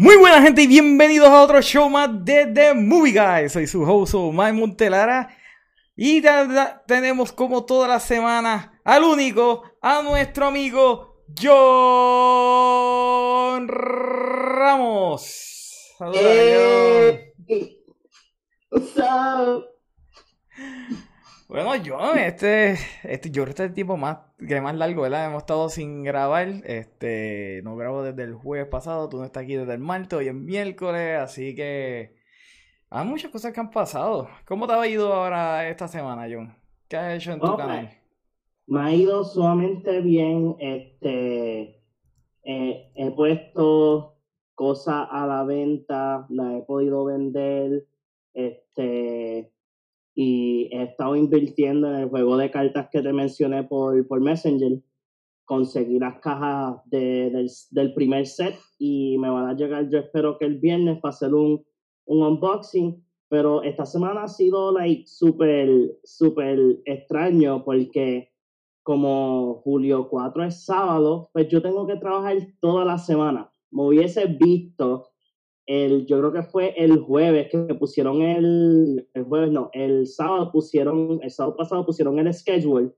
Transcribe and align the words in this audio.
Muy 0.00 0.16
buena 0.16 0.40
gente 0.40 0.62
y 0.62 0.68
bienvenidos 0.68 1.28
a 1.28 1.42
otro 1.42 1.60
show 1.60 1.90
más 1.90 2.24
de 2.24 2.46
The 2.46 2.72
Movie 2.72 3.14
Guy. 3.14 3.48
Soy 3.48 3.66
su 3.66 3.82
host 3.82 4.14
Mike 4.14 4.52
Montelara 4.52 5.36
y 5.96 6.22
tenemos 6.86 7.32
como 7.32 7.64
toda 7.64 7.88
la 7.88 7.98
semana 7.98 8.80
al 8.84 9.02
único, 9.02 9.64
a 9.82 10.00
nuestro 10.02 10.46
amigo 10.46 11.24
John 11.36 11.56
Ramos. 14.46 15.16
Saludos, 15.98 16.22
hey. 17.48 17.82
Up? 18.70 19.64
Bueno, 21.48 21.74
yo, 21.76 21.98
este, 22.14 22.76
este, 23.04 23.30
yo 23.30 23.44
este 23.44 23.62
es 23.62 23.68
el 23.70 23.74
tiempo 23.74 23.96
más, 23.96 24.18
que 24.36 24.60
más 24.60 24.76
largo, 24.76 25.00
¿verdad? 25.00 25.28
Hemos 25.28 25.44
estado 25.44 25.70
sin 25.70 26.02
grabar, 26.02 26.46
este, 26.64 27.62
no 27.64 27.74
grabo 27.74 28.02
desde 28.02 28.24
el 28.24 28.34
jueves 28.34 28.68
pasado, 28.68 29.08
tú 29.08 29.16
no 29.16 29.24
estás 29.24 29.44
aquí 29.44 29.54
desde 29.54 29.72
el 29.72 29.80
martes, 29.80 30.18
hoy 30.18 30.28
es 30.28 30.34
miércoles, 30.34 31.18
así 31.18 31.54
que 31.54 32.16
hay 32.90 33.06
muchas 33.06 33.30
cosas 33.30 33.54
que 33.54 33.60
han 33.60 33.70
pasado. 33.70 34.28
¿Cómo 34.46 34.66
te 34.66 34.74
ha 34.74 34.86
ido 34.86 35.10
ahora 35.10 35.66
esta 35.70 35.88
semana, 35.88 36.28
John? 36.30 36.54
¿Qué 36.86 36.98
has 36.98 37.16
hecho 37.16 37.32
en 37.32 37.40
tu 37.40 37.56
canal? 37.56 37.92
Me 38.66 38.80
ha 38.82 38.92
ido 38.92 39.24
sumamente 39.24 40.02
bien, 40.02 40.54
este, 40.58 41.82
eh, 42.42 42.92
he 42.94 43.10
puesto 43.16 44.18
cosas 44.54 45.08
a 45.10 45.26
la 45.26 45.44
venta, 45.44 46.26
las 46.28 46.56
he 46.56 46.62
podido 46.64 47.06
vender, 47.06 47.86
este 48.34 49.50
y 50.20 50.68
he 50.72 50.82
estado 50.82 51.14
invirtiendo 51.14 51.86
en 51.88 52.00
el 52.00 52.08
juego 52.08 52.36
de 52.36 52.50
cartas 52.50 52.88
que 52.90 53.00
te 53.00 53.12
mencioné 53.12 53.62
por, 53.62 54.04
por 54.08 54.20
Messenger. 54.20 54.82
Conseguí 55.44 56.00
las 56.00 56.18
cajas 56.18 56.80
de, 56.86 57.48
del, 57.70 57.94
primer 57.94 58.26
set 58.26 58.56
y 58.80 59.16
me 59.18 59.30
van 59.30 59.48
a 59.48 59.54
llegar, 59.54 59.88
yo 59.88 60.00
espero 60.00 60.36
que 60.36 60.46
el 60.46 60.58
viernes 60.58 60.98
para 60.98 61.14
hacer 61.14 61.32
un, 61.32 61.64
un 62.06 62.22
unboxing. 62.24 63.00
Pero 63.28 63.62
esta 63.62 63.86
semana 63.86 64.24
ha 64.24 64.28
sido 64.28 64.72
like 64.72 65.06
súper, 65.06 66.00
súper 66.02 66.80
extraño 66.84 67.62
porque 67.64 68.32
como 68.82 69.60
julio 69.62 70.08
4 70.08 70.46
es 70.46 70.64
sábado, 70.64 71.30
pues 71.32 71.46
yo 71.46 71.62
tengo 71.62 71.86
que 71.86 71.94
trabajar 71.94 72.38
toda 72.58 72.84
la 72.84 72.98
semana. 72.98 73.52
Me 73.70 73.84
hubiese 73.84 74.26
visto 74.26 75.10
el, 75.68 76.06
yo 76.06 76.18
creo 76.18 76.32
que 76.32 76.42
fue 76.42 76.72
el 76.78 76.98
jueves 76.98 77.48
que 77.50 77.74
pusieron 77.74 78.22
el, 78.22 79.06
el 79.12 79.24
jueves 79.24 79.52
no, 79.52 79.68
el 79.74 80.06
sábado 80.06 80.50
pusieron, 80.50 81.20
el 81.22 81.30
sábado 81.30 81.56
pasado 81.56 81.84
pusieron 81.84 82.18
el 82.18 82.32
schedule 82.32 82.94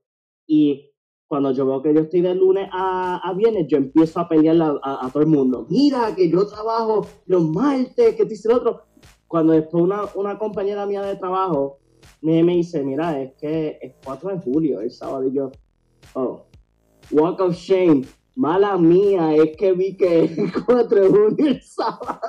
y 0.47 0.89
cuando 1.27 1.51
yo 1.51 1.65
veo 1.65 1.81
que 1.81 1.93
yo 1.93 2.01
estoy 2.01 2.21
de 2.21 2.33
lunes 2.33 2.69
a, 2.71 3.17
a 3.17 3.33
viernes, 3.33 3.67
yo 3.67 3.77
empiezo 3.77 4.21
a 4.21 4.29
pelear 4.29 4.79
a, 4.83 5.09
todo 5.11 5.23
el 5.23 5.29
mundo. 5.29 5.65
Mira, 5.69 6.13
que 6.15 6.29
yo 6.29 6.45
trabajo 6.45 7.07
los 7.25 7.43
martes, 7.43 8.15
que 8.15 8.25
dice 8.25 8.49
el 8.49 8.55
otro. 8.55 8.81
Cuando 9.27 9.53
después 9.53 9.81
una, 9.81 10.03
una 10.15 10.37
compañera 10.37 10.85
mía 10.85 11.01
de 11.01 11.15
trabajo 11.15 11.79
me, 12.21 12.43
me 12.43 12.55
dice, 12.55 12.83
mira, 12.83 13.21
es 13.21 13.33
que 13.35 13.79
es 13.81 13.95
4 14.03 14.29
de 14.29 14.39
julio, 14.39 14.81
el 14.81 14.91
sábado, 14.91 15.25
y 15.25 15.33
yo, 15.33 15.51
oh, 16.15 16.45
walk 17.11 17.39
of 17.39 17.55
shame. 17.55 18.03
Mala 18.35 18.77
mía, 18.77 19.35
es 19.35 19.55
que 19.57 19.73
vi 19.73 19.95
que 19.95 20.21
el 20.23 20.51
4 20.65 21.01
de 21.01 21.09
junio 21.09 21.47
el 21.47 21.61
sábado. 21.61 22.19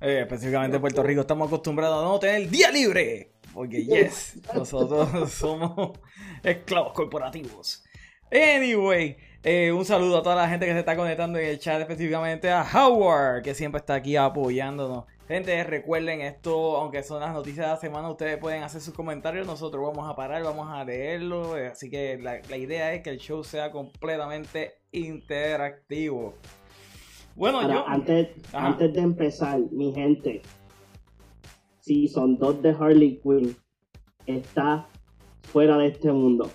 Eh, 0.00 0.20
específicamente 0.22 0.76
en 0.76 0.80
Puerto 0.80 1.02
Rico 1.02 1.20
estamos 1.20 1.46
acostumbrados 1.46 2.02
a 2.02 2.08
no 2.08 2.18
tener 2.18 2.48
día 2.48 2.70
libre. 2.70 3.32
Porque, 3.52 3.84
yes, 3.84 4.40
nosotros 4.54 5.30
somos 5.32 5.98
esclavos 6.42 6.92
corporativos. 6.92 7.84
Anyway, 8.30 9.16
eh, 9.42 9.70
un 9.72 9.84
saludo 9.84 10.18
a 10.18 10.22
toda 10.22 10.36
la 10.36 10.48
gente 10.48 10.64
que 10.64 10.72
se 10.72 10.78
está 10.78 10.96
conectando 10.96 11.38
en 11.38 11.46
el 11.46 11.58
chat, 11.58 11.80
específicamente 11.80 12.50
a 12.50 12.62
Howard, 12.64 13.42
que 13.42 13.54
siempre 13.54 13.78
está 13.80 13.94
aquí 13.94 14.16
apoyándonos. 14.16 15.04
Gente, 15.32 15.64
recuerden 15.64 16.20
esto, 16.20 16.76
aunque 16.76 17.02
son 17.02 17.20
las 17.20 17.32
noticias 17.32 17.64
de 17.64 17.72
la 17.72 17.78
semana, 17.78 18.10
ustedes 18.10 18.36
pueden 18.36 18.64
hacer 18.64 18.82
sus 18.82 18.92
comentarios, 18.92 19.46
nosotros 19.46 19.82
vamos 19.82 20.06
a 20.06 20.14
parar, 20.14 20.44
vamos 20.44 20.68
a 20.68 20.84
leerlo, 20.84 21.56
eh, 21.56 21.68
así 21.68 21.88
que 21.88 22.18
la, 22.18 22.54
idea 22.54 22.92
es 22.92 23.02
que 23.02 23.08
el 23.08 23.16
show 23.16 23.42
sea 23.42 23.70
completamente 23.70 24.74
interactivo. 24.92 26.34
Bueno, 27.34 27.66
yo... 27.66 27.82
Antes, 27.88 28.28
antes 28.52 28.92
de 28.92 29.00
empezar, 29.00 29.58
mi 29.70 29.94
gente, 29.94 30.42
si 31.80 32.08
son 32.08 32.36
dos 32.36 32.60
de 32.60 32.76
Harley 32.78 33.18
Quinn, 33.22 33.56
está 34.26 34.86
fuera 35.44 35.78
de 35.78 35.86
este 35.86 36.12
mundo. 36.12 36.50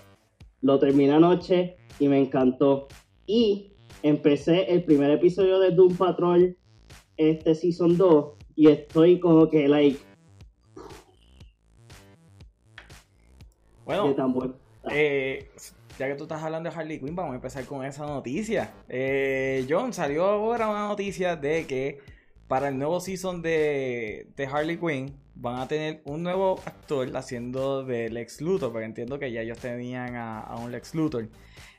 Lo 0.60 0.78
terminé 0.78 1.14
anoche 1.14 1.78
y 1.98 2.06
me 2.06 2.20
encantó. 2.20 2.86
Y 3.26 3.72
empecé 4.04 4.72
el 4.72 4.84
primer 4.84 5.10
episodio 5.10 5.58
de 5.58 5.72
Doom 5.72 5.96
Patrol, 5.96 6.56
este 7.16 7.56
Season 7.56 7.96
2, 7.96 8.37
y 8.58 8.66
estoy 8.66 9.20
como 9.20 9.48
que, 9.48 9.68
like. 9.68 10.00
Bueno, 13.84 14.16
eh, 14.90 15.48
ya 15.96 16.08
que 16.08 16.16
tú 16.16 16.24
estás 16.24 16.42
hablando 16.42 16.68
de 16.68 16.74
Harley 16.74 16.98
Quinn, 16.98 17.14
vamos 17.14 17.34
a 17.34 17.36
empezar 17.36 17.64
con 17.66 17.84
esa 17.84 18.04
noticia. 18.04 18.74
Eh, 18.88 19.64
John, 19.70 19.92
salió 19.92 20.24
ahora 20.24 20.68
una 20.68 20.88
noticia 20.88 21.36
de 21.36 21.68
que 21.68 22.00
para 22.48 22.66
el 22.66 22.78
nuevo 22.78 22.98
season 22.98 23.42
de, 23.42 24.26
de, 24.34 24.46
Harley 24.46 24.76
Quinn 24.76 25.14
van 25.36 25.60
a 25.60 25.68
tener 25.68 26.02
un 26.04 26.24
nuevo 26.24 26.58
actor 26.64 27.16
haciendo 27.16 27.84
de 27.84 28.10
Lex 28.10 28.40
Luthor, 28.40 28.72
porque 28.72 28.86
entiendo 28.86 29.20
que 29.20 29.30
ya 29.30 29.42
ellos 29.42 29.58
tenían 29.58 30.16
a, 30.16 30.40
a 30.40 30.56
un 30.56 30.72
Lex 30.72 30.96
Luthor. 30.96 31.28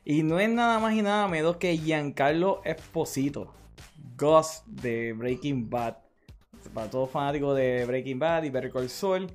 Y 0.06 0.24
no 0.24 0.40
es 0.40 0.50
nada 0.50 0.80
más 0.80 0.94
y 0.94 1.02
nada 1.02 1.28
menos 1.28 1.58
que 1.58 1.78
Giancarlo 1.78 2.62
Esposito, 2.64 3.54
Ghost 4.16 4.66
de 4.66 5.12
Breaking 5.12 5.70
Bad 5.70 6.09
para 6.74 6.90
todos 6.90 7.10
fanáticos 7.10 7.56
de 7.56 7.86
Breaking 7.86 8.20
Bad 8.20 8.44
y 8.44 8.50
Better 8.50 8.72
Call 8.72 8.90
Saul, 8.90 9.28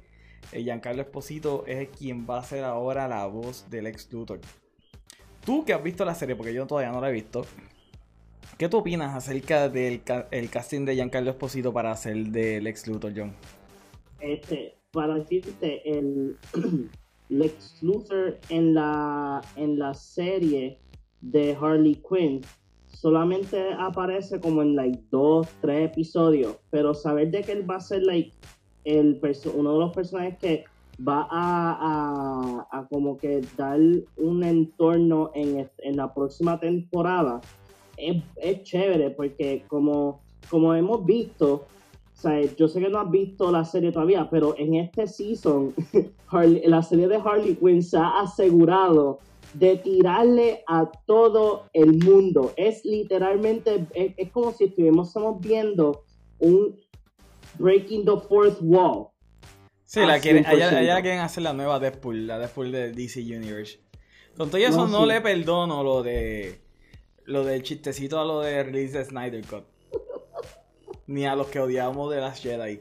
eh, 0.53 0.63
Giancarlo 0.63 1.03
Esposito 1.03 1.65
es 1.67 1.89
quien 1.89 2.27
va 2.29 2.39
a 2.39 2.43
ser 2.45 2.65
ahora 2.65 3.09
la 3.09 3.27
voz 3.27 3.69
del 3.71 3.87
ex 3.87 4.13
Luthor. 4.13 4.41
Tú 5.45 5.65
que 5.65 5.73
has 5.73 5.83
visto 5.83 6.05
la 6.05 6.15
serie, 6.15 6.37
porque 6.37 6.55
yo 6.55 6.67
todavía 6.67 6.93
no 6.93 7.01
la 7.01 7.11
he 7.11 7.13
visto, 7.13 7.45
¿qué 8.59 8.69
tú 8.69 8.79
opinas 8.79 9.15
acerca 9.15 9.69
del 9.69 10.03
el 10.31 10.51
casting 10.51 10.85
de 10.85 10.95
Giancarlo 10.95 11.31
Esposito 11.31 11.73
para 11.73 11.93
hacer 11.93 12.17
del 12.29 12.67
ex 12.67 12.87
Luthor, 12.87 13.13
John? 13.17 13.33
Este, 14.21 14.77
para 14.91 15.15
decirte, 15.17 15.99
el 15.99 16.39
Lex 17.29 17.83
Luthor 17.83 18.39
en 18.49 18.75
la, 18.75 19.41
en 19.57 19.79
la 19.79 19.95
serie 19.95 20.79
de 21.21 21.57
Harley 21.61 21.97
Quinn 21.97 22.43
solamente 23.05 23.71
aparece 23.79 24.41
como 24.41 24.63
en 24.63 24.75
like 24.77 24.99
dos, 25.11 25.47
tres 25.61 25.91
episodios, 25.91 26.57
pero 26.71 26.95
saber 26.95 27.31
de 27.31 27.43
que 27.43 27.53
él 27.53 27.71
va 27.71 27.77
a 27.77 27.81
ser 27.81 28.03
like 28.03 28.33
el 28.87 29.21
uno 29.55 29.75
de 29.75 29.79
los 29.79 29.93
personajes 29.93 30.39
que 30.39 30.65
va 31.07 31.29
a, 31.31 32.87
como 32.89 33.19
que 33.19 33.43
dar 33.59 33.79
un 34.17 34.43
entorno 34.43 35.33
en, 35.35 35.69
en 35.77 35.97
la 35.99 36.15
próxima 36.15 36.59
temporada 36.59 37.43
es, 37.99 38.23
es, 38.37 38.63
chévere 38.63 39.11
porque 39.11 39.65
como, 39.69 40.23
como 40.49 40.75
hemos 40.75 41.05
visto, 41.05 41.67
sea, 42.15 42.41
yo 42.57 42.69
sé 42.69 42.81
que 42.81 42.89
no 42.89 43.01
has 43.01 43.11
visto 43.11 43.53
la 43.53 43.67
serie 43.67 43.93
todavía, 43.93 44.31
pero 44.31 44.55
en 44.57 44.77
este 44.77 45.07
season 45.07 45.75
la 46.33 46.83
serie 46.83 47.09
de 47.09 47.17
Harley 47.17 47.55
Quinn 47.57 47.83
se 47.83 47.99
ha 47.99 48.21
asegurado 48.21 49.19
de 49.55 49.77
tirarle 49.77 50.65
a 50.67 50.91
todo 51.07 51.69
el 51.73 51.95
mundo. 52.05 52.53
Es 52.57 52.85
literalmente, 52.85 53.87
es, 53.95 54.31
como 54.31 54.53
si 54.53 54.65
estuviésemos 54.65 55.41
viendo 55.41 56.05
un 56.41 56.79
Breaking 57.59 58.05
the 58.05 58.21
Fourth 58.29 58.59
Wall. 58.61 59.09
Sí, 59.85 60.01
la 60.01 60.19
quieren, 60.19 60.45
allá, 60.45 61.01
quieren 61.03 61.21
hacer 61.21 61.45
la 61.45 61.53
nueva 61.53 61.79
Deadpool, 61.79 62.27
la 62.27 62.39
Deadpool 62.39 62.73
de 62.73 62.93
DC 62.93 63.21
Universe. 63.21 63.79
Con 64.37 64.51
todo 64.51 64.61
eso 64.61 64.89
no, 64.89 65.07
le 65.07 65.21
perdono 65.21 65.85
lo 65.85 66.03
de 66.03 66.61
lo 67.27 67.45
del 67.45 67.63
chistecito 67.63 68.19
a 68.19 68.25
lo 68.25 68.41
de 68.41 68.65
release 68.65 68.99
de 68.99 69.05
Snyder 69.05 69.47
Cut. 69.47 69.65
Ni 71.07 71.27
a 71.27 71.37
los 71.37 71.47
que 71.47 71.61
odiamos 71.61 72.11
de 72.11 72.21
las 72.21 72.43
Jedi. 72.43 72.81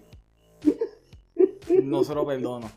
No 1.83 2.03
se 2.03 2.15
lo 2.15 2.25
perdono. 2.25 2.71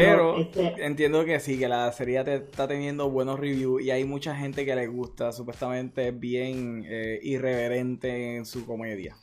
Pero, 0.00 0.38
este 0.38 0.84
entiendo 0.84 1.24
que 1.24 1.40
sí, 1.40 1.58
que 1.58 1.68
la 1.68 1.90
serie 1.92 2.20
está 2.20 2.68
teniendo 2.68 3.10
buenos 3.10 3.38
reviews 3.38 3.82
y 3.82 3.90
hay 3.90 4.04
mucha 4.04 4.34
gente 4.34 4.64
que 4.64 4.74
le 4.74 4.86
gusta. 4.86 5.32
Supuestamente 5.32 6.08
es 6.08 6.18
bien 6.18 6.84
eh, 6.86 7.18
irreverente 7.22 8.36
en 8.36 8.46
su 8.46 8.66
comedia. 8.66 9.16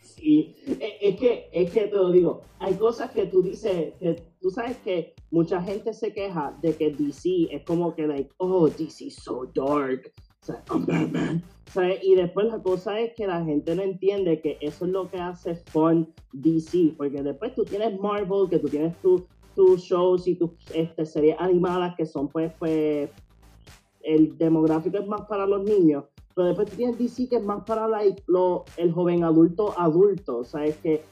Sí, 0.00 0.56
e, 0.66 0.98
es 1.00 1.16
que, 1.16 1.48
es 1.52 1.70
que 1.70 1.86
te 1.86 1.96
lo 1.96 2.10
digo, 2.10 2.42
hay 2.58 2.74
cosas 2.74 3.10
que 3.12 3.26
tú 3.26 3.42
dices, 3.42 3.94
que 4.00 4.22
tú 4.40 4.50
sabes 4.50 4.76
que 4.78 5.14
mucha 5.30 5.62
gente 5.62 5.92
se 5.92 6.12
queja 6.12 6.58
de 6.60 6.74
que 6.74 6.90
DC 6.90 7.48
es 7.50 7.62
como 7.64 7.94
que, 7.94 8.06
like, 8.06 8.30
oh, 8.38 8.68
DC 8.68 9.04
is 9.04 9.16
so 9.16 9.48
dark. 9.54 10.12
Y 12.02 12.14
después 12.14 12.46
la 12.46 12.62
cosa 12.62 12.98
es 12.98 13.12
que 13.14 13.26
la 13.26 13.44
gente 13.44 13.74
no 13.74 13.82
entiende 13.82 14.40
que 14.40 14.56
eso 14.60 14.86
es 14.86 14.90
lo 14.90 15.10
que 15.10 15.18
hace 15.18 15.54
fun 15.54 16.12
DC, 16.32 16.94
porque 16.96 17.22
después 17.22 17.54
tú 17.54 17.64
tienes 17.64 17.98
Marvel, 18.00 18.48
que 18.48 18.58
tú 18.58 18.68
tienes 18.68 18.96
tu 19.02 19.26
tus 19.58 19.82
shows 19.82 20.28
y 20.28 20.36
tus 20.36 20.50
este, 20.72 21.04
series 21.04 21.34
animadas 21.40 21.96
que 21.96 22.06
son 22.06 22.28
pues, 22.28 22.52
pues 22.60 23.10
el 24.02 24.38
demográfico 24.38 24.98
es 24.98 25.06
más 25.08 25.22
para 25.22 25.48
los 25.48 25.64
niños, 25.64 26.04
Pero 26.32 26.46
después 26.46 26.70
tienes 26.70 26.96
DC 26.96 27.28
que 27.28 27.38
es 27.38 27.42
más 27.42 27.64
para 27.64 27.88
like, 27.88 28.22
lo, 28.28 28.66
el 28.76 28.92
joven 28.92 29.24
adulto 29.24 29.74
adulto. 29.76 30.38
O 30.38 30.44
sea, 30.44 30.64
es 30.64 30.76
que 30.76 31.02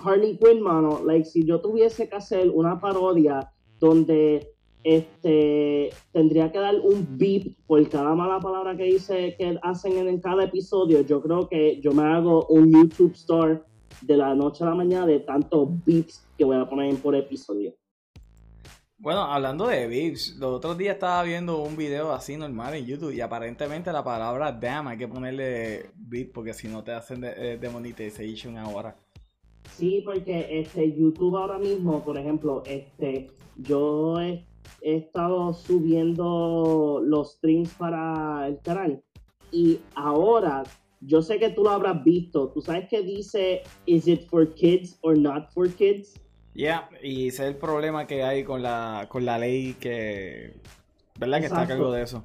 Harley 0.00 0.38
Quinn, 0.38 0.62
mano, 0.62 1.00
like, 1.04 1.24
si 1.24 1.44
yo 1.44 1.60
tuviese 1.60 2.08
que 2.08 2.14
hacer 2.14 2.50
una 2.50 2.80
parodia 2.80 3.50
donde 3.80 4.54
este 4.84 5.90
tendría 6.12 6.52
que 6.52 6.58
dar 6.58 6.76
un 6.76 7.18
beep 7.18 7.56
por 7.66 7.88
cada 7.88 8.14
mala 8.14 8.38
palabra 8.38 8.76
que 8.76 8.84
dice 8.84 9.34
que 9.36 9.58
hacen 9.60 10.06
en, 10.06 10.20
cada 10.20 10.44
episodio, 10.44 11.00
yo 11.00 11.20
creo 11.20 11.48
que 11.48 11.80
yo 11.80 11.90
me 11.90 12.04
hago 12.04 12.46
un 12.46 12.72
YouTube 12.72 13.14
store 13.14 13.60
de 14.00 14.16
la 14.16 14.34
noche 14.34 14.64
a 14.64 14.68
la 14.68 14.74
mañana 14.74 15.06
de 15.06 15.20
tantos 15.20 15.68
beeps 15.84 16.26
que 16.36 16.44
voy 16.44 16.56
a 16.56 16.68
poner 16.68 16.96
por 16.96 17.14
episodio. 17.14 17.74
Bueno, 18.98 19.22
hablando 19.22 19.66
de 19.66 19.88
beeps, 19.88 20.36
los 20.38 20.54
otros 20.54 20.78
días 20.78 20.94
estaba 20.94 21.22
viendo 21.24 21.60
un 21.60 21.76
video 21.76 22.12
así 22.12 22.36
normal 22.36 22.74
en 22.74 22.86
YouTube 22.86 23.12
y 23.12 23.20
aparentemente 23.20 23.92
la 23.92 24.04
palabra 24.04 24.52
damn 24.52 24.86
hay 24.86 24.96
que 24.96 25.08
ponerle 25.08 25.90
beep 25.96 26.32
porque 26.32 26.54
si 26.54 26.68
no 26.68 26.84
te 26.84 26.92
hacen 26.92 27.20
de, 27.20 27.58
de 27.58 27.68
monetization 27.68 28.56
ahora. 28.58 28.96
Sí, 29.76 30.02
porque 30.04 30.60
este 30.60 30.92
YouTube 30.92 31.36
ahora 31.36 31.58
mismo, 31.58 32.04
por 32.04 32.18
ejemplo, 32.18 32.62
este 32.66 33.30
yo 33.56 34.20
he, 34.20 34.46
estado 34.80 35.52
subiendo 35.52 37.00
los 37.04 37.34
streams 37.34 37.72
para 37.74 38.48
el 38.48 38.58
canal 38.60 39.02
y 39.52 39.78
ahora 39.94 40.64
yo 41.04 41.22
sé 41.22 41.38
que 41.38 41.50
tú 41.50 41.64
lo 41.64 41.70
habrás 41.70 42.02
visto. 42.04 42.48
¿Tú 42.48 42.60
sabes 42.60 42.88
que 42.88 43.02
dice 43.02 43.62
is 43.86 44.06
it 44.06 44.28
for 44.28 44.54
kids 44.54 44.98
or 45.02 45.18
not 45.18 45.50
for 45.52 45.68
kids? 45.68 46.14
Ya, 46.54 46.88
yeah, 46.90 47.00
y 47.02 47.28
ese 47.28 47.44
es 47.44 47.48
el 47.48 47.56
problema 47.56 48.06
que 48.06 48.22
hay 48.22 48.44
con 48.44 48.62
la 48.62 49.06
con 49.08 49.24
la 49.24 49.38
ley 49.38 49.74
que 49.74 50.54
¿verdad? 51.18 51.40
que 51.40 51.46
está 51.46 51.62
a 51.62 51.66
cargo 51.66 51.90
de 51.90 52.02
eso. 52.02 52.24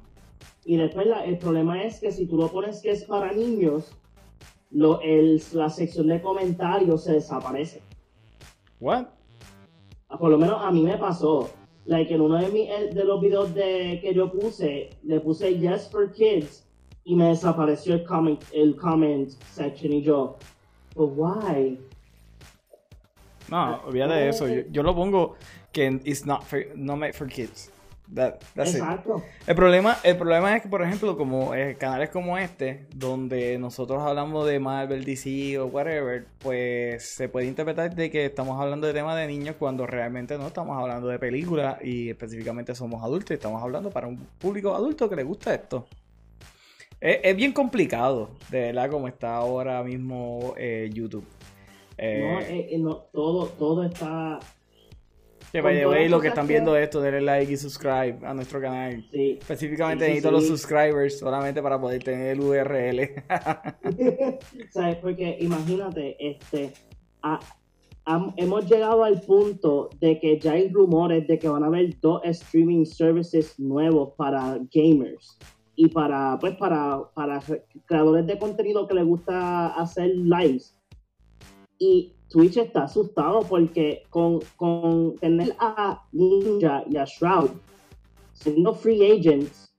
Y 0.64 0.76
después 0.76 1.06
el 1.24 1.38
problema 1.38 1.82
es 1.82 1.98
que 2.00 2.12
si 2.12 2.26
tú 2.26 2.36
lo 2.36 2.50
pones 2.50 2.82
que 2.82 2.90
es 2.90 3.04
para 3.04 3.32
niños, 3.32 3.90
lo, 4.70 5.00
el, 5.00 5.42
la 5.52 5.70
sección 5.70 6.08
de 6.08 6.20
comentarios 6.20 7.04
se 7.04 7.14
desaparece. 7.14 7.80
What? 8.80 9.06
Ah, 10.10 10.18
por 10.18 10.30
lo 10.30 10.36
menos 10.36 10.62
a 10.62 10.70
mí 10.70 10.82
me 10.82 10.98
pasó. 10.98 11.50
Like 11.86 12.12
en 12.12 12.20
uno 12.20 12.36
de, 12.36 12.48
mi, 12.48 12.70
eh, 12.70 12.90
de 12.92 13.04
los 13.04 13.18
videos 13.18 13.54
de, 13.54 13.98
que 14.02 14.12
yo 14.12 14.30
puse, 14.30 14.90
le 15.02 15.20
puse 15.20 15.58
Yes 15.58 15.88
for 15.90 16.12
Kids 16.12 16.67
y 17.08 17.16
me 17.16 17.28
desapareció 17.28 17.94
el 17.94 18.04
comment, 18.04 18.38
el 18.52 18.76
comment 18.76 19.30
section 19.54 19.94
y 19.94 20.02
yo, 20.02 20.36
but 20.94 21.10
why? 21.16 21.80
No, 23.50 23.80
olvídate 23.86 24.14
de 24.14 24.28
eso. 24.28 24.46
Yo, 24.46 24.60
yo, 24.70 24.82
lo 24.82 24.94
pongo 24.94 25.34
que 25.72 25.86
it's 26.04 26.26
not, 26.26 26.42
for, 26.44 26.62
not 26.76 26.98
made 26.98 27.14
for 27.14 27.26
kids. 27.26 27.70
Exacto. 28.56 29.22
El 29.46 29.54
problema, 29.54 29.96
el 30.02 30.18
problema 30.18 30.54
es 30.54 30.62
que, 30.62 30.68
por 30.68 30.82
ejemplo, 30.82 31.16
como 31.16 31.54
eh, 31.54 31.76
canales 31.78 32.10
como 32.10 32.36
este, 32.36 32.86
donde 32.94 33.58
nosotros 33.58 34.02
hablamos 34.02 34.46
de 34.46 34.58
Marvel, 34.60 35.04
DC 35.04 35.58
o 35.58 35.66
whatever, 35.66 36.26
pues 36.38 37.14
se 37.14 37.30
puede 37.30 37.46
interpretar 37.46 37.94
de 37.94 38.10
que 38.10 38.26
estamos 38.26 38.60
hablando 38.60 38.86
de 38.86 38.92
temas 38.92 39.16
de 39.16 39.26
niños 39.26 39.56
cuando 39.58 39.86
realmente 39.86 40.36
no 40.36 40.46
estamos 40.46 40.76
hablando 40.76 41.08
de 41.08 41.18
películas 41.18 41.78
y 41.82 42.10
específicamente 42.10 42.74
somos 42.74 43.02
adultos 43.02 43.30
y 43.30 43.34
estamos 43.34 43.62
hablando 43.62 43.90
para 43.90 44.08
un 44.08 44.18
público 44.38 44.74
adulto 44.74 45.08
que 45.08 45.16
le 45.16 45.22
gusta 45.22 45.54
esto. 45.54 45.86
Es, 47.00 47.36
bien 47.36 47.52
complicado, 47.52 48.30
de 48.50 48.60
verdad, 48.60 48.90
como 48.90 49.08
está 49.08 49.36
ahora 49.36 49.82
mismo 49.84 50.54
eh, 50.56 50.90
YouTube. 50.92 51.24
Eh, 51.96 52.76
no, 52.78 52.96
todo, 53.12 53.46
todo 53.46 53.84
está 53.84 54.40
que 55.52 55.62
vaya, 55.62 56.08
lo 56.08 56.20
que 56.20 56.28
están 56.28 56.46
viendo 56.46 56.76
esto, 56.76 57.00
denle 57.00 57.22
like 57.22 57.50
y 57.50 57.56
subscribe 57.56 58.18
a 58.22 58.34
nuestro 58.34 58.60
canal. 58.60 59.04
Sí. 59.10 59.38
Específicamente 59.40 60.04
necesito 60.04 60.30
los 60.30 60.46
subscribers 60.46 61.18
solamente 61.18 61.62
para 61.62 61.80
poder 61.80 62.02
tener 62.02 62.32
el 62.32 62.40
URL. 62.40 63.24
¿Sabes? 64.70 64.96
Porque 64.96 65.38
imagínate, 65.40 66.16
este, 66.18 66.72
hemos 68.36 68.70
llegado 68.70 69.04
al 69.04 69.22
punto 69.22 69.88
de 70.00 70.20
que 70.20 70.38
ya 70.38 70.52
hay 70.52 70.68
rumores 70.68 71.26
de 71.26 71.38
que 71.38 71.48
van 71.48 71.64
a 71.64 71.68
haber 71.68 71.98
dos 72.00 72.20
streaming 72.24 72.84
services 72.84 73.58
nuevos 73.58 74.12
para 74.16 74.58
gamers 74.70 75.38
y 75.78 75.86
para, 75.86 76.36
pues, 76.40 76.56
para, 76.56 77.08
para 77.14 77.40
creadores 77.86 78.26
de 78.26 78.36
contenido 78.36 78.88
que 78.88 78.94
les 78.94 79.06
gusta 79.06 79.68
hacer 79.68 80.08
lives. 80.08 80.76
Y 81.78 82.14
Twitch 82.28 82.56
está 82.56 82.82
asustado 82.82 83.42
porque 83.48 84.02
con, 84.10 84.40
con 84.56 85.14
tener 85.18 85.54
a 85.60 86.04
Ninja 86.10 86.82
y 86.90 86.96
a 86.96 87.04
Shroud 87.04 87.50
siendo 88.32 88.74
free 88.74 89.08
agents 89.08 89.72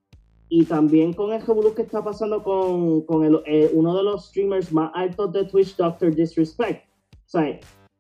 y 0.48 0.64
también 0.64 1.12
con 1.12 1.34
el 1.34 1.44
que 1.76 1.82
está 1.82 2.02
pasando 2.02 2.44
con, 2.44 3.02
con 3.02 3.26
el, 3.26 3.42
eh, 3.46 3.70
uno 3.74 3.94
de 3.98 4.04
los 4.04 4.28
streamers 4.28 4.72
más 4.72 4.92
altos 4.96 5.34
de 5.34 5.44
Twitch, 5.44 5.76
Doctor 5.76 6.16
Disrespect. 6.16 6.88
O 7.12 7.30
sea, 7.30 7.42
hay, 7.42 7.60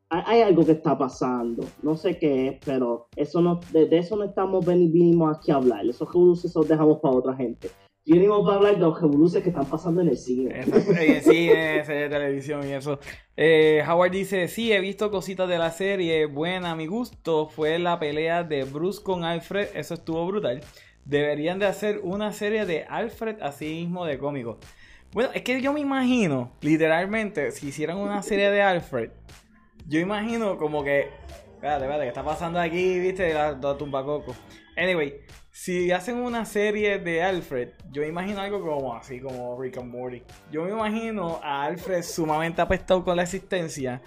hay, 0.09 0.41
algo 0.41 0.65
que 0.65 0.71
está 0.71 0.97
pasando. 0.97 1.65
No 1.83 1.97
sé 1.97 2.17
qué 2.17 2.47
es, 2.47 2.59
pero 2.63 3.07
eso 3.17 3.41
no, 3.41 3.59
de, 3.73 3.89
eso 3.91 4.15
no 4.15 4.23
estamos 4.23 4.65
venimos 4.65 5.37
aquí 5.37 5.51
a 5.51 5.55
hablar. 5.55 5.85
Esos 5.85 6.07
revolús 6.07 6.45
esos 6.45 6.65
dejamos 6.65 6.99
para 6.99 7.15
otra 7.15 7.35
gente 7.35 7.69
venimos 8.13 8.43
para 8.43 8.57
hablar 8.57 8.73
de 8.73 8.79
los 8.79 8.99
revoluciones 8.99 9.43
que 9.43 9.49
están 9.49 9.65
pasando 9.65 10.01
en 10.01 10.07
el 10.09 10.17
cine. 10.17 10.61
En 10.61 11.21
cine, 11.21 11.83
de 11.83 12.09
televisión 12.09 12.67
y 12.67 12.73
eso. 12.73 12.99
Eh, 13.37 13.83
Howard 13.87 14.11
dice, 14.11 14.47
sí, 14.47 14.71
he 14.71 14.79
visto 14.79 15.11
cositas 15.11 15.47
de 15.47 15.57
la 15.57 15.71
serie, 15.71 16.25
buena 16.25 16.71
a 16.71 16.75
mi 16.75 16.87
gusto. 16.87 17.47
Fue 17.47 17.77
la 17.77 17.99
pelea 17.99 18.43
de 18.43 18.63
Bruce 18.63 19.01
con 19.03 19.23
Alfred, 19.23 19.67
eso 19.75 19.93
estuvo 19.93 20.25
brutal. 20.25 20.61
Deberían 21.05 21.59
de 21.59 21.67
hacer 21.67 21.99
una 22.03 22.33
serie 22.33 22.65
de 22.65 22.83
Alfred 22.83 23.41
así 23.41 23.65
mismo 23.65 24.05
de 24.05 24.17
cómico. 24.17 24.57
Bueno, 25.11 25.31
es 25.33 25.41
que 25.41 25.61
yo 25.61 25.73
me 25.73 25.79
imagino, 25.79 26.51
literalmente, 26.61 27.51
si 27.51 27.67
hicieran 27.69 27.97
una 27.97 28.21
serie 28.21 28.51
de 28.51 28.61
Alfred, 28.61 29.09
yo 29.87 29.99
imagino 29.99 30.57
como 30.57 30.83
que... 30.83 31.09
Espérate, 31.55 31.83
espérate, 31.83 32.03
¿qué 32.03 32.07
está 32.07 32.23
pasando 32.23 32.59
aquí? 32.59 32.99
¿Viste? 32.99 33.33
La, 33.33 33.51
la 33.51 33.77
tumba 33.77 34.05
coco. 34.05 34.35
Anyway, 34.77 35.15
si 35.61 35.91
hacen 35.91 36.15
una 36.15 36.45
serie 36.45 36.99
de 36.99 37.21
Alfred, 37.21 37.71
yo 37.91 38.03
imagino 38.03 38.39
algo 38.39 38.61
como 38.61 38.95
así, 38.95 39.19
como 39.19 39.61
Rick 39.61 39.77
and 39.77 39.91
Morty. 39.91 40.23
Yo 40.53 40.63
me 40.63 40.71
imagino 40.71 41.41
a 41.43 41.65
Alfred 41.65 42.01
sumamente 42.01 42.61
apestado 42.61 43.03
con 43.03 43.17
la 43.17 43.23
existencia, 43.23 44.01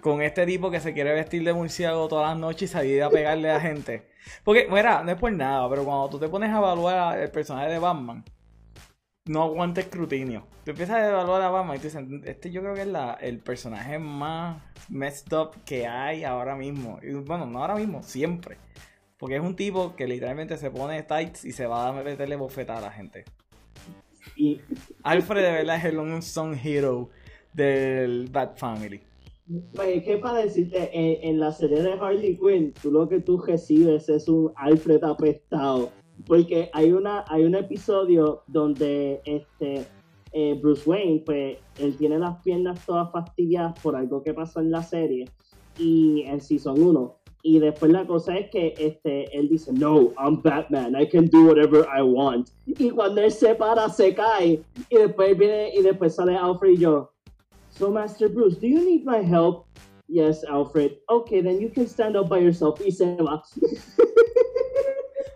con 0.00 0.20
este 0.20 0.44
tipo 0.44 0.68
que 0.68 0.80
se 0.80 0.92
quiere 0.92 1.14
vestir 1.14 1.44
de 1.44 1.52
murciélago 1.52 2.08
todas 2.08 2.30
las 2.30 2.36
noches 2.36 2.70
y 2.70 2.72
salir 2.72 3.04
a 3.04 3.08
pegarle 3.10 3.48
a 3.48 3.54
la 3.54 3.60
gente. 3.60 4.08
Porque, 4.42 4.66
mira, 4.68 5.04
no 5.04 5.12
es 5.12 5.16
por 5.16 5.30
nada, 5.30 5.70
pero 5.70 5.84
cuando 5.84 6.08
tú 6.10 6.18
te 6.18 6.28
pones 6.28 6.50
a 6.50 6.58
evaluar 6.58 7.20
el 7.20 7.30
personaje 7.30 7.70
de 7.70 7.78
Batman, 7.78 8.24
no 9.26 9.44
aguanta 9.44 9.82
escrutinio. 9.82 10.48
Tú 10.64 10.72
empiezas 10.72 10.96
a 10.96 11.08
evaluar 11.08 11.40
a 11.40 11.50
Batman 11.50 11.76
y 11.76 11.78
te 11.78 11.86
dicen, 11.86 12.22
este 12.24 12.50
yo 12.50 12.62
creo 12.62 12.74
que 12.74 12.82
es 12.82 12.88
el 13.20 13.38
personaje 13.38 14.00
más 14.00 14.60
messed 14.88 15.32
up 15.32 15.52
que 15.64 15.86
hay 15.86 16.24
ahora 16.24 16.56
mismo. 16.56 16.98
Bueno, 17.24 17.46
no 17.46 17.60
ahora 17.60 17.76
mismo, 17.76 18.02
siempre. 18.02 18.56
Porque 19.18 19.36
es 19.36 19.42
un 19.42 19.56
tipo 19.56 19.96
que 19.96 20.06
literalmente 20.06 20.56
se 20.58 20.70
pone 20.70 21.02
tights 21.02 21.44
y 21.44 21.52
se 21.52 21.66
va 21.66 21.88
a 21.88 21.92
meterle 21.92 22.36
bofeta 22.36 22.78
a 22.78 22.80
la 22.80 22.90
gente. 22.90 23.24
Y 24.36 24.60
Alfred 25.02 25.42
de 25.42 25.52
verdad 25.52 25.76
es 25.76 25.84
el 25.84 25.98
unsung 25.98 26.54
hero 26.62 27.08
del 27.52 28.28
Bad 28.30 28.56
Family. 28.56 29.00
Oye, 29.78 30.02
¿qué 30.02 30.18
para 30.18 30.40
decirte? 30.40 30.90
En, 30.92 31.38
la 31.38 31.52
serie 31.52 31.80
de 31.80 31.92
Harley 31.92 32.36
Quinn, 32.36 32.74
tú 32.82 32.90
lo 32.90 33.08
que 33.08 33.20
tú 33.20 33.38
recibes 33.38 34.08
es 34.08 34.28
un 34.28 34.52
Alfred 34.56 35.02
apestado. 35.04 35.90
Porque 36.26 36.70
hay 36.72 36.92
una 36.92 37.24
hay 37.28 37.44
un 37.44 37.54
episodio 37.54 38.42
donde 38.46 39.20
este 39.24 39.86
eh, 40.32 40.58
Bruce 40.60 40.88
Wayne, 40.88 41.22
pues, 41.24 41.58
él 41.78 41.96
tiene 41.96 42.18
las 42.18 42.42
piernas 42.42 42.84
todas 42.84 43.10
fastidiadas 43.10 43.78
por 43.80 43.96
algo 43.96 44.22
que 44.22 44.34
pasó 44.34 44.60
en 44.60 44.70
la 44.70 44.82
serie. 44.82 45.30
Y 45.78 46.22
en 46.26 46.40
Season 46.40 46.80
1 46.80 47.15
y 47.46 47.60
después 47.60 47.92
la 47.92 48.04
cosa 48.04 48.36
es 48.36 48.50
que 48.50 48.74
este, 48.76 49.24
él 49.36 49.48
dice, 49.48 49.72
no, 49.72 50.12
I'm 50.18 50.42
Batman, 50.42 51.00
I 51.00 51.06
can 51.06 51.26
do 51.26 51.44
whatever 51.46 51.86
I 51.96 52.02
want. 52.02 52.48
Y 52.66 52.90
cuando 52.90 53.20
él 53.20 53.30
se 53.30 53.54
para, 53.54 53.88
se 53.88 54.12
cae. 54.16 54.64
Y 54.90 54.96
después 54.96 55.38
viene, 55.38 55.70
y 55.72 55.80
después 55.82 56.16
sale 56.16 56.36
Alfred 56.36 56.72
y 56.72 56.78
yo, 56.78 57.12
so 57.70 57.92
Master 57.92 58.28
Bruce, 58.28 58.58
do 58.58 58.66
you 58.66 58.84
need 58.84 59.04
my 59.04 59.22
help? 59.22 59.64
Yes, 60.08 60.42
Alfred. 60.42 60.98
Okay, 61.08 61.40
then 61.40 61.60
you 61.60 61.70
can 61.70 61.86
stand 61.86 62.16
up 62.16 62.28
by 62.28 62.40
yourself. 62.40 62.80
Y 62.84 62.90
se 62.90 63.14
va. 63.16 63.40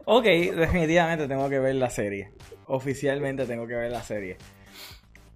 ok, 0.07 0.25
definitivamente 0.25 1.29
tengo 1.29 1.49
que 1.49 1.61
ver 1.61 1.76
la 1.76 1.90
serie. 1.90 2.33
Oficialmente 2.67 3.47
tengo 3.47 3.69
que 3.69 3.75
ver 3.75 3.93
la 3.93 4.02
serie. 4.02 4.37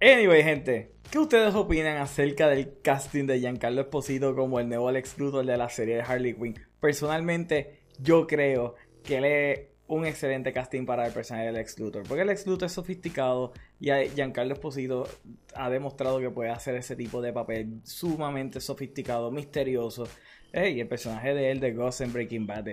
Anyway, 0.01 0.43
gente, 0.43 0.91
¿qué 1.09 1.19
ustedes 1.19 1.55
opinan 1.55 1.97
acerca 1.97 2.49
del 2.49 2.81
casting 2.81 3.25
de 3.27 3.39
Giancarlo 3.39 3.81
Esposito 3.81 4.35
como 4.35 4.59
el 4.59 4.67
nuevo 4.67 4.91
Lex 4.91 5.17
Luthor 5.17 5.45
de 5.45 5.55
la 5.55 5.69
serie 5.69 5.95
de 5.95 6.01
Harley 6.01 6.33
Quinn? 6.33 6.59
Personalmente, 6.81 7.79
yo 7.99 8.27
creo 8.27 8.75
que 9.03 9.51
es 9.51 9.59
un 9.87 10.05
excelente 10.05 10.51
casting 10.51 10.85
para 10.85 11.07
el 11.07 11.13
personaje 11.13 11.45
del 11.45 11.55
Lex 11.55 11.79
Luthor. 11.79 12.03
Porque 12.03 12.23
el 12.23 12.27
Lex 12.27 12.45
Luthor 12.45 12.65
es 12.65 12.73
sofisticado 12.73 13.53
y 13.79 13.89
Giancarlo 14.13 14.55
Esposito 14.55 15.07
ha 15.53 15.69
demostrado 15.69 16.19
que 16.19 16.29
puede 16.29 16.49
hacer 16.49 16.75
ese 16.75 16.97
tipo 16.97 17.21
de 17.21 17.31
papel 17.31 17.79
sumamente 17.85 18.59
sofisticado, 18.59 19.31
misterioso. 19.31 20.09
y 20.53 20.81
el 20.81 20.87
personaje 20.89 21.33
de 21.33 21.51
él 21.51 21.61
de 21.61 21.71
Ghost 21.71 22.01
en 22.01 22.11
Breaking 22.11 22.45
Bad, 22.45 22.65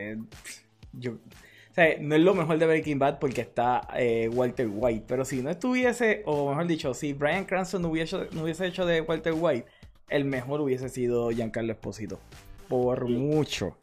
yo 0.93 1.19
O 1.73 1.75
sea, 1.75 1.97
no 1.99 2.15
es 2.15 2.21
lo 2.21 2.35
mejor 2.35 2.59
de 2.59 2.67
Breaking 2.67 2.99
Bad 2.99 3.19
porque 3.19 3.41
está 3.41 3.89
eh, 3.97 4.29
Walter 4.29 4.69
White. 4.71 5.07
Pero 5.09 5.25
si 5.25 5.41
no 5.41 5.49
estuviese, 5.49 6.23
o 6.27 6.51
mejor 6.51 6.67
dicho, 6.67 6.93
si 6.93 7.15
Brian 7.15 7.47
Cranston 7.47 7.81
no 7.81 7.89
hubiese, 7.89 8.29
no 8.33 8.43
hubiese 8.43 8.67
hecho 8.67 8.85
de 8.85 9.01
Walter 9.01 9.33
White, 9.35 9.65
el 10.11 10.27
mejor 10.27 10.61
hubiese 10.61 10.91
sido 10.91 11.31
Giancarlo 11.31 11.73
Esposito. 11.73 12.19
Por 12.69 13.09
mucho. 13.09 13.79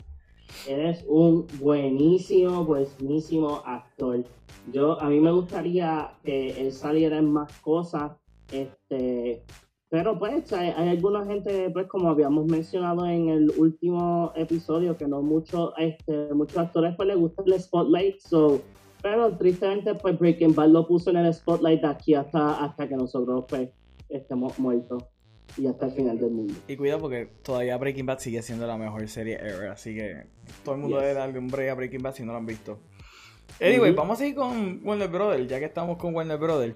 Eres 0.67 1.03
un 1.07 1.47
buenísimo, 1.59 2.63
buenísimo 2.63 3.63
actor. 3.65 4.23
Yo, 4.71 5.01
a 5.01 5.09
mí 5.09 5.19
me 5.19 5.31
gustaría 5.31 6.11
que 6.23 6.61
él 6.61 6.71
saliera 6.71 7.17
en 7.17 7.31
más 7.31 7.51
cosas. 7.57 8.11
Este, 8.51 9.41
pero 9.89 10.19
pues 10.19 10.53
hay, 10.53 10.69
alguna 10.69 11.25
gente, 11.25 11.69
pues 11.71 11.87
como 11.87 12.09
habíamos 12.09 12.45
mencionado 12.45 13.07
en 13.07 13.29
el 13.29 13.49
último 13.57 14.31
episodio, 14.35 14.95
que 14.95 15.07
no 15.07 15.23
mucho, 15.23 15.75
este, 15.77 16.31
muchos 16.33 16.57
actores 16.57 16.95
pues 16.95 17.07
les 17.07 17.17
gusta 17.17 17.43
el 17.45 17.59
spotlight, 17.59 18.19
so, 18.19 18.61
pero 19.01 19.35
tristemente 19.35 19.95
pues 19.95 20.17
Breaking 20.19 20.53
Bad 20.53 20.69
lo 20.69 20.87
puso 20.87 21.09
en 21.09 21.17
el 21.17 21.33
spotlight 21.33 21.83
aquí 21.85 22.13
hasta, 22.13 22.63
hasta 22.63 22.87
que 22.87 22.95
nosotros 22.95 23.45
pues 23.49 23.69
estemos 24.09 24.59
muertos 24.59 25.03
y 25.57 25.65
hasta 25.65 25.87
el 25.87 25.91
final 25.93 26.19
del 26.19 26.31
mundo. 26.31 26.53
Y 26.67 26.77
cuidado 26.77 26.99
porque 26.99 27.27
todavía 27.41 27.75
Breaking 27.77 28.05
Bad 28.05 28.19
sigue 28.19 28.43
siendo 28.43 28.67
la 28.67 28.77
mejor 28.77 29.07
serie 29.07 29.39
ever, 29.41 29.69
así 29.69 29.95
que 29.95 30.27
todo 30.63 30.75
el 30.75 30.81
mundo 30.81 30.99
debe 30.99 31.15
darle 31.15 31.39
un 31.39 31.47
break 31.47 31.71
a 31.71 31.73
Breaking 31.73 32.03
Bad 32.03 32.13
si 32.13 32.23
no 32.23 32.31
lo 32.31 32.37
han 32.37 32.45
visto. 32.45 32.77
Anyway, 33.59 33.91
vamos 33.93 34.21
a 34.21 34.27
ir 34.27 34.35
con 34.35 34.81
Warner 34.83 35.09
Brothers, 35.09 35.49
ya 35.49 35.57
que 35.57 35.65
estamos 35.65 35.97
con 35.97 36.13
Warner 36.13 36.37
Brothers. 36.37 36.75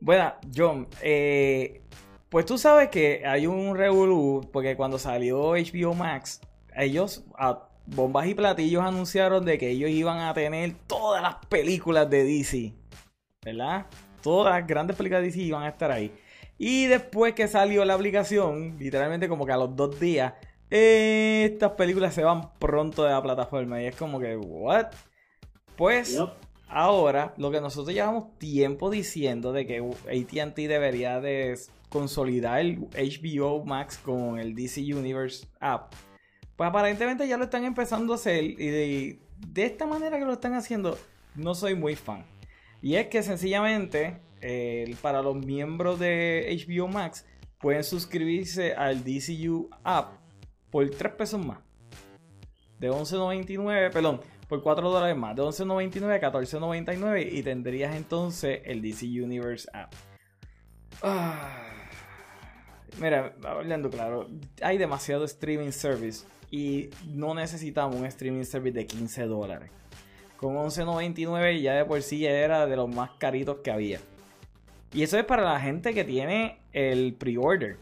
Bueno, 0.00 0.32
John, 0.54 0.88
eh, 1.02 1.82
pues 2.28 2.46
tú 2.46 2.58
sabes 2.58 2.88
que 2.90 3.22
hay 3.26 3.46
un 3.46 3.76
revolú, 3.76 4.48
porque 4.52 4.76
cuando 4.76 4.98
salió 4.98 5.52
HBO 5.52 5.94
Max, 5.94 6.40
ellos 6.76 7.24
a 7.36 7.68
bombas 7.86 8.26
y 8.26 8.34
platillos 8.34 8.82
anunciaron 8.84 9.44
de 9.44 9.56
que 9.56 9.70
ellos 9.70 9.90
iban 9.90 10.18
a 10.18 10.34
tener 10.34 10.74
todas 10.86 11.22
las 11.22 11.36
películas 11.46 12.08
de 12.10 12.24
DC, 12.24 12.74
¿verdad? 13.44 13.86
Todas 14.22 14.54
las 14.54 14.66
grandes 14.66 14.96
películas 14.96 15.22
de 15.22 15.28
DC 15.28 15.40
iban 15.40 15.62
a 15.62 15.68
estar 15.68 15.90
ahí. 15.90 16.12
Y 16.58 16.86
después 16.86 17.34
que 17.34 17.48
salió 17.48 17.84
la 17.84 17.94
aplicación, 17.94 18.76
literalmente 18.78 19.28
como 19.28 19.46
que 19.46 19.52
a 19.52 19.56
los 19.56 19.74
dos 19.74 19.98
días, 19.98 20.34
estas 20.68 21.72
películas 21.72 22.14
se 22.14 22.24
van 22.24 22.50
pronto 22.58 23.04
de 23.04 23.10
la 23.10 23.22
plataforma. 23.22 23.80
Y 23.80 23.86
es 23.86 23.96
como 23.96 24.18
que, 24.18 24.36
¿what? 24.36 24.88
Pues 25.76 26.20
ahora, 26.68 27.32
lo 27.38 27.50
que 27.50 27.60
nosotros 27.60 27.94
llevamos 27.94 28.36
tiempo 28.38 28.90
diciendo 28.90 29.52
de 29.52 29.66
que 29.66 29.78
ATT 29.78 30.56
debería 30.56 31.20
de 31.20 31.56
consolidar 31.88 32.60
el 32.60 32.78
HBO 32.90 33.64
Max 33.64 33.98
con 33.98 34.38
el 34.38 34.54
DC 34.54 34.80
Universe 34.94 35.46
app, 35.60 35.92
pues 36.56 36.68
aparentemente 36.68 37.26
ya 37.26 37.36
lo 37.36 37.44
están 37.44 37.64
empezando 37.64 38.12
a 38.12 38.16
hacer 38.16 38.44
y 38.44 38.54
de, 38.54 39.18
esta 39.56 39.86
manera 39.86 40.18
que 40.18 40.24
lo 40.24 40.32
están 40.32 40.54
haciendo 40.54 40.98
no 41.34 41.54
soy 41.54 41.74
muy 41.74 41.94
fan. 41.94 42.24
Y 42.82 42.96
es 42.96 43.06
que 43.08 43.22
sencillamente 43.22 44.20
para 45.02 45.22
los 45.22 45.36
miembros 45.36 45.98
de 45.98 46.64
HBO 46.66 46.88
Max 46.88 47.24
pueden 47.60 47.84
suscribirse 47.84 48.74
al 48.74 49.02
DCU 49.04 49.68
app 49.82 50.12
por 50.70 50.88
3 50.88 51.14
pesos 51.14 51.44
más. 51.44 51.58
De 52.78 52.90
11.99, 52.90 53.90
perdón, 53.92 54.20
por 54.48 54.62
4 54.62 54.88
dólares 54.88 55.16
más. 55.16 55.34
De 55.34 55.42
11.99 55.42 56.24
a 56.24 56.32
14.99 56.32 57.28
y 57.32 57.42
tendrías 57.42 57.96
entonces 57.96 58.60
el 58.64 58.80
DC 58.82 59.06
Universe 59.06 59.68
app. 59.72 59.92
Ah. 61.02 61.77
Mira, 63.00 63.34
hablando 63.44 63.90
claro, 63.90 64.28
hay 64.62 64.78
demasiado 64.78 65.24
streaming 65.24 65.70
service 65.70 66.26
y 66.50 66.90
no 67.06 67.34
necesitamos 67.34 67.96
un 67.96 68.06
streaming 68.06 68.44
service 68.44 68.76
de 68.76 68.86
15 68.86 69.26
dólares. 69.26 69.70
Con 70.36 70.54
11.99 70.54 71.60
ya 71.60 71.74
de 71.74 71.84
por 71.84 72.00
sí 72.02 72.24
era 72.24 72.66
de 72.66 72.76
los 72.76 72.88
más 72.88 73.10
caritos 73.18 73.58
que 73.58 73.70
había. 73.70 74.00
Y 74.92 75.02
eso 75.02 75.18
es 75.18 75.24
para 75.24 75.42
la 75.42 75.60
gente 75.60 75.92
que 75.92 76.04
tiene 76.04 76.60
el 76.72 77.14
pre-order. 77.14 77.76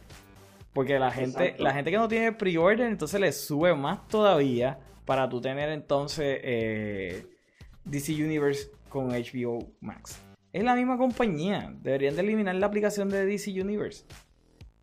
Porque 0.72 0.98
la 0.98 1.10
gente, 1.10 1.54
la 1.58 1.72
gente 1.72 1.90
que 1.90 1.96
no 1.96 2.08
tiene 2.08 2.26
el 2.26 2.36
pre-order, 2.36 2.88
entonces 2.88 3.20
le 3.20 3.32
sube 3.32 3.74
más 3.74 4.06
todavía 4.08 4.78
para 5.04 5.28
tú 5.28 5.40
tener 5.40 5.70
entonces 5.70 6.40
eh, 6.42 7.26
DC 7.84 8.12
Universe 8.12 8.70
con 8.88 9.08
HBO 9.08 9.66
Max. 9.80 10.20
Es 10.52 10.64
la 10.64 10.74
misma 10.74 10.98
compañía. 10.98 11.72
Deberían 11.82 12.16
de 12.16 12.22
eliminar 12.22 12.54
la 12.56 12.66
aplicación 12.66 13.08
de 13.08 13.24
DC 13.24 13.50
Universe. 13.60 14.04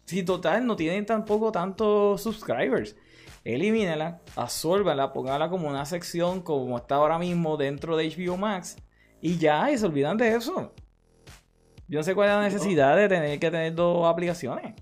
Si 0.05 0.24
total 0.24 0.65
no 0.65 0.75
tienen 0.75 1.05
tampoco 1.05 1.51
tantos 1.51 2.22
subscribers, 2.22 2.95
elimínala, 3.43 4.22
absórbala, 4.36 5.13
póngala 5.13 5.50
como 5.50 5.69
una 5.69 5.86
sección 5.86 6.41
como 6.41 6.77
está 6.77 6.95
ahora 6.95 7.19
mismo 7.19 7.57
dentro 7.57 7.95
de 7.98 8.10
HBO 8.10 8.38
Max 8.38 8.77
y 9.22 9.38
ya, 9.38 9.72
y 9.72 9.77
se 9.77 9.86
olvidan 9.86 10.17
de 10.17 10.36
eso. 10.36 10.74
Yo 11.88 12.00
no 12.00 12.03
sé 12.03 12.15
cuál 12.15 12.29
es 12.29 12.36
la 12.36 12.41
necesidad 12.43 12.98
de 12.98 13.07
tener 13.07 13.39
que 13.39 13.51
tener 13.51 13.75
dos 13.75 14.05
aplicaciones. 14.05 14.75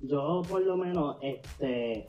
Yo 0.00 0.42
por 0.48 0.62
lo 0.62 0.76
menos, 0.76 1.16
este 1.22 2.08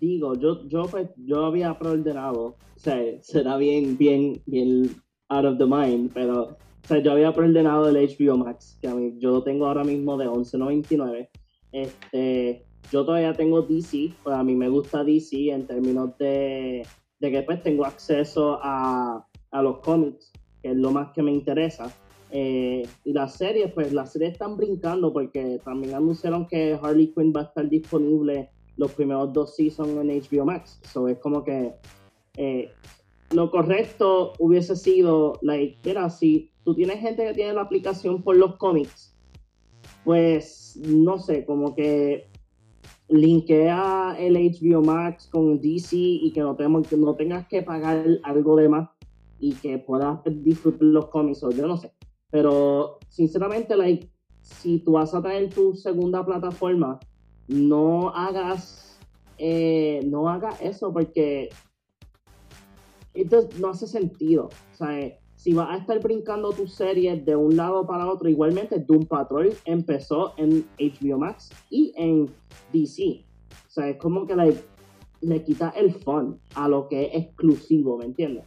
digo, 0.00 0.34
yo, 0.34 0.66
yo 0.66 0.84
pues, 0.84 1.08
yo 1.16 1.44
había 1.44 1.78
preordenado, 1.78 2.40
o 2.40 2.78
sea, 2.78 2.96
será 3.22 3.56
bien, 3.56 3.96
bien, 3.98 4.42
bien 4.46 4.90
out 5.28 5.44
of 5.44 5.58
the 5.58 5.66
mind, 5.66 6.10
pero 6.12 6.56
o 6.82 6.86
sea, 6.86 6.98
yo 6.98 7.12
había 7.12 7.32
preordenado 7.32 7.88
el 7.88 7.96
HBO 7.96 8.36
Max, 8.36 8.78
que 8.80 8.88
a 8.88 8.94
mí, 8.94 9.14
yo 9.18 9.30
lo 9.30 9.42
tengo 9.42 9.66
ahora 9.66 9.84
mismo 9.84 10.16
de 10.16 10.26
11.99. 10.26 11.28
Este, 11.72 12.64
yo 12.90 13.04
todavía 13.04 13.32
tengo 13.34 13.62
DC, 13.62 14.12
pues 14.22 14.36
a 14.36 14.42
mí 14.42 14.54
me 14.56 14.68
gusta 14.68 15.04
DC 15.04 15.50
en 15.50 15.66
términos 15.66 16.16
de, 16.18 16.86
de 17.20 17.30
que 17.30 17.42
pues 17.42 17.62
tengo 17.62 17.84
acceso 17.84 18.58
a, 18.62 19.24
a 19.50 19.62
los 19.62 19.78
cómics, 19.78 20.32
que 20.62 20.70
es 20.70 20.76
lo 20.76 20.90
más 20.90 21.12
que 21.12 21.22
me 21.22 21.32
interesa. 21.32 21.94
Eh, 22.32 22.86
y 23.04 23.12
las 23.12 23.34
series, 23.34 23.72
pues 23.72 23.92
las 23.92 24.12
series 24.12 24.32
están 24.32 24.56
brincando 24.56 25.12
porque 25.12 25.60
también 25.64 25.94
anunciaron 25.94 26.46
que 26.46 26.78
Harley 26.80 27.12
Quinn 27.12 27.32
va 27.34 27.40
a 27.40 27.44
estar 27.44 27.68
disponible 27.68 28.50
los 28.76 28.92
primeros 28.92 29.32
dos 29.32 29.56
seasons 29.56 29.90
en 29.90 30.08
HBO 30.08 30.44
Max. 30.44 30.80
So 30.92 31.08
es 31.08 31.18
como 31.18 31.44
que 31.44 31.74
eh, 32.36 32.70
lo 33.32 33.50
correcto 33.50 34.32
hubiese 34.38 34.76
sido, 34.76 35.38
like, 35.42 35.78
mira, 35.84 36.10
si 36.10 36.50
tú 36.64 36.74
tienes 36.74 37.00
gente 37.00 37.24
que 37.24 37.34
tiene 37.34 37.52
la 37.52 37.62
aplicación 37.62 38.22
por 38.22 38.36
los 38.36 38.56
cómics, 38.56 39.14
pues 40.04 40.78
no 40.84 41.18
sé, 41.18 41.44
como 41.44 41.74
que 41.74 42.28
linkea 43.08 44.16
el 44.18 44.34
HBO 44.34 44.82
Max 44.82 45.28
con 45.30 45.60
DC 45.60 45.96
y 45.96 46.32
que 46.32 46.40
no, 46.40 46.56
que 46.56 46.96
tengas 47.18 47.46
que 47.48 47.62
pagar 47.62 48.04
algo 48.22 48.56
de 48.56 48.68
más 48.68 48.88
y 49.38 49.54
que 49.54 49.78
puedas 49.78 50.20
disfrutar 50.24 50.82
los 50.82 51.06
cómics, 51.06 51.42
o 51.42 51.50
yo 51.50 51.66
no 51.66 51.76
sé. 51.76 51.92
Pero 52.30 52.98
sinceramente, 53.08 53.76
like, 53.76 54.08
si 54.40 54.78
tú 54.80 54.92
vas 54.92 55.14
a 55.14 55.22
tener 55.22 55.52
tu 55.52 55.74
segunda 55.74 56.24
plataforma, 56.24 56.98
no 57.48 58.10
hagas, 58.10 58.98
eh, 59.38 60.00
no 60.04 60.28
hagas 60.28 60.60
eso 60.60 60.92
porque 60.92 61.48
esto 63.22 63.48
no 63.58 63.70
hace 63.70 63.86
sentido. 63.86 64.50
O 64.72 64.76
sea, 64.76 65.16
si 65.36 65.54
vas 65.54 65.70
a 65.70 65.76
estar 65.78 65.98
brincando 66.00 66.52
tus 66.52 66.74
series 66.74 67.24
de 67.24 67.34
un 67.34 67.56
lado 67.56 67.86
para 67.86 68.06
otro, 68.06 68.28
igualmente 68.28 68.78
Doom 68.78 69.06
Patrol 69.06 69.54
empezó 69.64 70.34
en 70.36 70.66
HBO 70.78 71.18
Max 71.18 71.50
y 71.70 71.92
en 71.96 72.30
DC. 72.72 73.24
O 73.66 73.70
sea, 73.70 73.88
es 73.88 73.96
como 73.96 74.26
que 74.26 74.36
le, 74.36 74.54
le 75.22 75.42
quita 75.42 75.70
el 75.70 75.94
fun 75.94 76.38
a 76.54 76.68
lo 76.68 76.88
que 76.88 77.06
es 77.06 77.24
exclusivo, 77.24 77.96
¿me 77.96 78.04
entiendes? 78.04 78.44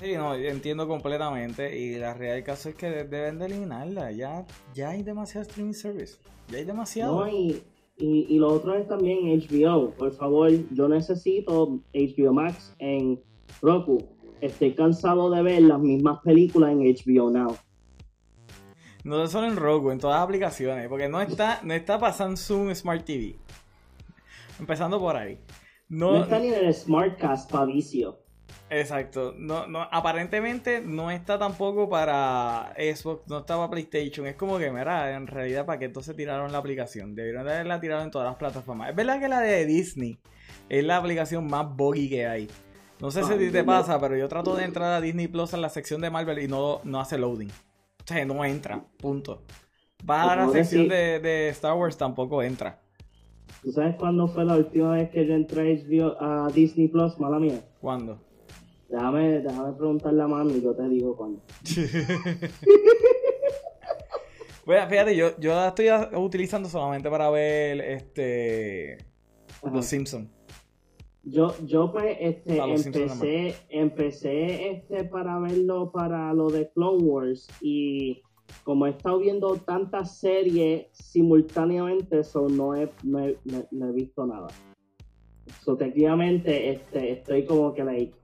Sí, 0.00 0.14
no, 0.14 0.34
entiendo 0.34 0.86
completamente. 0.86 1.76
Y 1.78 1.96
la 1.98 2.14
realidad 2.14 2.46
caso 2.46 2.68
es 2.68 2.76
que 2.76 2.88
deben 3.04 3.38
de 3.38 3.46
eliminarla. 3.46 4.12
Ya, 4.12 4.46
ya 4.74 4.90
hay 4.90 5.02
demasiado 5.02 5.42
streaming 5.42 5.72
service. 5.72 6.18
Ya 6.48 6.58
hay 6.58 6.64
demasiado. 6.64 7.24
No, 7.24 7.28
y, 7.28 7.62
y, 7.98 8.38
lo 8.38 8.48
otro 8.52 8.74
es 8.74 8.86
también 8.86 9.18
HBO. 9.40 9.90
Por 9.90 10.12
favor, 10.12 10.50
yo 10.72 10.88
necesito 10.88 11.80
HBO 11.92 12.32
Max 12.32 12.74
en 12.78 13.20
Roku. 13.60 13.98
Estoy 14.40 14.74
cansado 14.74 15.30
de 15.30 15.42
ver 15.42 15.62
las 15.62 15.80
mismas 15.80 16.20
películas 16.20 16.70
en 16.70 16.80
HBO 16.80 17.30
Now. 17.30 17.56
No 19.02 19.26
solo 19.26 19.48
en 19.48 19.56
Roku, 19.56 19.90
en 19.90 19.98
todas 19.98 20.16
las 20.16 20.24
aplicaciones. 20.24 20.88
Porque 20.88 21.08
no 21.08 21.20
está, 21.20 21.60
no 21.64 21.74
está 21.74 21.98
para 21.98 22.12
Samsung 22.12 22.72
Smart 22.74 23.04
TV. 23.04 23.34
Empezando 24.60 25.00
por 25.00 25.16
ahí. 25.16 25.38
No, 25.88 26.12
no 26.12 26.22
está 26.22 26.38
ni 26.38 26.48
en 26.48 26.66
el 26.66 26.74
Smartcast 26.74 27.50
para 27.50 27.64
vicio. 27.66 28.20
Exacto. 28.70 29.34
No, 29.36 29.66
no, 29.66 29.82
aparentemente 29.90 30.80
no 30.80 31.10
está 31.10 31.38
tampoco 31.38 31.88
para 31.88 32.74
Xbox, 32.76 33.26
no 33.28 33.38
está 33.38 33.56
para 33.56 33.70
PlayStation. 33.70 34.26
Es 34.26 34.36
como 34.36 34.58
que, 34.58 34.70
mira, 34.70 35.14
en 35.14 35.26
realidad, 35.26 35.64
¿para 35.64 35.78
qué 35.78 35.86
entonces 35.86 36.14
tiraron 36.16 36.52
la 36.52 36.58
aplicación? 36.58 37.14
Debieron 37.14 37.46
de 37.46 37.52
haberla 37.54 37.80
tirado 37.80 38.02
en 38.02 38.10
todas 38.10 38.28
las 38.28 38.36
plataformas. 38.36 38.90
Es 38.90 38.96
verdad 38.96 39.20
que 39.20 39.28
la 39.28 39.40
de 39.40 39.64
Disney 39.64 40.18
es 40.68 40.84
la 40.84 40.98
aplicación 40.98 41.46
más 41.46 41.66
buggy 41.74 42.08
que 42.08 42.26
hay. 42.26 42.48
No 43.00 43.10
sé 43.10 43.22
si 43.22 43.50
te 43.50 43.64
pasa, 43.64 44.00
pero 44.00 44.16
yo 44.16 44.28
trato 44.28 44.56
de 44.56 44.64
entrar 44.64 44.92
a 44.92 45.00
Disney 45.00 45.28
Plus 45.28 45.54
en 45.54 45.62
la 45.62 45.68
sección 45.68 46.00
de 46.00 46.10
Marvel 46.10 46.40
y 46.40 46.48
no, 46.48 46.80
no 46.84 47.00
hace 47.00 47.16
loading. 47.16 47.48
O 47.48 48.04
sea, 48.04 48.24
no 48.24 48.44
entra, 48.44 48.84
punto. 48.98 49.44
Va 50.08 50.32
a 50.32 50.36
la 50.36 50.48
sección 50.50 50.88
de, 50.88 51.20
de 51.20 51.48
Star 51.50 51.74
Wars, 51.74 51.96
tampoco 51.96 52.42
entra. 52.42 52.80
¿Tú 53.62 53.72
sabes 53.72 53.96
cuándo 53.96 54.28
fue 54.28 54.44
la 54.44 54.56
última 54.56 54.92
vez 54.92 55.10
que 55.10 55.26
yo 55.26 55.34
entré 55.34 55.84
a 56.20 56.48
Disney 56.52 56.88
Plus, 56.88 57.18
mala 57.18 57.38
mía? 57.38 57.60
¿Cuándo? 57.80 58.27
Déjame, 58.88 59.40
déjame 59.40 59.72
preguntarle 59.74 60.22
a 60.22 60.26
mami 60.26 60.54
y 60.54 60.62
yo 60.62 60.74
te 60.74 60.88
digo 60.88 61.14
cuándo. 61.14 61.42
bueno, 64.66 64.88
fíjate, 64.88 65.14
yo, 65.14 65.38
yo 65.38 65.54
la 65.54 65.68
estoy 65.68 65.88
utilizando 66.16 66.70
solamente 66.70 67.10
para 67.10 67.28
ver 67.28 67.82
este 67.82 68.96
Los 69.62 69.84
Simpsons. 69.84 70.30
Yo, 71.24 71.54
yo 71.66 71.92
pues 71.92 72.16
este, 72.20 72.56
empecé, 72.56 73.54
empecé 73.68 74.70
este 74.70 75.04
para 75.04 75.38
verlo 75.38 75.92
para 75.92 76.32
lo 76.32 76.48
de 76.48 76.70
Clone 76.70 77.04
Wars 77.04 77.48
y 77.60 78.22
como 78.64 78.86
he 78.86 78.90
estado 78.90 79.18
viendo 79.18 79.56
tantas 79.56 80.18
series 80.18 80.86
simultáneamente, 80.92 82.20
eso 82.20 82.48
no 82.48 82.74
he, 82.74 82.90
no 83.02 83.18
he, 83.18 83.36
no 83.70 83.88
he 83.88 83.92
visto 83.92 84.26
nada. 84.26 84.48
So, 85.62 85.76
técnicamente 85.76 86.70
este, 86.70 87.12
estoy 87.12 87.44
como 87.44 87.74
que 87.74 87.84
like, 87.84 88.14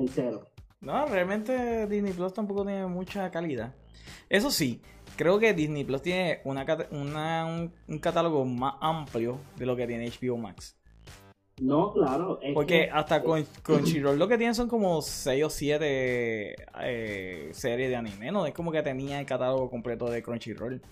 en 0.00 0.08
cero. 0.08 0.48
No, 0.80 1.06
realmente 1.06 1.86
Disney 1.86 2.12
Plus 2.12 2.32
tampoco 2.32 2.64
tiene 2.64 2.86
mucha 2.86 3.30
calidad. 3.30 3.74
Eso 4.28 4.50
sí, 4.50 4.80
creo 5.16 5.38
que 5.38 5.54
Disney 5.54 5.84
Plus 5.84 6.02
tiene 6.02 6.40
una, 6.44 6.64
un, 7.88 7.98
catálogo 7.98 8.44
más 8.44 8.74
amplio 8.80 9.38
de 9.56 9.66
lo 9.66 9.76
que 9.76 9.86
tiene 9.86 10.08
HBO 10.08 10.36
Max. 10.36 10.76
No, 11.60 11.92
claro. 11.94 12.38
Porque 12.52 12.90
hasta 12.92 13.22
con 13.22 13.42
Crunchyroll 13.62 14.18
lo 14.18 14.28
que 14.28 14.36
tienen 14.36 14.54
son 14.54 14.68
como 14.68 15.00
6 15.00 15.44
o 15.44 15.48
7 15.48 16.54
eh, 16.82 17.48
series 17.52 17.88
de 17.88 17.96
anime, 17.96 18.30
¿no? 18.30 18.44
Es 18.44 18.52
como 18.52 18.70
que 18.70 18.82
tenía 18.82 19.18
el 19.18 19.26
catálogo 19.26 19.70
completo 19.70 20.10
de 20.10 20.22
Crunchyroll. 20.22 20.82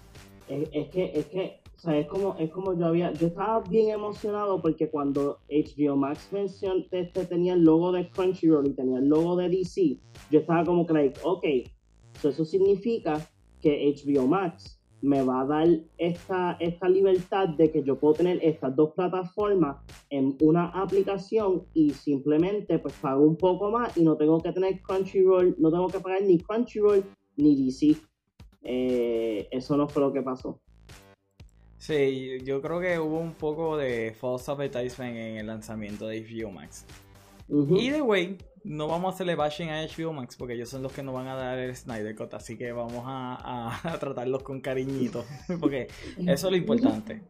Es, 0.49 0.88
que, 0.88 1.12
es 1.14 1.26
que, 1.26 1.61
o 1.84 1.86
sea, 1.86 1.98
es 1.98 2.06
como, 2.06 2.34
es 2.38 2.50
como 2.50 2.72
yo 2.72 2.86
había, 2.86 3.12
yo 3.12 3.26
estaba 3.26 3.60
bien 3.60 3.90
emocionado 3.90 4.62
porque 4.62 4.88
cuando 4.88 5.40
HBO 5.50 5.96
Max 5.96 6.30
mencionó, 6.32 6.82
este, 6.90 7.26
tenía 7.26 7.52
el 7.52 7.62
logo 7.62 7.92
de 7.92 8.08
Crunchyroll 8.08 8.68
y 8.68 8.72
tenía 8.72 9.00
el 9.00 9.08
logo 9.08 9.36
de 9.36 9.50
DC, 9.50 9.98
yo 10.30 10.40
estaba 10.40 10.64
como 10.64 10.86
que, 10.86 10.94
like, 10.94 11.20
ok, 11.22 11.44
eso 12.22 12.42
significa 12.46 13.28
que 13.60 13.94
HBO 13.94 14.26
Max 14.26 14.80
me 15.02 15.20
va 15.20 15.42
a 15.42 15.44
dar 15.44 15.68
esta, 15.98 16.56
esta 16.58 16.88
libertad 16.88 17.50
de 17.50 17.70
que 17.70 17.82
yo 17.82 17.98
puedo 17.98 18.14
tener 18.14 18.42
estas 18.42 18.74
dos 18.74 18.92
plataformas 18.92 19.76
en 20.08 20.38
una 20.40 20.68
aplicación 20.68 21.64
y 21.74 21.90
simplemente 21.90 22.78
pues 22.78 22.94
pago 22.94 23.22
un 23.22 23.36
poco 23.36 23.70
más 23.70 23.94
y 23.98 24.04
no 24.04 24.16
tengo 24.16 24.40
que 24.40 24.52
tener 24.52 24.80
Crunchyroll, 24.80 25.56
no 25.58 25.70
tengo 25.70 25.88
que 25.88 26.00
pagar 26.00 26.22
ni 26.22 26.38
Crunchyroll 26.38 27.04
ni 27.36 27.62
DC. 27.62 27.94
Eh, 28.62 29.48
eso 29.50 29.76
no 29.76 29.86
fue 29.86 30.00
lo 30.00 30.10
que 30.10 30.22
pasó. 30.22 30.63
Sí, 31.84 32.38
yo 32.44 32.62
creo 32.62 32.80
que 32.80 32.98
hubo 32.98 33.18
un 33.18 33.34
poco 33.34 33.76
de 33.76 34.16
false 34.18 34.50
advertisement 34.50 35.14
en 35.18 35.36
el 35.36 35.46
lanzamiento 35.46 36.06
de 36.06 36.22
HBO 36.22 36.50
Max. 36.50 36.86
Y 37.46 37.90
de 37.90 38.00
way, 38.00 38.38
no 38.62 38.88
vamos 38.88 39.12
a 39.12 39.14
hacerle 39.14 39.34
bashing 39.34 39.68
a 39.68 39.82
HBO 39.84 40.14
Max 40.14 40.34
porque 40.34 40.54
ellos 40.54 40.70
son 40.70 40.82
los 40.82 40.94
que 40.94 41.02
nos 41.02 41.14
van 41.14 41.28
a 41.28 41.34
dar 41.34 41.58
el 41.58 41.76
Snyder 41.76 42.16
Cut, 42.16 42.32
así 42.32 42.56
que 42.56 42.72
vamos 42.72 43.04
a, 43.04 43.82
a, 43.82 43.98
tratarlos 44.00 44.42
con 44.42 44.62
cariñito, 44.62 45.26
porque 45.60 45.88
eso 46.26 46.46
es 46.46 46.50
lo 46.50 46.56
importante, 46.56 47.20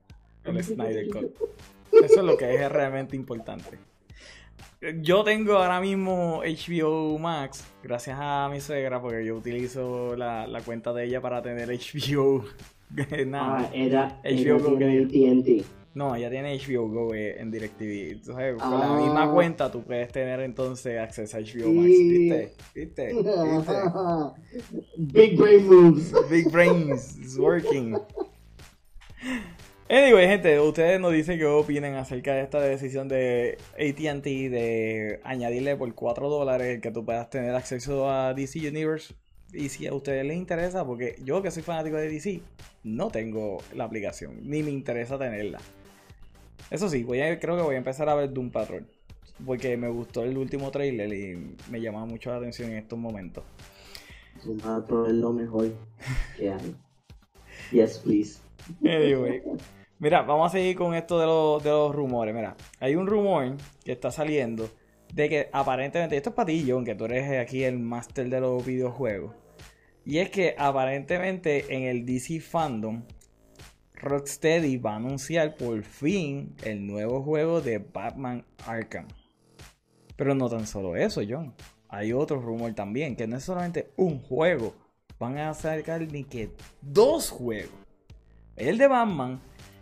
el 0.44 0.62
Snyder 0.62 1.08
Cut. 1.08 1.34
Eso 1.90 2.20
es 2.20 2.24
lo 2.24 2.36
que 2.36 2.54
es 2.54 2.70
realmente 2.70 3.16
importante. 3.16 3.80
Yo 5.00 5.24
tengo 5.24 5.54
ahora 5.54 5.80
mismo 5.80 6.42
HBO 6.44 7.18
Max, 7.18 7.66
gracias 7.82 8.18
a 8.20 8.48
mi 8.52 8.60
suegra, 8.60 9.02
porque 9.02 9.26
yo 9.26 9.34
utilizo 9.34 10.14
la, 10.14 10.46
la 10.46 10.60
cuenta 10.60 10.92
de 10.92 11.06
ella 11.06 11.20
para 11.20 11.42
tener 11.42 11.70
HBO. 11.70 12.44
Nada, 13.26 13.58
ah, 13.58 13.70
era, 13.74 14.20
HBO 14.24 14.58
Go 14.58 14.76
TNT. 14.78 15.64
No, 15.94 16.16
ella 16.16 16.28
tiene 16.28 16.58
HBO 16.58 16.88
Go 16.88 17.14
eh, 17.14 17.40
en 17.40 17.52
DirecTV. 17.52 18.12
Entonces, 18.12 18.56
con 18.60 18.80
la 18.80 18.96
misma 18.96 19.24
ah. 19.24 19.32
cuenta 19.32 19.70
tú 19.70 19.82
puedes 19.82 20.10
tener 20.10 20.40
entonces 20.40 20.98
acceso 20.98 21.36
a 21.36 21.40
HBO 21.40 21.72
Max. 21.72 21.88
¿Viste? 21.88 22.52
¿Viste? 22.74 23.14
Big 24.96 25.38
brain 25.38 25.66
moves. 25.66 26.12
Big 26.28 26.50
brains. 26.50 27.16
It's 27.16 27.38
working. 27.38 27.96
Anyway, 29.88 30.26
gente, 30.26 30.58
ustedes 30.58 30.98
nos 30.98 31.12
dicen 31.12 31.38
qué 31.38 31.44
opinan 31.44 31.94
acerca 31.94 32.34
de 32.34 32.42
esta 32.42 32.60
decisión 32.60 33.06
de 33.06 33.58
ATT 33.74 34.24
de 34.24 35.20
añadirle 35.22 35.76
por 35.76 35.94
4 35.94 36.28
dólares 36.28 36.80
que 36.80 36.90
tú 36.90 37.04
puedas 37.04 37.30
tener 37.30 37.54
acceso 37.54 38.10
a 38.10 38.34
DC 38.34 38.66
Universe. 38.66 39.14
Y 39.54 39.68
si 39.68 39.86
a 39.86 39.94
ustedes 39.94 40.26
les 40.26 40.36
interesa, 40.36 40.84
porque 40.84 41.16
yo 41.22 41.40
que 41.42 41.50
soy 41.50 41.62
fanático 41.62 41.96
de 41.96 42.08
DC, 42.08 42.40
no 42.82 43.08
tengo 43.08 43.58
la 43.74 43.84
aplicación, 43.84 44.38
ni 44.42 44.62
me 44.62 44.70
interesa 44.70 45.18
tenerla. 45.18 45.60
Eso 46.70 46.88
sí, 46.88 47.04
voy 47.04 47.20
a, 47.20 47.38
creo 47.38 47.56
que 47.56 47.62
voy 47.62 47.74
a 47.76 47.78
empezar 47.78 48.08
a 48.08 48.14
ver 48.14 48.32
Doom 48.32 48.50
Patrol. 48.50 48.86
Porque 49.44 49.76
me 49.76 49.88
gustó 49.88 50.24
el 50.24 50.36
último 50.36 50.70
trailer 50.70 51.12
y 51.12 51.56
me 51.70 51.80
llama 51.80 52.04
mucho 52.06 52.30
la 52.30 52.36
atención 52.36 52.70
en 52.70 52.78
estos 52.78 52.98
momentos. 52.98 53.44
Doom 54.44 54.58
Patrol 54.58 55.06
es 55.08 55.14
lo 55.14 55.32
mejor 55.32 55.72
que 56.36 56.52
hay. 56.52 56.76
Yes, 57.70 57.98
please. 57.98 58.40
Anyway. 58.82 59.42
Mira, 59.98 60.22
vamos 60.22 60.48
a 60.48 60.52
seguir 60.52 60.76
con 60.76 60.94
esto 60.94 61.18
de 61.18 61.26
los, 61.26 61.62
de 61.62 61.70
los 61.70 61.94
rumores. 61.94 62.34
Mira, 62.34 62.56
hay 62.80 62.96
un 62.96 63.06
rumor 63.06 63.54
que 63.84 63.92
está 63.92 64.10
saliendo 64.10 64.68
de 65.12 65.28
que 65.28 65.48
aparentemente, 65.52 66.16
esto 66.16 66.30
es 66.30 66.34
para 66.34 66.46
ti, 66.46 66.66
John, 66.68 66.84
que 66.84 66.94
tú 66.94 67.04
eres 67.04 67.40
aquí 67.40 67.62
el 67.62 67.78
máster 67.78 68.28
de 68.28 68.40
los 68.40 68.64
videojuegos. 68.64 69.43
Y 70.04 70.18
es 70.18 70.30
que 70.30 70.54
aparentemente 70.58 71.74
en 71.74 71.84
el 71.84 72.04
DC 72.04 72.40
Fandom, 72.40 73.02
Rocksteady 73.94 74.76
va 74.76 74.92
a 74.92 74.96
anunciar 74.96 75.56
por 75.56 75.82
fin 75.82 76.54
el 76.62 76.86
nuevo 76.86 77.22
juego 77.22 77.60
de 77.60 77.78
Batman 77.78 78.44
Arkham. 78.66 79.08
Pero 80.16 80.34
no 80.34 80.48
tan 80.48 80.66
solo 80.66 80.96
eso, 80.96 81.22
John. 81.26 81.54
Hay 81.88 82.12
otro 82.12 82.40
rumor 82.40 82.74
también, 82.74 83.16
que 83.16 83.26
no 83.26 83.36
es 83.36 83.44
solamente 83.44 83.90
un 83.96 84.20
juego. 84.20 84.74
Van 85.18 85.38
a 85.38 85.54
sacar 85.54 86.00
ni 86.02 86.24
que 86.24 86.50
dos 86.82 87.30
juegos. 87.30 87.72
El 88.56 88.78
de 88.78 88.88
Batman 88.88 89.40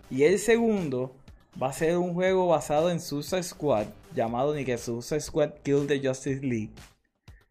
y 0.08 0.22
el 0.22 0.38
segundo 0.38 1.16
va 1.60 1.68
a 1.68 1.72
ser 1.72 1.98
un 1.98 2.14
juego 2.14 2.46
basado 2.46 2.90
en 2.90 3.00
Suicide 3.00 3.42
Squad, 3.42 3.86
llamado 4.14 4.54
ni 4.54 4.64
que 4.64 4.78
Suicide 4.78 5.20
Squad 5.20 5.54
Kill 5.62 5.86
the 5.86 6.06
Justice 6.06 6.40
League, 6.46 6.70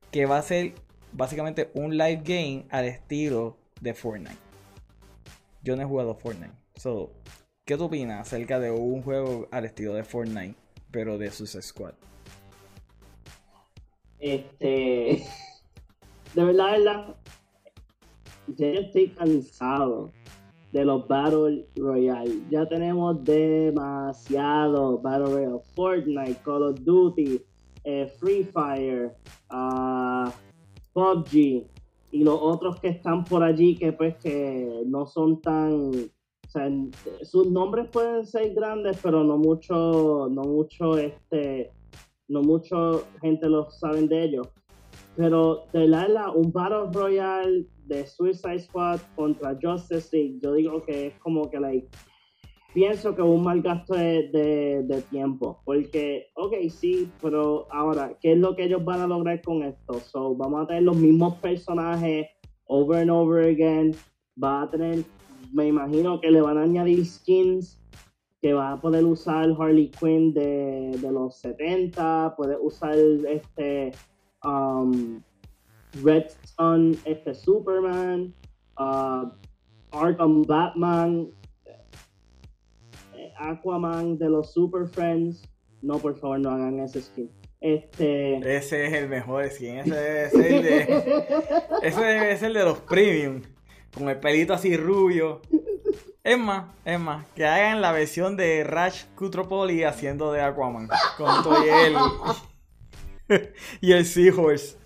que 0.10 0.26
va 0.26 0.38
a 0.38 0.42
ser 0.42 0.74
básicamente 1.14 1.72
un 1.74 1.98
live 1.98 2.22
game 2.24 2.66
al 2.70 2.86
estilo 2.86 3.58
de 3.80 3.94
Fortnite. 3.94 4.38
Yo 5.64 5.76
no 5.76 5.84
he 5.84 5.86
jugado 5.86 6.16
Fortnite. 6.16 6.54
So, 6.76 7.12
¿qué 7.66 7.78
tú 7.78 7.86
opinas 7.86 8.22
acerca 8.22 8.60
de 8.60 8.72
un 8.72 9.02
juego 9.04 9.48
al 9.52 9.66
estilo 9.66 9.94
de 9.94 10.04
Fortnite, 10.04 10.56
pero 10.92 11.18
de 11.18 11.32
Suicide 11.32 11.62
Squad? 11.62 11.94
Este. 14.20 15.24
De 16.36 16.46
verdad. 16.46 17.16
Yo 18.48 18.66
estoy 18.66 19.10
cansado 19.10 20.14
de 20.72 20.86
los 20.86 21.08
Battle 21.08 21.66
Royale. 21.76 22.42
Ya 22.50 22.66
tenemos 22.66 23.24
demasiado 23.24 25.00
Battle 25.00 25.34
Royale. 25.34 25.60
Fortnite, 25.76 26.42
Call 26.44 26.64
of 26.64 26.80
Duty, 26.82 27.42
eh, 27.84 28.08
Free 28.20 28.44
Fire, 28.44 29.14
uh, 29.52 30.30
PUBG 30.94 31.66
y 32.12 32.24
los 32.24 32.40
otros 32.42 32.80
que 32.80 32.90
están 32.90 33.24
por 33.24 33.44
allí 33.44 33.76
que 33.76 33.94
pues 33.94 34.16
que 34.18 34.84
no 34.86 35.06
son 35.06 35.42
tan 35.42 35.92
sus 37.22 37.50
nombres 37.50 37.88
pueden 37.90 38.26
ser 38.26 38.54
grandes 38.54 39.00
pero 39.02 39.24
no 39.24 39.38
mucho 39.38 40.28
no 40.30 40.42
mucho 40.42 40.98
este 40.98 41.72
no 42.32 42.42
mucho 42.42 43.04
gente 43.22 43.48
lo 43.48 43.70
saben 43.70 44.08
de 44.08 44.24
ellos. 44.24 44.48
Pero 45.18 45.66
de 45.74 45.88
la 45.88 46.32
un 46.32 46.52
Battle 46.52 46.90
Royale 46.94 47.68
de 47.86 48.08
Suicide 48.08 48.60
Squad 48.60 49.02
contra 49.16 49.58
Justice 49.62 50.16
League 50.16 50.40
yo 50.42 50.54
digo 50.54 50.82
que 50.84 51.08
es 51.08 51.14
como 51.20 51.50
que 51.50 51.60
like 51.60 51.88
pienso 52.74 53.16
que 53.16 53.22
es 53.22 53.28
un 53.28 53.44
mal 53.44 53.62
gasto 53.62 53.94
de, 53.96 55.04
tiempo. 55.10 55.62
Porque, 55.66 56.28
ok, 56.36 56.54
sí, 56.70 57.10
pero 57.22 57.68
ahora, 57.72 58.18
¿qué 58.20 58.34
es 58.34 58.38
lo 58.38 58.56
que 58.56 58.66
ellos 58.66 58.84
van 58.84 59.02
a 59.02 59.08
lograr 59.08 59.42
con 59.42 59.64
esto? 59.64 60.00
So, 60.00 60.36
vamos 60.36 60.64
a 60.64 60.68
tener 60.68 60.84
los 60.84 60.96
mismos 60.96 61.36
personajes 61.36 62.28
over 62.66 63.02
and 63.02 63.12
over 63.12 63.48
again. 63.48 63.96
Va 64.42 64.64
a 64.64 64.70
tener, 64.70 65.04
me 65.54 65.68
imagino 65.68 66.20
que 66.22 66.32
le 66.32 66.42
van 66.42 66.58
a 66.58 66.64
añadir 66.64 67.06
skins 67.06 67.78
que 68.42 68.54
va 68.54 68.72
a 68.72 68.82
poder 68.82 69.06
usar 69.06 69.56
Harley 69.60 69.90
Quinn 69.90 70.34
de, 70.34 70.98
los 71.12 71.38
70, 71.38 72.34
puede 72.36 72.58
usar 72.60 72.96
este 72.98 73.92
um, 74.44 75.22
Red 76.04 76.32
Sun, 76.58 76.98
este 77.06 77.36
Superman, 77.36 78.34
uh, 78.80 79.30
Arkham 79.92 80.42
Batman, 80.44 81.30
Aquaman 83.50 84.18
de 84.18 84.30
los 84.30 84.54
Super 84.54 84.88
Friends. 84.88 85.48
No, 85.82 85.98
por 85.98 86.16
favor, 86.18 86.40
no 86.40 86.52
hagan 86.52 86.80
ese 86.80 87.02
skin. 87.02 87.32
Este... 87.60 88.38
Ese 88.58 88.86
es 88.86 88.94
el 88.94 89.10
mejor 89.10 89.50
skin. 89.50 89.80
Ese 89.80 90.26
es 90.26 90.34
el 90.34 90.64
de. 90.64 91.24
ese 91.84 92.32
es 92.32 92.44
el 92.44 92.54
de 92.54 92.64
los 92.64 92.80
premium. 92.80 93.42
Con 93.94 94.10
el 94.10 94.20
pelito 94.20 94.54
así 94.54 94.78
rubio. 94.78 95.42
Es 96.24 96.38
más, 96.38 96.72
es 96.86 97.00
más, 97.00 97.26
que 97.36 97.46
hagan 97.46 97.82
la 97.82 97.92
versión 97.92 98.38
de 98.38 98.64
Rash 98.64 99.06
Cutropoli 99.16 99.84
haciendo 99.84 100.32
de 100.32 100.42
Aquaman. 100.42 100.88
Con 101.18 101.44
todo 101.44 101.64
él. 101.64 101.96
y 103.82 103.92
el 103.92 104.06
Seahorse. 104.06 104.78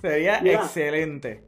Sería 0.00 0.38
excelente. 0.38 1.44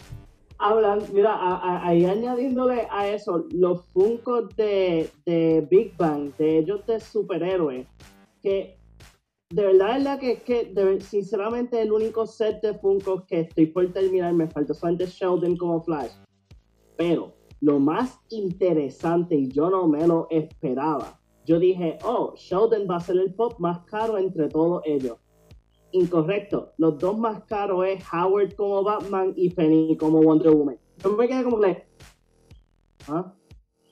Hablan, 0.60 1.02
mira, 1.12 1.38
ahí 1.86 2.04
añadiéndole 2.04 2.88
a 2.90 3.08
eso, 3.08 3.46
los 3.52 3.84
Funkos 3.92 4.54
de, 4.56 5.08
de 5.24 5.66
Big 5.70 5.96
Bang, 5.96 6.34
de 6.36 6.58
ellos 6.58 6.84
de 6.86 6.98
superhéroes, 6.98 7.86
que 8.42 8.76
de 9.50 9.64
verdad 9.64 9.96
es 9.96 10.02
la 10.02 10.18
que, 10.18 10.42
que 10.42 11.00
sinceramente 11.00 11.80
el 11.80 11.92
único 11.92 12.26
set 12.26 12.60
de 12.60 12.74
Funkos 12.74 13.24
que 13.26 13.40
estoy 13.40 13.66
por 13.66 13.90
terminar, 13.92 14.34
me 14.34 14.48
falta 14.48 14.74
solamente 14.74 15.06
Sheldon 15.06 15.56
como 15.56 15.80
Flash. 15.80 16.12
Pero 16.96 17.34
lo 17.60 17.78
más 17.78 18.18
interesante, 18.30 19.36
y 19.36 19.48
yo 19.48 19.70
no 19.70 19.86
me 19.86 20.06
lo 20.08 20.26
esperaba, 20.30 21.20
yo 21.46 21.58
dije, 21.58 21.98
oh, 22.04 22.34
Sheldon 22.36 22.86
va 22.90 22.96
a 22.96 23.00
ser 23.00 23.16
el 23.16 23.32
pop 23.32 23.58
más 23.58 23.78
caro 23.86 24.18
entre 24.18 24.48
todos 24.48 24.82
ellos. 24.84 25.16
Incorrecto, 25.92 26.72
los 26.76 26.98
dos 26.98 27.18
más 27.18 27.44
caros 27.44 27.86
es 27.86 28.02
Howard 28.12 28.54
como 28.54 28.82
Batman 28.82 29.32
y 29.36 29.50
Penny 29.50 29.96
como 29.96 30.20
Wonder 30.20 30.52
Woman. 30.52 30.78
Yo 31.02 31.16
me 31.16 31.28
quedé 31.28 31.44
como 31.44 31.60
que, 31.60 31.84
¿ah? 33.08 33.32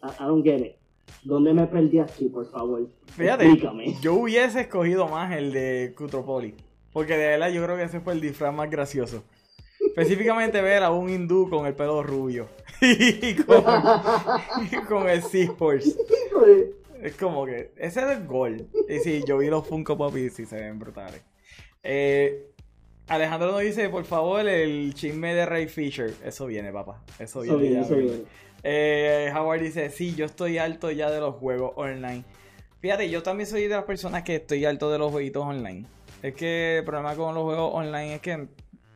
I 0.03 0.25
don't 0.25 0.45
get 0.45 0.59
it. 0.59 0.77
¿Dónde 1.23 1.53
me 1.55 1.67
perdí 1.67 1.99
aquí, 1.99 2.29
por 2.29 2.49
favor? 2.51 2.89
Fíjate, 3.07 3.57
yo 4.01 4.15
hubiese 4.15 4.61
escogido 4.61 5.09
más 5.09 5.35
el 5.35 5.53
de 5.53 5.95
Cutropoli. 5.97 6.55
Porque 6.93 7.17
de 7.17 7.27
verdad 7.27 7.51
yo 7.51 7.63
creo 7.63 7.77
que 7.77 7.83
ese 7.83 8.01
fue 8.01 8.15
el 8.15 8.21
disfraz 8.21 8.55
más 8.55 8.71
gracioso. 8.71 9.23
Específicamente 9.81 10.63
ver 10.63 10.83
a 10.83 10.91
un 10.91 11.11
hindú 11.11 11.51
con 11.51 11.67
el 11.67 11.75
pelo 11.75 12.03
rubio. 12.03 12.49
y, 12.81 13.35
con, 13.35 15.09
el 15.09 15.23
Seahorse. 15.23 15.97
Es 17.03 17.15
como 17.17 17.45
que 17.45 17.73
ese 17.77 18.01
es 18.01 18.19
el 18.19 18.27
gol. 18.27 18.67
Y 18.89 18.99
sí, 19.01 19.23
yo 19.27 19.39
vi 19.39 19.49
los 19.49 19.67
Funko 19.67 19.97
Pop 19.99 20.17
y 20.17 20.31
sí 20.31 20.47
se 20.47 20.57
ven 20.57 20.79
brutales. 20.79 21.23
Eh, 21.89 22.51
Alejandro 23.07 23.53
nos 23.53 23.61
dice, 23.61 23.89
por 23.89 24.05
favor, 24.05 24.47
el 24.49 24.93
chisme 24.95 25.35
de 25.35 25.47
Ray 25.47 25.69
Fisher. 25.69 26.13
Eso 26.25 26.47
viene, 26.47 26.73
papá. 26.73 27.01
Eso 27.21 27.43
viene. 27.43 27.81
Eso 27.81 27.95
viene, 27.95 28.25
eh, 28.65 29.33
Howard 29.33 29.61
dice, 29.61 29.91
sí, 29.91 30.17
yo 30.17 30.25
estoy 30.25 30.59
alto 30.59 30.91
ya 30.91 31.09
de 31.11 31.21
los 31.21 31.37
juegos 31.37 31.73
online. 31.77 32.25
Fíjate, 32.81 33.09
yo 33.09 33.23
también 33.23 33.49
soy 33.49 33.63
de 33.63 33.77
las 33.77 33.85
personas 33.85 34.25
que 34.25 34.37
estoy 34.37 34.65
alto 34.65 34.91
de 34.91 34.99
los 34.99 35.13
jueguitos 35.13 35.45
online. 35.45 35.87
Es 36.23 36.35
que 36.35 36.79
el 36.79 36.85
problema 36.85 37.15
con 37.15 37.33
los 37.37 37.45
juegos 37.45 37.71
online 37.73 38.17
es 38.17 38.21
que 38.21 38.49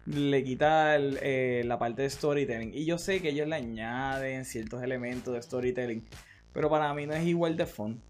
le 0.06 0.42
quita 0.42 0.96
eh, 0.96 1.62
la 1.64 1.78
parte 1.78 2.02
de 2.02 2.10
storytelling. 2.10 2.74
Y 2.74 2.84
yo 2.84 2.98
sé 2.98 3.22
que 3.22 3.28
ellos 3.28 3.46
le 3.46 3.54
añaden 3.54 4.44
ciertos 4.44 4.82
elementos 4.82 5.32
de 5.32 5.40
storytelling. 5.40 6.04
Pero 6.52 6.68
para 6.68 6.92
mí 6.92 7.06
no 7.06 7.12
es 7.12 7.24
igual 7.24 7.56
de 7.56 7.66
fun. 7.66 8.02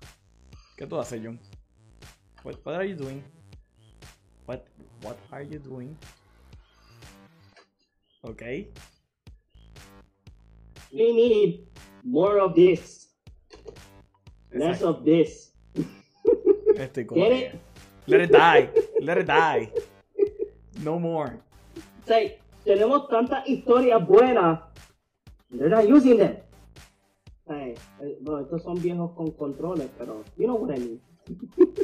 ¿Qué 0.79 0.87
tú 0.87 0.99
haces, 0.99 1.21
John? 1.23 1.38
What, 2.43 2.55
what 2.64 2.77
are 2.77 2.88
you 2.88 2.97
doing? 2.97 3.23
What, 5.02 5.16
are 5.32 5.42
you 5.42 5.58
doing? 5.58 5.96
Okay. 8.24 8.68
We 10.92 11.12
need 11.12 11.66
more 12.04 12.38
of 12.38 12.54
this. 12.54 13.08
Less 14.52 14.82
of 14.82 15.04
this. 15.04 15.52
Estoy 16.76 17.06
con 17.06 17.18
Let 18.06 18.20
it 18.20 18.32
die. 18.32 18.68
Let 19.00 19.18
it 19.18 19.26
die. 19.26 19.70
No 20.82 20.98
more. 20.98 21.38
Say, 22.06 22.38
tenemos 22.64 23.08
tantas 23.08 23.46
historias 23.46 24.06
buenas. 24.06 24.60
They're 25.50 25.68
not 25.68 25.88
using 25.88 26.18
them. 26.18 26.36
Bueno, 27.46 27.74
eh, 28.00 28.18
estos 28.42 28.62
son 28.62 28.80
viejos 28.80 29.12
con 29.12 29.30
controles, 29.32 29.88
pero 29.98 30.24
you 30.36 30.46
know 30.46 30.56
what 30.56 30.76
I 30.76 30.78
mean. 30.78 31.00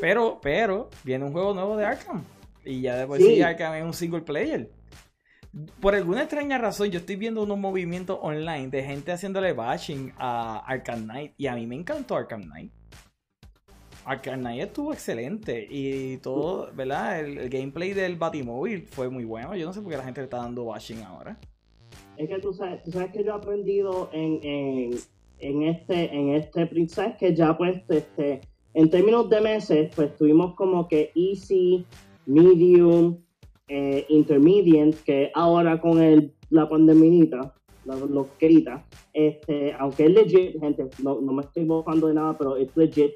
pero, 0.00 0.38
pero, 0.40 0.88
viene 1.04 1.24
un 1.24 1.32
juego 1.32 1.54
nuevo 1.54 1.76
de 1.76 1.84
Arkham. 1.84 2.22
Y 2.66 2.82
ya 2.82 2.96
después 2.96 3.22
sí, 3.22 3.36
sí 3.36 3.42
Arkham 3.42 3.74
es 3.74 3.84
un 3.84 3.94
single 3.94 4.22
player 4.22 4.68
por 5.80 5.94
alguna 5.94 6.22
extraña 6.22 6.58
razón, 6.58 6.90
yo 6.90 6.98
estoy 6.98 7.16
viendo 7.16 7.42
unos 7.42 7.58
movimientos 7.58 8.18
online 8.20 8.68
de 8.68 8.82
gente 8.82 9.12
haciéndole 9.12 9.52
bashing 9.52 10.12
a 10.18 10.58
Arkham 10.66 11.04
Knight. 11.04 11.32
Y 11.38 11.46
a 11.46 11.54
mí 11.54 11.66
me 11.66 11.76
encantó 11.76 12.16
Arkham 12.16 12.42
Knight. 12.42 12.70
Arkham 14.04 14.40
Knight 14.40 14.62
estuvo 14.62 14.92
excelente. 14.92 15.66
Y 15.68 16.18
todo, 16.18 16.70
¿verdad? 16.74 17.20
El, 17.20 17.48
gameplay 17.48 17.92
del 17.94 18.16
Batimóvil 18.16 18.86
fue 18.86 19.08
muy 19.08 19.24
bueno. 19.24 19.56
Yo 19.56 19.66
no 19.66 19.72
sé 19.72 19.80
por 19.80 19.90
qué 19.90 19.96
la 19.96 20.04
gente 20.04 20.20
le 20.20 20.26
está 20.26 20.38
dando 20.38 20.66
bashing 20.66 21.02
ahora. 21.02 21.38
Es 22.16 22.28
que 22.28 22.38
tú 22.38 22.52
sabes, 22.52 22.82
tú 22.82 22.92
sabes 22.92 23.12
que 23.12 23.24
yo 23.24 23.32
he 23.32 23.36
aprendido 23.36 24.10
en, 24.12 24.40
en, 25.38 25.62
este, 25.62 26.14
en 26.14 26.34
este 26.34 26.66
Princess 26.66 27.16
que 27.18 27.34
ya 27.34 27.56
pues, 27.56 27.82
este, 27.88 28.42
en 28.74 28.90
términos 28.90 29.30
de 29.30 29.40
meses, 29.40 29.90
pues 29.96 30.14
tuvimos 30.16 30.54
como 30.54 30.86
que 30.86 31.12
easy, 31.14 31.86
medium, 32.26 33.18
eh, 33.68 34.04
intermediate, 34.08 34.96
que 35.04 35.30
ahora 35.34 35.80
con 35.80 36.00
el, 36.00 36.34
la 36.50 36.68
pandemia, 36.68 37.52
los 37.84 38.26
queritas, 38.38 38.82
este, 39.12 39.72
aunque 39.78 40.06
es 40.06 40.10
legit, 40.10 40.60
gente, 40.60 40.88
no, 41.02 41.20
no 41.20 41.32
me 41.32 41.42
estoy 41.42 41.64
bofando 41.64 42.08
de 42.08 42.14
nada, 42.14 42.36
pero 42.36 42.56
es 42.56 42.68
legit, 42.76 43.12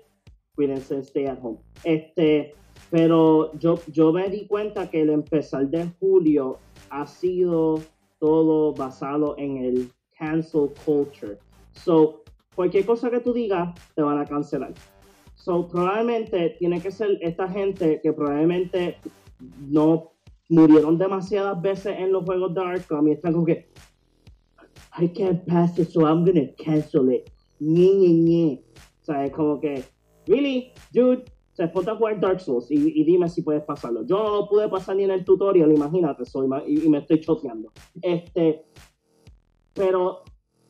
cuídense, 0.54 0.98
stay 1.00 1.26
at 1.26 1.38
home. 1.42 1.58
Este, 1.84 2.54
pero 2.90 3.52
yo, 3.58 3.78
yo 3.88 4.12
me 4.12 4.28
di 4.28 4.46
cuenta 4.46 4.90
que 4.90 5.02
el 5.02 5.10
empezar 5.10 5.68
de 5.68 5.88
julio 6.00 6.58
ha 6.90 7.06
sido 7.06 7.80
todo 8.18 8.72
basado 8.74 9.34
en 9.38 9.58
el 9.58 9.90
cancel 10.18 10.70
culture. 10.84 11.38
So, 11.72 12.22
cualquier 12.54 12.84
cosa 12.84 13.10
que 13.10 13.20
tú 13.20 13.32
digas, 13.32 13.74
te 13.94 14.02
van 14.02 14.18
a 14.18 14.26
cancelar. 14.26 14.74
So, 15.42 15.66
probablemente 15.68 16.56
tiene 16.58 16.80
que 16.82 16.90
ser 16.90 17.18
esta 17.22 17.48
gente 17.48 18.00
que 18.02 18.12
probablemente 18.12 18.98
no 19.68 20.12
murieron 20.50 20.98
demasiadas 20.98 21.60
veces 21.62 21.98
en 21.98 22.12
los 22.12 22.24
juegos 22.24 22.52
de 22.54 22.60
Arkham 22.60 23.08
y 23.08 23.12
están 23.12 23.32
como 23.32 23.46
que 23.46 23.70
I 24.98 25.08
can't 25.08 25.46
pass 25.46 25.78
it, 25.78 25.88
so 25.88 26.02
I'm 26.02 26.24
gonna 26.24 26.48
cancel 26.62 27.10
it. 27.10 27.30
Ñe, 27.58 27.94
Ñe, 27.94 28.12
Ñe. 28.12 28.64
O 29.00 29.04
sea, 29.04 29.24
es 29.24 29.32
como 29.32 29.58
que, 29.60 29.82
really, 30.26 30.72
dude, 30.92 31.24
se 31.52 31.68
ponte 31.68 31.90
a 31.90 31.96
jugar 31.96 32.20
Dark 32.20 32.40
Souls 32.40 32.70
y, 32.70 33.04
dime 33.04 33.28
si 33.28 33.40
puedes 33.40 33.62
pasarlo. 33.62 34.04
Yo 34.04 34.22
no 34.22 34.40
lo 34.40 34.48
pude 34.48 34.68
pasar 34.68 34.96
ni 34.96 35.04
en 35.04 35.10
el 35.10 35.24
tutorial, 35.24 35.72
imagínate, 35.72 36.26
soy, 36.26 36.48
y, 36.66 36.84
y 36.84 36.88
me 36.88 36.98
estoy 36.98 37.20
choteando. 37.20 37.72
Este, 38.02 38.66
pero 39.72 40.22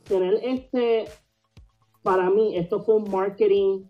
tener 0.05 0.39
este, 0.43 1.07
para 2.03 2.31
mí, 2.31 2.57
esto 2.57 2.81
fue 2.81 2.97
un 2.97 3.11
marketing 3.11 3.85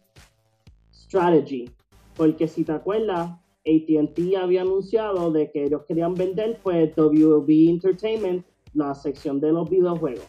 strategy. 1.11 1.69
Porque 2.17 2.47
si 2.47 2.65
te 2.65 2.73
acuerdas, 2.73 3.31
ATT 3.67 4.37
había 4.41 4.63
anunciado 4.63 5.31
de 5.33 5.51
que 5.51 5.65
ellos 5.65 5.83
querían 5.87 6.15
vender 6.15 6.61
pues 6.63 6.95
WB 6.95 7.69
Entertainment, 7.69 8.47
la 8.75 8.95
sección 8.95 9.41
de 9.41 9.53
los 9.53 9.69
videojuegos. 9.69 10.27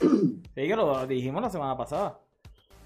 Sí, 0.58 0.66
que 0.66 0.74
lo 0.74 1.06
dijimos 1.06 1.40
la 1.40 1.50
semana 1.50 1.76
pasada. 1.76 2.18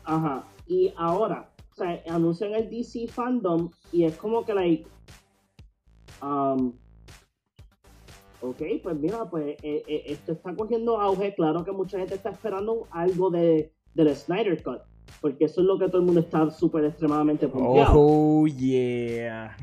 Ajá. 0.04 0.44
Y 0.66 0.92
ahora, 0.94 1.50
o 1.70 1.74
sea, 1.74 2.02
anuncian 2.10 2.52
el 2.52 2.68
DC 2.68 3.08
Fandom 3.08 3.70
y 3.90 4.04
es 4.04 4.14
como 4.18 4.44
que, 4.44 4.52
like, 4.52 4.86
um, 6.20 6.74
ok, 8.42 8.62
pues 8.82 8.96
mira, 8.98 9.24
pues 9.30 9.56
eh, 9.62 9.82
eh, 9.86 10.02
esto 10.04 10.32
está 10.32 10.54
cogiendo 10.54 11.00
auge. 11.00 11.34
Claro 11.34 11.64
que 11.64 11.72
mucha 11.72 11.98
gente 11.98 12.16
está 12.16 12.28
esperando 12.28 12.86
algo 12.90 13.30
de, 13.30 13.72
del 13.94 14.14
Snyder 14.14 14.62
Cut 14.62 14.82
porque 15.22 15.44
eso 15.44 15.60
es 15.60 15.66
lo 15.68 15.78
que 15.78 15.86
todo 15.86 15.98
el 15.98 16.04
mundo 16.04 16.20
está 16.20 16.50
súper 16.50 16.84
extremadamente 16.84 17.48
confiado. 17.48 17.92
Oh, 17.94 18.44
yeah. 18.48 19.56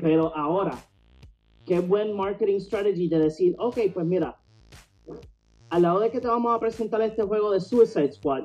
Pero 0.00 0.34
ahora, 0.34 0.78
qué 1.66 1.80
buen 1.80 2.16
marketing 2.16 2.60
strategy 2.60 3.08
de 3.08 3.18
decir, 3.18 3.56
ok, 3.58 3.78
pues 3.92 4.06
mira, 4.06 4.38
al 5.70 5.82
lado 5.82 5.98
de 5.98 6.10
que 6.10 6.20
te 6.20 6.28
vamos 6.28 6.54
a 6.54 6.60
presentar 6.60 7.02
este 7.02 7.24
juego 7.24 7.50
de 7.50 7.60
Suicide 7.60 8.12
Squad, 8.12 8.44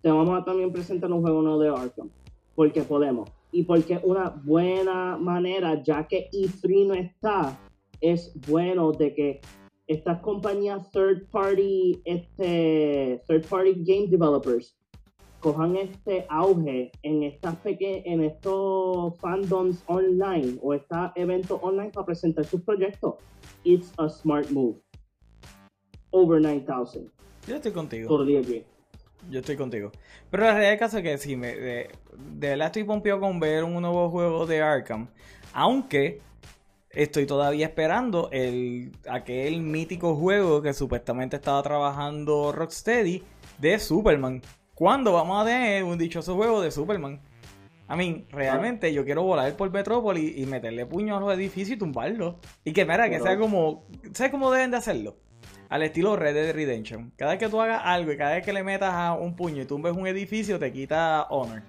te 0.00 0.08
vamos 0.08 0.40
a 0.40 0.44
también 0.44 0.72
presentar 0.72 1.10
un 1.10 1.22
juego 1.22 1.42
nuevo 1.42 1.58
de 1.58 1.68
Arkham, 1.70 2.08
porque 2.54 2.82
podemos. 2.82 3.28
Y 3.50 3.64
porque 3.64 4.00
una 4.04 4.30
buena 4.44 5.16
manera, 5.16 5.82
ya 5.82 6.06
que 6.06 6.30
E3 6.30 6.86
no 6.86 6.94
está, 6.94 7.58
es 8.00 8.32
bueno 8.48 8.92
de 8.92 9.12
que 9.12 9.40
estas 9.88 10.20
compañías 10.20 10.88
third 10.92 11.28
party, 11.32 12.00
este, 12.04 13.20
third 13.26 13.44
party 13.48 13.74
game 13.74 14.06
developers 14.06 14.76
cojan 15.40 15.76
este 15.76 16.26
auge 16.28 16.92
en 17.02 17.22
estas 17.22 17.56
en 17.64 18.22
estos 18.22 19.18
fandoms 19.18 19.82
online 19.86 20.58
o 20.62 20.74
estos 20.74 21.10
eventos 21.16 21.58
online 21.62 21.90
para 21.90 22.06
presentar 22.06 22.44
sus 22.44 22.60
proyectos. 22.62 23.14
It's 23.64 23.92
a 23.98 24.08
smart 24.08 24.50
move. 24.50 24.76
Over 26.10 26.40
9000. 26.40 27.10
Yo 27.46 27.56
estoy 27.56 27.72
contigo. 27.72 28.08
Totally 28.08 28.64
Yo 29.30 29.40
estoy 29.40 29.56
contigo. 29.56 29.90
Pero 30.30 30.44
la 30.44 30.52
realidad 30.52 30.70
del 30.70 30.78
caso 30.78 30.98
es 30.98 31.02
que 31.02 31.18
sí, 31.18 31.36
me, 31.36 31.54
de, 31.54 31.90
de 32.16 32.48
verdad 32.48 32.66
estoy 32.66 32.84
pompeado 32.84 33.20
con 33.20 33.40
ver 33.40 33.64
un 33.64 33.80
nuevo 33.80 34.10
juego 34.10 34.46
de 34.46 34.60
Arkham. 34.60 35.08
Aunque 35.52 36.20
estoy 36.90 37.26
todavía 37.26 37.66
esperando 37.66 38.28
el, 38.32 38.92
aquel 39.08 39.62
mítico 39.62 40.16
juego 40.16 40.60
que 40.60 40.74
supuestamente 40.74 41.36
estaba 41.36 41.62
trabajando 41.62 42.52
Rocksteady 42.52 43.22
de 43.58 43.78
Superman. 43.78 44.42
¿Cuándo 44.80 45.12
vamos 45.12 45.42
a 45.42 45.44
tener 45.44 45.84
un 45.84 45.98
dichoso 45.98 46.34
juego 46.34 46.62
de 46.62 46.70
Superman? 46.70 47.20
A 47.86 47.96
mí, 47.96 48.24
realmente 48.30 48.90
yo 48.94 49.04
quiero 49.04 49.22
volar 49.24 49.54
por 49.54 49.70
Metrópolis 49.70 50.38
y 50.38 50.46
meterle 50.46 50.86
puño 50.86 51.18
a 51.18 51.20
los 51.20 51.34
edificios 51.34 51.76
y 51.76 51.78
tumbarlos. 51.78 52.36
Y 52.64 52.72
que, 52.72 52.86
mira, 52.86 53.10
que 53.10 53.20
sea 53.20 53.36
como. 53.36 53.84
¿Sabes 54.14 54.32
cómo 54.32 54.50
deben 54.50 54.70
de 54.70 54.78
hacerlo? 54.78 55.18
Al 55.68 55.82
estilo 55.82 56.16
Red 56.16 56.32
Dead 56.32 56.54
Redemption. 56.54 57.12
Cada 57.14 57.32
vez 57.32 57.40
que 57.40 57.50
tú 57.50 57.60
hagas 57.60 57.82
algo 57.84 58.10
y 58.10 58.16
cada 58.16 58.36
vez 58.36 58.42
que 58.42 58.54
le 58.54 58.62
metas 58.62 58.94
a 58.94 59.12
un 59.12 59.36
puño 59.36 59.60
y 59.60 59.66
tumbes 59.66 59.94
un 59.94 60.06
edificio, 60.06 60.58
te 60.58 60.72
quita 60.72 61.24
honor. 61.24 61.60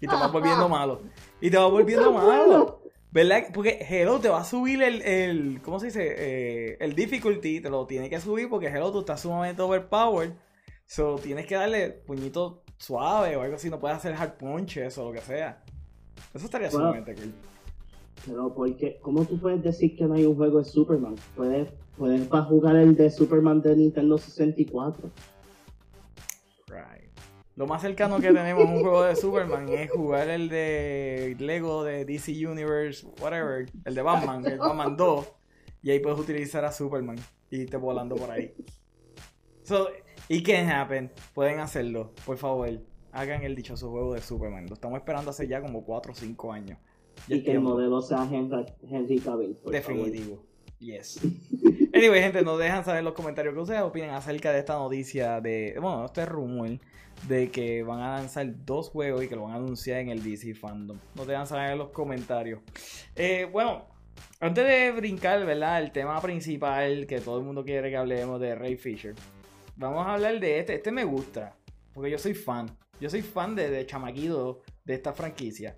Y 0.00 0.06
te 0.06 0.14
vas 0.14 0.30
volviendo 0.30 0.68
malo. 0.68 1.02
Y 1.40 1.50
te 1.50 1.56
vas 1.56 1.72
volviendo 1.72 2.12
malo. 2.12 2.82
¿Verdad? 3.10 3.46
Porque 3.52 3.84
Hello 3.90 4.20
te 4.20 4.28
va 4.28 4.42
a 4.42 4.44
subir 4.44 4.80
el, 4.80 5.02
el 5.02 5.60
¿cómo 5.60 5.80
se 5.80 5.86
dice? 5.86 6.14
Eh, 6.16 6.76
el 6.78 6.94
difficulty, 6.94 7.58
te 7.58 7.68
lo 7.68 7.84
tiene 7.84 8.08
que 8.08 8.20
subir 8.20 8.48
porque 8.48 8.68
Hello 8.68 8.92
tú 8.92 9.00
estás 9.00 9.22
sumamente 9.22 9.60
overpowered. 9.60 10.34
So 10.86 11.16
tienes 11.16 11.46
que 11.46 11.54
darle 11.54 11.90
puñito 11.90 12.62
suave 12.76 13.36
o 13.36 13.42
algo 13.42 13.56
así, 13.56 13.70
no 13.70 13.78
puedes 13.80 13.96
hacer 13.96 14.14
hard 14.14 14.36
punches 14.36 14.96
o 14.98 15.04
lo 15.04 15.12
que 15.12 15.20
sea. 15.20 15.62
Eso 16.32 16.44
estaría 16.44 16.70
sumamente 16.70 17.14
cool. 17.14 17.32
Pero 18.26 18.54
porque, 18.54 18.98
¿cómo 19.02 19.24
tú 19.24 19.38
puedes 19.38 19.62
decir 19.62 19.96
que 19.96 20.04
no 20.04 20.14
hay 20.14 20.24
un 20.24 20.36
juego 20.36 20.58
de 20.58 20.64
Superman? 20.64 21.16
Puedes, 21.36 21.68
puedes 21.96 22.26
para 22.26 22.44
jugar 22.44 22.76
el 22.76 22.96
de 22.96 23.10
Superman 23.10 23.60
de 23.60 23.76
Nintendo 23.76 24.18
64. 24.18 25.10
Right. 26.68 27.10
Lo 27.56 27.66
más 27.66 27.82
cercano 27.82 28.18
que 28.18 28.32
tenemos 28.32 28.64
a 28.64 28.68
un 28.68 28.80
juego 28.80 29.02
de 29.04 29.14
Superman 29.14 29.68
es 29.68 29.90
jugar 29.90 30.28
el 30.28 30.48
de 30.48 31.36
Lego 31.38 31.84
de 31.84 32.04
DC 32.04 32.32
Universe, 32.46 33.06
whatever, 33.20 33.70
el 33.84 33.94
de 33.94 34.02
Batman, 34.02 34.44
el 34.46 34.58
Batman 34.58 34.96
2, 34.96 35.32
y 35.82 35.90
ahí 35.90 36.00
puedes 36.00 36.18
utilizar 36.18 36.64
a 36.64 36.72
Superman 36.72 37.16
y 37.50 37.58
irte 37.58 37.76
volando 37.76 38.16
por 38.16 38.30
ahí. 38.30 38.52
So, 39.62 39.88
y 40.28 40.42
can 40.42 40.70
happen, 40.70 41.10
pueden 41.34 41.60
hacerlo, 41.60 42.12
por 42.24 42.38
favor, 42.38 42.80
hagan 43.12 43.42
el 43.42 43.54
dichoso 43.54 43.90
juego 43.90 44.14
de 44.14 44.20
Superman. 44.20 44.66
Lo 44.66 44.74
estamos 44.74 44.98
esperando 44.98 45.30
hace 45.30 45.46
ya 45.46 45.60
como 45.60 45.84
4 45.84 46.12
o 46.12 46.14
5 46.14 46.52
años. 46.52 46.78
y 47.28 47.42
que 47.42 47.52
el 47.52 47.60
modelo 47.60 48.02
sea 48.02 48.28
Henry, 48.30 49.18
Cavill. 49.20 49.56
Definitivo. 49.70 50.44
Yes. 50.78 51.20
Anyway, 51.94 52.20
gente, 52.20 52.42
nos 52.42 52.58
dejan 52.58 52.84
saber 52.84 52.98
en 52.98 53.04
los 53.04 53.14
comentarios 53.14 53.54
que 53.54 53.60
ustedes 53.60 53.82
opinan 53.82 54.10
acerca 54.10 54.50
de 54.50 54.58
esta 54.58 54.74
noticia 54.74 55.40
de, 55.40 55.76
bueno, 55.80 56.04
este 56.06 56.26
rumor 56.26 56.70
de 57.28 57.52
que 57.52 57.84
van 57.84 58.00
a 58.00 58.18
lanzar 58.18 58.52
dos 58.66 58.90
juegos 58.90 59.22
y 59.22 59.28
que 59.28 59.36
lo 59.36 59.44
van 59.44 59.52
a 59.52 59.56
anunciar 59.56 60.00
en 60.00 60.08
el 60.08 60.20
DC 60.20 60.54
Fandom. 60.54 60.98
Nos 61.14 61.26
dejan 61.28 61.46
saber 61.46 61.70
en 61.70 61.78
los 61.78 61.90
comentarios. 61.90 62.60
Eh, 63.14 63.48
bueno, 63.50 63.86
antes 64.40 64.66
de 64.66 64.90
brincar, 64.90 65.46
¿verdad? 65.46 65.80
El 65.80 65.92
tema 65.92 66.20
principal 66.20 67.06
que 67.06 67.20
todo 67.20 67.38
el 67.38 67.44
mundo 67.44 67.64
quiere 67.64 67.90
que 67.90 67.96
hablemos 67.96 68.40
de 68.40 68.56
Ray 68.56 68.76
Fisher. 68.76 69.14
Vamos 69.76 70.06
a 70.06 70.14
hablar 70.14 70.38
de 70.40 70.58
este. 70.58 70.74
Este 70.74 70.90
me 70.90 71.04
gusta. 71.04 71.56
Porque 71.92 72.10
yo 72.10 72.18
soy 72.18 72.34
fan. 72.34 72.66
Yo 73.00 73.10
soy 73.10 73.22
fan 73.22 73.54
de, 73.54 73.70
de 73.70 73.86
Chamaquido 73.86 74.60
de 74.84 74.94
esta 74.94 75.12
franquicia. 75.12 75.76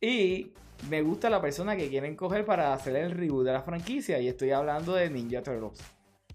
Y 0.00 0.52
me 0.90 1.02
gusta 1.02 1.30
la 1.30 1.40
persona 1.40 1.76
que 1.76 1.88
quieren 1.88 2.16
coger 2.16 2.44
para 2.44 2.72
hacer 2.72 2.96
el 2.96 3.10
reboot 3.12 3.46
de 3.46 3.52
la 3.52 3.62
franquicia. 3.62 4.20
Y 4.20 4.28
estoy 4.28 4.50
hablando 4.50 4.94
de 4.94 5.10
Ninja 5.10 5.42
Turtles. 5.42 5.80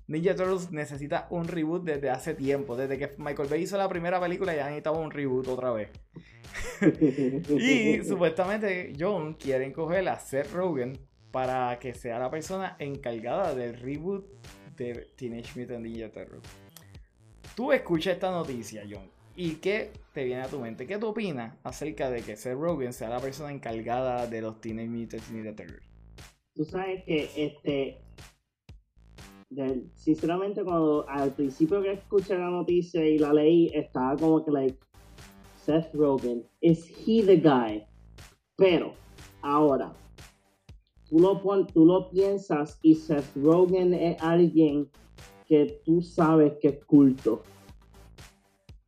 Ninja 0.08 0.36
Turtles 0.36 0.72
necesita 0.72 1.28
un 1.30 1.48
reboot 1.48 1.84
desde 1.84 2.10
hace 2.10 2.34
tiempo. 2.34 2.76
Desde 2.76 2.98
que 2.98 3.14
Michael 3.18 3.50
Bay 3.50 3.64
hizo 3.64 3.78
la 3.78 3.88
primera 3.88 4.20
película 4.20 4.56
ya 4.56 4.66
necesitaba 4.66 5.00
un 5.00 5.12
reboot 5.12 5.48
otra 5.48 5.72
vez. 5.72 5.90
y 7.50 8.04
supuestamente 8.04 8.94
John 9.00 9.36
quieren 9.36 9.72
coger 9.72 10.08
a 10.10 10.20
Seth 10.20 10.52
Rogen 10.52 11.00
para 11.32 11.80
que 11.80 11.94
sea 11.94 12.20
la 12.20 12.30
persona 12.30 12.76
encargada 12.80 13.56
del 13.56 13.78
reboot 13.80 14.26
de 14.76 15.08
Teenage 15.16 15.60
Mutant 15.60 15.84
Ninja 15.84 16.12
Turtles. 16.12 16.61
Tú 17.56 17.72
escuchas 17.72 18.14
esta 18.14 18.32
noticia, 18.32 18.84
John, 18.90 19.10
¿y 19.36 19.56
qué 19.56 19.92
te 20.14 20.24
viene 20.24 20.42
a 20.42 20.48
tu 20.48 20.60
mente? 20.60 20.88
¿Qué 20.88 20.98
tú 20.98 21.08
opinas 21.08 21.54
acerca 21.64 22.10
de 22.10 22.22
que 22.22 22.38
Seth 22.38 22.58
Rogen 22.58 22.94
sea 22.94 23.10
la 23.10 23.20
persona 23.20 23.52
encargada 23.52 24.26
de 24.26 24.42
los 24.42 24.62
Teenage 24.62 24.88
Mutant 24.88 25.28
Ninja? 25.30 25.54
Tú 26.56 26.64
sabes 26.64 27.04
que 27.04 27.30
este 27.36 28.02
sinceramente 29.96 30.64
cuando 30.64 31.06
al 31.10 31.34
principio 31.34 31.82
que 31.82 31.92
escuché 31.94 32.38
la 32.38 32.50
noticia 32.50 33.06
y 33.06 33.20
la 33.20 33.34
leí 33.34 33.70
estaba 33.74 34.16
como 34.16 34.46
que 34.46 34.52
like 34.52 34.78
Seth 35.66 35.94
Rogen 35.94 36.46
is 36.62 36.88
he 37.06 37.22
the 37.22 37.36
guy 37.36 37.86
pero 38.56 38.94
ahora 39.42 39.94
tú 41.10 41.20
lo 41.20 41.42
tú 41.66 41.86
lo 41.86 42.10
piensas 42.10 42.80
y 42.82 42.96
Seth 42.96 43.36
Rogen 43.36 43.94
es 43.94 44.22
alguien 44.22 44.90
que 45.52 45.82
tú 45.84 46.02
sabes 46.02 46.54
que 46.62 46.70
es 46.70 46.86
culto 46.86 47.42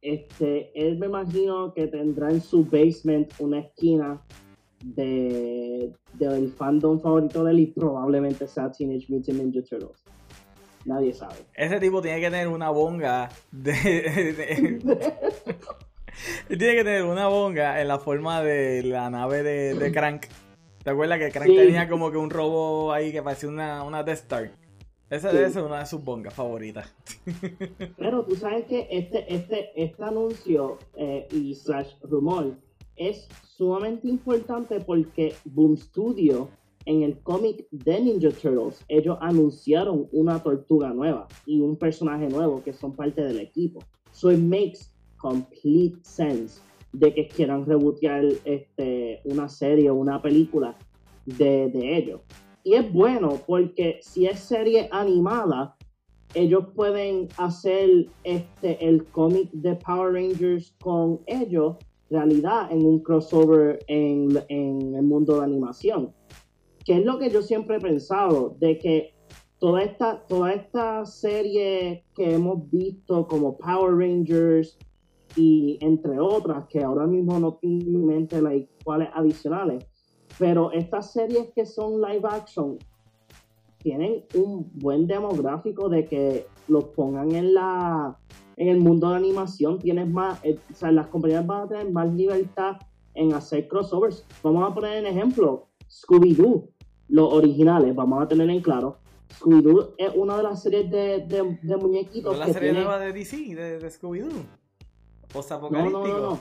este 0.01 0.71
él 0.73 0.97
me 0.97 1.07
imagino 1.07 1.73
que 1.73 1.87
tendrá 1.87 2.31
en 2.31 2.39
su 2.39 2.63
basement 2.63 3.29
una 3.39 3.59
esquina 3.59 4.21
de 4.81 5.91
del 6.13 6.53
fandom 6.53 7.01
favorito 7.01 7.43
de 7.43 7.51
él 7.51 7.59
y 7.59 7.65
probablemente 7.67 8.47
sea 8.47 8.71
Teenage 8.71 9.07
Mutant 9.09 9.39
Ninja 9.39 9.61
Turtles 9.61 10.01
Nadie 10.85 11.13
sabe. 11.13 11.35
Ese 11.53 11.79
tipo 11.79 12.01
tiene 12.01 12.19
que 12.19 12.29
tener 12.29 12.49
una 12.49 12.69
bonga 12.69 13.29
de... 13.51 14.79
tiene 16.47 16.75
que 16.75 16.83
tener 16.83 17.03
una 17.03 17.27
bonga 17.27 17.81
en 17.81 17.87
la 17.87 17.99
forma 17.99 18.41
de 18.41 18.83
la 18.83 19.09
nave 19.09 19.43
de, 19.43 19.91
Crank. 19.93 20.25
¿Te 20.83 20.89
acuerdas 20.89 21.19
que 21.19 21.31
Crank 21.31 21.47
tenía 21.47 21.87
como 21.87 22.11
que 22.11 22.17
un 22.17 22.29
robo 22.29 22.91
ahí 22.91 23.13
que 23.13 23.21
parecía 23.21 23.47
una, 23.47 23.83
una 23.83 24.03
Death 24.03 24.19
Star? 24.19 24.62
Esa 25.13 25.31
debe 25.31 25.51
ser 25.51 25.63
una 25.63 25.77
de 25.77 25.85
sus 25.85 26.03
bongas 26.03 26.33
favoritas. 26.33 26.91
Pero 27.97 28.25
tú 28.25 28.35
sabes 28.35 28.65
que 28.65 28.87
este, 28.89 29.31
este, 29.31 29.69
este 29.75 30.03
anuncio 30.03 30.79
eh, 30.95 31.27
y 31.31 31.53
slash 31.53 31.93
rumor 32.01 32.55
es 32.95 33.27
sumamente 33.43 34.07
importante 34.07 34.79
porque 34.79 35.35
Boom 35.45 35.77
Studio 35.77 36.49
en 36.85 37.03
el 37.03 37.19
cómic 37.19 37.67
de 37.69 38.01
Ninja 38.01 38.31
Turtles, 38.31 38.83
ellos 38.87 39.17
anunciaron 39.21 40.09
una 40.11 40.41
tortuga 40.41 40.89
nueva 40.89 41.27
y 41.45 41.59
un 41.59 41.77
personaje 41.77 42.27
nuevo 42.27 42.63
que 42.63 42.73
son 42.73 42.95
parte 42.95 43.21
del 43.21 43.39
equipo. 43.39 43.81
So 44.11 44.31
it 44.31 44.39
makes 44.39 44.89
complete 45.17 45.97
sense 46.01 46.59
de 46.91 47.13
que 47.13 47.27
quieran 47.27 47.67
rebootear 47.67 48.25
este, 48.45 49.21
una 49.25 49.47
serie 49.47 49.91
o 49.91 49.95
una 49.95 50.21
película 50.21 50.75
de, 51.25 51.69
de 51.69 51.97
ellos. 51.97 52.21
Y 52.63 52.75
es 52.75 52.91
bueno 52.91 53.39
porque 53.45 53.99
si 54.01 54.25
es 54.25 54.39
serie 54.39 54.87
animada, 54.91 55.75
ellos 56.33 56.65
pueden 56.75 57.27
hacer 57.37 58.07
este, 58.23 58.87
el 58.87 59.05
cómic 59.05 59.51
de 59.51 59.75
Power 59.75 60.13
Rangers 60.13 60.75
con 60.81 61.21
ellos 61.27 61.77
realidad 62.09 62.71
en 62.71 62.85
un 62.85 62.99
crossover 62.99 63.79
en, 63.87 64.29
en 64.47 64.95
el 64.95 65.03
mundo 65.03 65.37
de 65.37 65.43
animación. 65.43 66.13
Que 66.85 66.97
es 66.97 67.05
lo 67.05 67.17
que 67.17 67.29
yo 67.29 67.41
siempre 67.41 67.77
he 67.77 67.79
pensado, 67.79 68.55
de 68.59 68.77
que 68.77 69.13
toda 69.59 69.83
esta, 69.83 70.25
toda 70.27 70.53
esta 70.53 71.05
serie 71.05 72.03
que 72.15 72.33
hemos 72.33 72.69
visto 72.69 73.27
como 73.27 73.57
Power 73.57 73.95
Rangers 73.95 74.77
y 75.35 75.77
entre 75.81 76.19
otras, 76.19 76.67
que 76.67 76.83
ahora 76.83 77.07
mismo 77.07 77.39
no 77.39 77.55
tengo 77.55 77.85
en 77.85 78.05
mente 78.05 78.41
like, 78.41 78.69
cuáles 78.83 79.09
adicionales, 79.13 79.85
pero 80.37 80.71
estas 80.71 81.11
series 81.11 81.51
que 81.53 81.65
son 81.65 82.01
live 82.01 82.27
action 82.29 82.77
tienen 83.77 84.23
un 84.35 84.71
buen 84.75 85.07
demográfico 85.07 85.89
de 85.89 86.05
que 86.05 86.47
los 86.67 86.85
pongan 86.85 87.33
en 87.35 87.53
la 87.53 88.17
en 88.55 88.67
el 88.67 88.79
mundo 88.79 89.09
de 89.09 89.15
animación 89.15 89.79
tienes 89.79 90.07
más, 90.07 90.39
eh, 90.43 90.59
o 90.71 90.75
sea, 90.75 90.91
las 90.91 91.07
compañías 91.07 91.45
van 91.45 91.63
a 91.63 91.67
tener 91.67 91.91
más 91.91 92.13
libertad 92.13 92.77
en 93.15 93.33
hacer 93.33 93.67
crossovers. 93.67 94.25
Vamos 94.43 94.69
a 94.69 94.73
poner 94.73 94.97
en 94.97 95.07
ejemplo 95.07 95.67
Scooby-Doo 95.89 96.69
los 97.09 97.33
originales, 97.33 97.95
vamos 97.95 98.23
a 98.23 98.27
tener 98.27 98.49
en 98.49 98.61
claro, 98.61 98.97
Scooby-Doo 99.39 99.95
es 99.97 100.11
una 100.15 100.37
de 100.37 100.43
las 100.43 100.61
series 100.61 100.89
de, 100.89 101.25
de, 101.27 101.59
de 101.61 101.77
muñequitos. 101.77 102.33
¿No 102.33 102.39
la 102.45 102.53
serie 102.53 102.73
nueva 102.73 102.99
de 102.99 103.11
DC, 103.11 103.37
de, 103.55 103.79
de 103.79 103.87
Scooby-Doo? 103.87 104.31
No, 105.71 105.89
no, 105.89 106.19
no. 106.19 106.39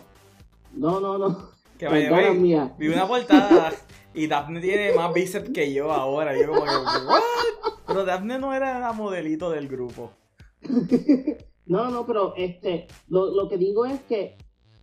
No, 0.74 1.00
no, 1.00 1.18
no. 1.18 1.61
Que 1.90 2.10
vaya, 2.10 2.32
mía. 2.32 2.74
Vi 2.78 2.88
una 2.88 3.08
portada 3.08 3.72
y 4.14 4.26
Daphne 4.26 4.60
tiene 4.60 4.92
más 4.92 5.12
bíceps 5.12 5.50
que 5.50 5.72
yo 5.72 5.90
ahora. 5.90 6.38
Yo 6.38 6.48
como 6.48 6.62
que, 6.62 6.70
¿what? 7.06 7.22
Pero 7.86 8.04
Daphne 8.04 8.38
no 8.38 8.54
era 8.54 8.78
la 8.78 8.92
modelito 8.92 9.50
del 9.50 9.68
grupo. 9.68 10.12
no, 11.66 11.90
no, 11.90 12.06
pero 12.06 12.34
este, 12.36 12.86
lo, 13.08 13.34
lo 13.34 13.48
que 13.48 13.58
digo 13.58 13.84
es 13.84 14.00
que, 14.02 14.36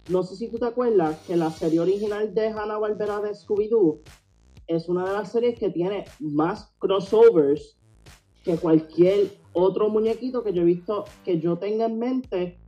no 0.10 0.24
sé 0.24 0.36
si 0.36 0.50
tú 0.50 0.58
te 0.58 0.66
acuerdas 0.66 1.18
que 1.26 1.36
la 1.36 1.52
serie 1.52 1.80
original 1.80 2.34
de 2.34 2.48
Hanna-Barbera 2.48 3.22
de 3.22 3.32
Scooby-Doo 3.32 4.02
es 4.68 4.90
una 4.90 5.08
de 5.08 5.14
las 5.14 5.32
series 5.32 5.58
que 5.58 5.70
tiene 5.70 6.06
más 6.20 6.74
crossovers 6.80 7.78
que 8.44 8.58
cualquier 8.58 9.32
otro 9.54 9.90
muñequito 9.90 10.44
que 10.44 10.54
yo 10.54 10.62
he 10.62 10.66
visto, 10.66 11.06
que 11.26 11.40
yo 11.40 11.58
tenga 11.58 11.86
en 11.86 12.00
mente 12.00 12.60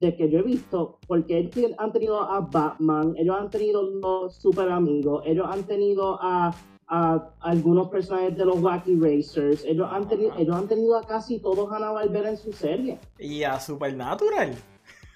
de 0.00 0.16
que 0.16 0.30
yo 0.30 0.38
he 0.38 0.42
visto, 0.42 0.98
porque 1.06 1.38
ellos 1.38 1.72
han 1.78 1.92
tenido 1.92 2.22
a 2.22 2.40
Batman, 2.40 3.14
ellos 3.16 3.36
han 3.38 3.50
tenido 3.50 3.82
los 3.82 4.36
super 4.36 4.68
amigos, 4.70 5.22
ellos 5.26 5.46
han 5.50 5.64
tenido 5.64 6.18
a, 6.22 6.54
algunos 7.40 7.88
personajes 7.88 8.36
de 8.36 8.46
los 8.46 8.60
Wacky 8.62 8.94
Racers, 8.98 9.64
ellos 9.64 9.88
han 9.90 10.08
tenido, 10.08 10.32
ellos 10.38 10.56
han 10.56 10.68
tenido 10.68 10.96
a 10.96 11.06
casi 11.06 11.38
todos 11.38 11.70
Hanna 11.70 11.90
Barbera 11.90 12.30
en 12.30 12.36
su 12.38 12.52
serie. 12.52 12.98
Y 13.18 13.42
a 13.42 13.60
Supernatural. 13.60 14.54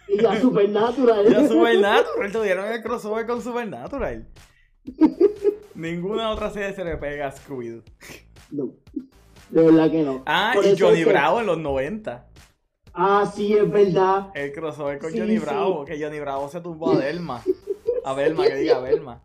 Y 0.09 0.21
ya 0.21 0.39
Supernatural. 0.41 1.27
Ya 1.31 1.49
Supernatural, 1.49 2.33
tuvieron 2.33 2.71
el 2.71 2.83
crossover 2.83 3.27
con 3.27 3.41
Supernatural. 3.41 4.27
Ninguna 5.75 6.31
otra 6.31 6.51
serie 6.51 6.75
se 6.75 6.85
le 6.85 6.97
pega 6.99 7.29
a 7.29 7.33
Scooby-Doo. 7.33 7.83
No, 8.51 8.73
de 9.49 9.63
verdad 9.63 9.91
que 9.91 10.03
no. 10.03 10.23
Ah, 10.27 10.53
Por 10.55 10.67
y 10.67 10.77
Johnny 10.79 10.99
es 10.99 11.05
que- 11.07 11.11
Bravo 11.11 11.41
en 11.41 11.47
los 11.47 11.59
90. 11.59 12.27
Ah, 12.95 13.31
sí, 13.35 13.55
es 13.55 13.71
verdad. 13.71 14.29
El 14.35 14.53
crossover 14.53 14.99
con 14.99 15.11
Sí, 15.13 15.19
Johnny 15.19 15.39
sí. 15.39 15.45
Bravo, 15.45 15.85
que 15.85 16.03
Johnny 16.03 16.21
Bravo 16.21 16.49
se 16.49 16.61
tumbó 16.61 16.93
a 16.93 16.97
Belma. 16.99 17.43
A 18.05 18.15
Belma, 18.15 18.45
que 18.45 18.57
diga 18.57 18.81
Belma. 18.81 19.23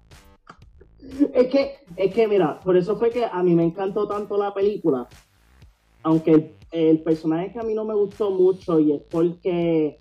Es 1.33 1.47
que, 1.47 1.75
es 1.95 2.13
que, 2.13 2.27
mira, 2.27 2.59
por 2.59 2.77
eso 2.77 2.97
fue 2.97 3.09
que 3.09 3.25
a 3.25 3.43
mí 3.43 3.53
me 3.55 3.63
encantó 3.63 4.07
tanto 4.07 4.37
la 4.37 4.53
película. 4.53 5.07
Aunque 6.03 6.31
el, 6.31 6.55
el 6.71 7.03
personaje 7.03 7.51
que 7.51 7.59
a 7.59 7.63
mí 7.63 7.73
no 7.73 7.83
me 7.85 7.93
gustó 7.93 8.31
mucho 8.31 8.79
y 8.79 8.93
es 8.93 9.01
porque 9.09 9.99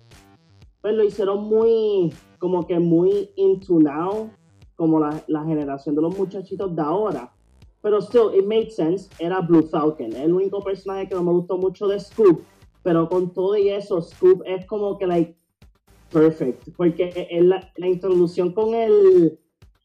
pues 0.81 0.93
lo 0.93 1.03
hicieron 1.03 1.43
muy, 1.43 2.13
como 2.39 2.65
que 2.65 2.79
muy 2.79 3.31
into 3.35 3.79
now, 3.79 4.29
como 4.75 4.99
la, 4.99 5.21
la 5.27 5.43
generación 5.43 5.95
de 5.95 6.01
los 6.01 6.17
muchachitos 6.17 6.73
de 6.75 6.81
ahora. 6.81 7.33
Pero 7.81 8.01
still, 8.01 8.33
it 8.33 8.45
made 8.45 8.69
sense. 8.71 9.09
Era 9.19 9.41
Blue 9.41 9.63
Falcon. 9.63 10.13
El 10.13 10.33
único 10.33 10.61
personaje 10.61 11.07
que 11.07 11.15
no 11.15 11.23
me 11.23 11.31
gustó 11.31 11.57
mucho 11.57 11.87
de 11.87 11.99
Scoop. 11.99 12.41
Pero 12.83 13.09
con 13.09 13.33
todo 13.33 13.57
y 13.57 13.69
eso, 13.69 14.01
Scoop 14.01 14.43
es 14.45 14.65
como 14.65 14.97
que, 14.97 15.07
like, 15.07 15.35
perfect. 16.11 16.69
Porque 16.77 17.27
es 17.29 17.43
la, 17.43 17.71
la 17.75 17.87
introducción 17.87 18.53
con 18.53 18.73
el, 18.73 19.37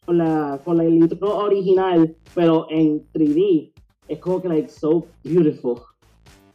con 0.04 0.18
la, 0.18 0.60
con 0.64 0.76
la- 0.76 0.84
el 0.84 0.94
intro 0.94 1.36
original, 1.38 2.16
pero 2.34 2.66
en 2.70 3.06
3D, 3.12 3.72
es 4.08 4.18
como 4.18 4.40
que, 4.40 4.48
like, 4.48 4.68
so 4.68 5.06
beautiful. 5.24 5.80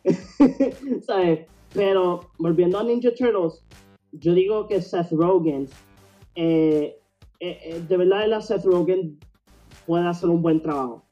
¿Sabes? 1.02 1.48
Pero 1.74 2.22
volviendo 2.38 2.80
a 2.80 2.84
Ninja 2.84 3.14
Turtles, 3.14 3.64
yo 4.14 4.34
digo 4.34 4.68
que 4.68 4.82
Seth 4.82 5.12
Rogen, 5.12 5.68
eh, 6.36 6.98
eh, 7.40 7.60
eh, 7.64 7.82
de 7.88 7.98
verdad, 7.98 8.40
Seth 8.42 8.64
Rogen 8.64 9.20
puede 9.86 10.08
hacer 10.08 10.30
un 10.30 10.42
buen 10.42 10.62
trabajo. 10.62 11.04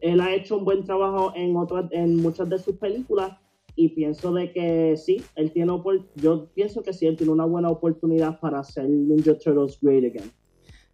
Él 0.00 0.20
ha 0.20 0.32
hecho 0.34 0.56
un 0.58 0.64
buen 0.64 0.84
trabajo 0.84 1.32
en 1.34 1.56
otras, 1.56 1.90
en 1.90 2.16
muchas 2.16 2.48
de 2.48 2.58
sus 2.58 2.76
películas 2.76 3.36
y 3.76 3.88
pienso 3.88 4.32
de 4.32 4.52
que 4.52 4.96
sí, 4.96 5.22
él 5.34 5.50
tiene 5.52 5.72
yo 6.16 6.46
pienso 6.54 6.82
que 6.82 6.92
sí, 6.92 7.06
él 7.06 7.16
tiene 7.16 7.32
una 7.32 7.44
buena 7.44 7.70
oportunidad 7.70 8.38
para 8.40 8.60
hacer 8.60 8.88
Ninja 8.88 9.36
Turtles 9.38 9.78
great 9.80 10.04
again. 10.04 10.30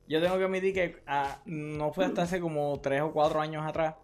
Yo 0.08 0.20
tengo 0.20 0.38
que 0.38 0.44
admitir 0.44 0.74
que 0.74 0.96
ah, 1.06 1.40
no 1.46 1.92
fue 1.92 2.04
hasta 2.04 2.22
hace 2.22 2.40
como 2.40 2.80
3 2.80 3.02
o 3.02 3.12
4 3.12 3.40
años 3.40 3.64
atrás 3.64 3.94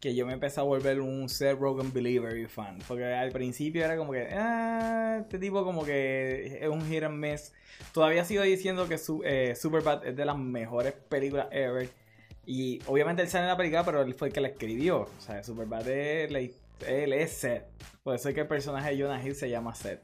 que 0.00 0.14
yo 0.14 0.26
me 0.26 0.32
empecé 0.32 0.60
a 0.60 0.62
volver 0.62 1.00
un 1.00 1.28
Seth 1.28 1.58
Rogen 1.58 1.92
believer 1.92 2.36
y 2.36 2.46
fan. 2.46 2.78
Porque 2.86 3.04
al 3.04 3.32
principio 3.32 3.84
era 3.84 3.96
como 3.96 4.12
que, 4.12 4.28
ah, 4.32 5.18
este 5.22 5.38
tipo 5.38 5.64
como 5.64 5.84
que 5.84 6.58
es 6.62 6.68
un 6.68 6.82
hit 6.86 7.02
and 7.02 7.18
miss. 7.18 7.52
Todavía 7.92 8.24
sigo 8.24 8.42
diciendo 8.42 8.88
que 8.88 8.96
su, 8.98 9.22
eh, 9.24 9.54
Superbad 9.56 10.06
es 10.06 10.16
de 10.16 10.24
las 10.24 10.38
mejores 10.38 10.92
películas 10.92 11.48
ever. 11.50 11.88
Y 12.46 12.78
obviamente 12.86 13.22
él 13.22 13.28
sale 13.28 13.44
en 13.44 13.50
la 13.50 13.56
película, 13.56 13.84
pero 13.84 14.02
él 14.02 14.14
fue 14.14 14.28
el 14.28 14.34
que 14.34 14.40
la 14.40 14.48
escribió. 14.48 15.00
O 15.00 15.20
sea, 15.20 15.42
Superbad 15.42 15.88
es, 15.88 16.30
la- 16.30 16.40
él 16.86 17.12
es 17.12 17.32
Seth. 17.32 17.64
Por 18.02 18.14
eso 18.14 18.28
es 18.28 18.34
que 18.34 18.42
el 18.42 18.48
personaje 18.48 18.90
de 18.90 19.02
Jonah 19.02 19.24
Hill 19.24 19.34
se 19.34 19.48
llama 19.48 19.74
Seth. 19.74 20.02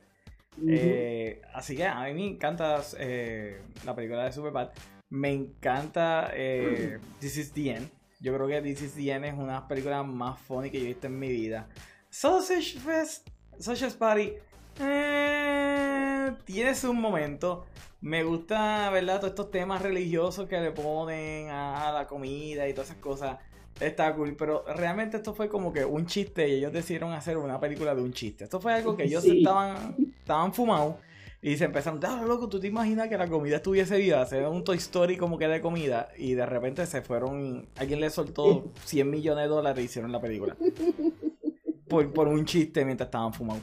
Eh, 0.68 1.40
así 1.54 1.76
que 1.76 1.86
a 1.86 2.02
mí 2.04 2.14
me 2.14 2.26
encanta 2.26 2.82
eh, 2.98 3.62
la 3.84 3.94
película 3.94 4.24
de 4.24 4.32
Superbad. 4.32 4.70
Me 5.08 5.32
encanta 5.32 6.30
eh, 6.32 6.98
This 7.20 7.36
is 7.38 7.52
the 7.52 7.70
End. 7.70 7.90
Yo 8.20 8.34
creo 8.34 8.46
que 8.46 8.62
This 8.62 8.82
is 8.82 8.94
the 8.94 9.10
End 9.10 9.24
es 9.24 9.34
una 9.34 9.46
de 9.46 9.52
las 9.52 9.62
películas 9.62 10.06
más 10.06 10.38
funny 10.40 10.70
que 10.70 10.78
yo 10.78 10.84
he 10.84 10.88
visto 10.88 11.06
en 11.06 11.18
mi 11.18 11.28
vida. 11.28 11.68
Sausage 12.10 12.78
Fest, 12.78 13.28
Sausage 13.58 13.96
Party, 13.96 14.32
eh, 14.80 16.32
tiene 16.44 16.74
su 16.74 16.92
momento. 16.92 17.66
Me 18.00 18.24
gusta, 18.24 18.90
¿verdad? 18.90 19.18
Todos 19.20 19.30
estos 19.30 19.50
temas 19.50 19.80
religiosos 19.80 20.48
que 20.48 20.60
le 20.60 20.72
ponen 20.72 21.50
a, 21.50 21.88
a 21.88 21.92
la 21.92 22.06
comida 22.06 22.68
y 22.68 22.74
todas 22.74 22.90
esas 22.90 23.00
cosas. 23.00 23.38
Está 23.80 24.14
cool, 24.14 24.36
pero 24.36 24.64
realmente 24.76 25.16
esto 25.16 25.34
fue 25.34 25.48
como 25.48 25.72
que 25.72 25.84
un 25.84 26.06
chiste 26.06 26.48
y 26.48 26.52
ellos 26.54 26.72
decidieron 26.72 27.12
hacer 27.12 27.36
una 27.36 27.58
película 27.58 27.94
de 27.94 28.02
un 28.02 28.12
chiste. 28.12 28.44
Esto 28.44 28.60
fue 28.60 28.74
algo 28.74 28.96
que 28.96 29.04
ellos 29.04 29.22
Sí. 29.24 29.38
estaban, 29.38 29.96
estaban 30.20 30.52
fumados 30.54 30.96
y 31.40 31.56
se 31.56 31.64
empezaron, 31.64 31.98
ah, 32.04 32.22
loco, 32.26 32.48
¿tú 32.48 32.60
te 32.60 32.68
imaginas 32.68 33.08
que 33.08 33.18
la 33.18 33.26
comida 33.26 33.56
estuviese 33.56 33.96
viva? 33.96 34.20
Hacer 34.20 34.46
un 34.46 34.62
Toy 34.62 34.76
Story 34.76 35.16
como 35.16 35.36
que 35.38 35.48
de 35.48 35.60
comida 35.60 36.08
y 36.16 36.34
de 36.34 36.46
repente 36.46 36.86
se 36.86 37.02
fueron, 37.02 37.66
alguien 37.76 38.00
le 38.00 38.10
soltó 38.10 38.70
100 38.84 39.10
millones 39.10 39.44
de 39.44 39.48
dólares 39.48 39.82
y 39.82 39.86
hicieron 39.86 40.12
la 40.12 40.20
película. 40.20 40.56
Por, 41.88 42.12
por 42.12 42.28
un 42.28 42.44
chiste 42.44 42.84
mientras 42.84 43.08
estaban 43.08 43.32
fumados. 43.34 43.62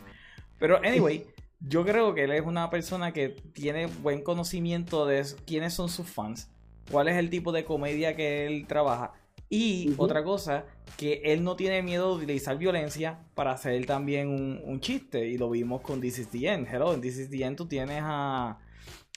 Pero, 0.59 0.77
anyway, 0.83 1.25
yo 1.61 1.85
creo 1.85 2.13
que 2.13 2.25
él 2.25 2.31
es 2.31 2.41
una 2.45 2.69
persona 2.69 3.13
que 3.13 3.29
tiene 3.53 3.87
buen 3.87 4.21
conocimiento 4.21 5.05
de 5.05 5.25
quiénes 5.45 5.73
son 5.73 5.89
sus 5.89 6.07
fans, 6.07 6.49
cuál 6.91 7.07
es 7.07 7.15
el 7.15 7.29
tipo 7.29 7.51
de 7.51 7.63
comedia 7.63 8.15
que 8.15 8.45
él 8.45 8.65
trabaja. 8.67 9.13
Y 9.51 9.93
otra 9.97 10.23
cosa, 10.23 10.65
que 10.95 11.21
él 11.25 11.43
no 11.43 11.55
tiene 11.55 11.81
miedo 11.81 12.09
de 12.17 12.23
utilizar 12.23 12.57
violencia 12.57 13.19
para 13.33 13.51
hacer 13.51 13.83
también 13.87 14.27
un, 14.29 14.61
un 14.63 14.79
chiste. 14.79 15.27
Y 15.27 15.37
lo 15.37 15.49
vimos 15.49 15.81
con 15.81 15.99
This 16.01 16.19
is 16.19 16.29
the 16.29 16.47
End. 16.47 16.67
Hello, 16.71 16.93
en 16.93 17.01
This 17.01 17.17
is 17.17 17.29
the 17.31 17.43
End 17.43 17.57
tú 17.57 17.65
tienes 17.65 18.01
a 18.03 18.59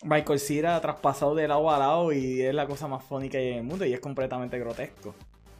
Michael 0.04 0.38
Cera 0.40 0.80
traspasado 0.80 1.34
de 1.34 1.46
lado 1.46 1.70
a 1.70 1.78
lado 1.78 2.12
y 2.12 2.40
es 2.40 2.54
la 2.54 2.66
cosa 2.66 2.88
más 2.88 3.04
funny 3.04 3.28
que 3.28 3.36
hay 3.38 3.48
en 3.48 3.58
el 3.58 3.64
mundo 3.64 3.84
y 3.84 3.92
es 3.92 4.00
completamente 4.00 4.58
grotesco. 4.58 5.14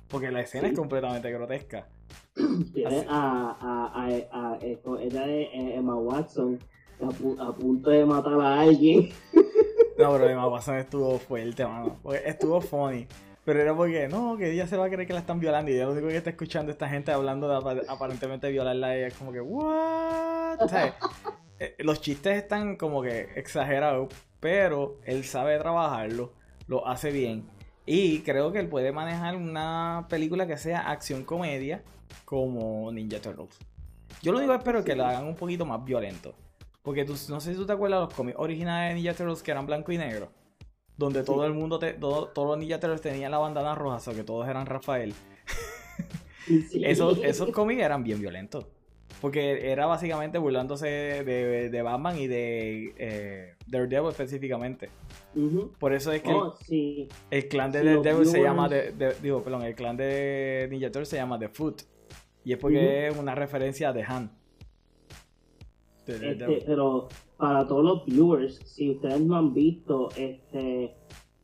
Porque 0.08 0.30
la 0.30 0.40
escena 0.40 0.68
Sí. 0.68 0.72
es 0.72 0.78
completamente 0.78 1.30
grotesca. 1.30 1.86
Tiene 2.74 2.96
Así. 3.00 3.06
a, 3.08 3.56
a, 3.60 4.06
a, 4.06 4.54
a- 4.54 4.58
ella 4.62 5.26
de 5.26 5.42
eh, 5.42 5.74
Emma 5.76 5.96
Watson 5.96 6.58
a, 7.00 7.06
pu- 7.06 7.38
a 7.40 7.54
punto 7.54 7.90
de 7.90 8.04
matar 8.06 8.40
a 8.40 8.60
alguien. 8.62 9.10
No, 9.98 10.10
pero 10.12 10.26
Emma 10.30 10.48
Watson 10.48 10.78
estuvo 10.78 11.18
fuerte, 11.18 11.64
mano. 11.66 11.98
Porque 12.02 12.22
Estuvo 12.24 12.60
funny. 12.62 13.06
Pero 13.44 13.60
era 13.60 13.74
porque, 13.74 14.06
no, 14.08 14.36
que 14.36 14.52
ella 14.52 14.66
se 14.68 14.76
va 14.76 14.86
a 14.86 14.88
creer 14.88 15.06
que 15.06 15.12
la 15.12 15.18
están 15.20 15.40
violando. 15.40 15.70
Y 15.70 15.74
ella 15.74 15.86
lo 15.86 15.92
único 15.92 16.08
que 16.08 16.16
está 16.16 16.30
escuchando 16.30 16.70
esta 16.70 16.88
gente 16.88 17.10
hablando 17.10 17.48
de 17.48 17.56
apa- 17.56 17.92
aparentemente 17.92 18.48
violarla 18.50 18.88
a 18.88 18.96
ella. 18.96 19.06
Es 19.08 19.14
como 19.14 19.32
que, 19.32 19.40
¿what? 19.40 20.68
Sea, 20.68 20.94
eh, 21.58 21.74
los 21.78 22.00
chistes 22.00 22.36
están 22.36 22.76
como 22.76 23.02
que 23.02 23.30
exagerados. 23.34 24.12
Pero 24.38 24.98
él 25.04 25.24
sabe 25.24 25.58
trabajarlo. 25.58 26.32
Lo 26.68 26.86
hace 26.86 27.10
bien. 27.10 27.44
Y 27.84 28.20
creo 28.20 28.52
que 28.52 28.60
él 28.60 28.68
puede 28.68 28.92
manejar 28.92 29.34
una 29.34 30.06
película 30.08 30.46
que 30.46 30.56
sea 30.56 30.88
acción-comedia 30.90 31.82
como 32.24 32.92
Ninja 32.92 33.20
Turtles. 33.20 33.58
Yo 34.22 34.30
lo 34.30 34.38
que 34.38 34.54
espero 34.54 34.78
es 34.80 34.84
que 34.84 34.94
la 34.94 35.08
hagan 35.10 35.26
un 35.26 35.34
poquito 35.34 35.66
más 35.66 35.84
violento. 35.84 36.32
Porque 36.82 37.04
tú, 37.04 37.14
no 37.28 37.40
sé 37.40 37.52
si 37.52 37.56
tú 37.56 37.66
te 37.66 37.72
acuerdas 37.72 38.00
los 38.00 38.14
cómics 38.14 38.38
originales 38.38 38.90
de 38.90 38.94
Ninja 38.94 39.14
Turtles 39.14 39.42
que 39.42 39.50
eran 39.50 39.66
blanco 39.66 39.90
y 39.90 39.98
negro. 39.98 40.30
Donde 40.96 41.22
todo 41.24 41.46
el 41.46 41.54
mundo, 41.54 41.78
te- 41.78 41.94
todo- 41.94 42.28
todos 42.28 42.48
los 42.50 42.58
Ninja 42.58 42.78
Turtles 42.78 43.00
tenían 43.00 43.30
la 43.30 43.38
bandana 43.38 43.74
roja, 43.74 43.98
o 44.10 44.14
que 44.14 44.24
todos 44.24 44.48
eran 44.48 44.66
Rafael. 44.66 45.14
Sí. 46.46 46.82
Esos, 46.84 47.18
esos 47.22 47.50
cómics 47.52 47.80
eran 47.82 48.02
bien 48.02 48.20
violentos. 48.20 48.66
Porque 49.20 49.70
era 49.70 49.86
básicamente 49.86 50.38
burlándose 50.38 50.86
de, 50.88 51.70
de 51.70 51.82
Batman 51.82 52.18
y 52.18 52.26
de 52.26 52.92
eh, 52.98 53.54
Daredevil 53.68 54.10
específicamente. 54.10 54.90
Por 55.78 55.92
eso 55.94 56.10
es 56.10 56.20
que 56.22 56.32
Oh, 56.32 56.56
sí. 56.66 57.08
el, 57.30 57.46
clan 57.46 57.70
de 57.70 57.84
Daredevil 57.84 58.26
se 58.26 58.42
llama 58.42 58.68
de, 58.68 58.90
de- 58.90 59.14
digo, 59.22 59.40
perdón, 59.44 59.62
el 59.62 59.76
clan 59.76 59.96
de 59.96 60.66
Ninja 60.68 60.88
Turtles 60.88 61.08
se 61.10 61.16
llama 61.16 61.38
The 61.38 61.48
Foot. 61.48 61.82
Y 62.44 62.52
es 62.54 62.58
porque 62.58 63.06
es 63.06 63.16
una 63.16 63.36
referencia 63.36 63.90
a 63.90 63.94
The 63.94 64.02
Hand. 64.02 64.30
Este, 66.14 66.62
pero 66.66 67.08
para 67.36 67.66
todos 67.66 67.84
los 67.84 68.04
viewers, 68.06 68.60
si 68.64 68.90
ustedes 68.90 69.20
no 69.20 69.36
han 69.36 69.52
visto, 69.52 70.08
este 70.16 70.94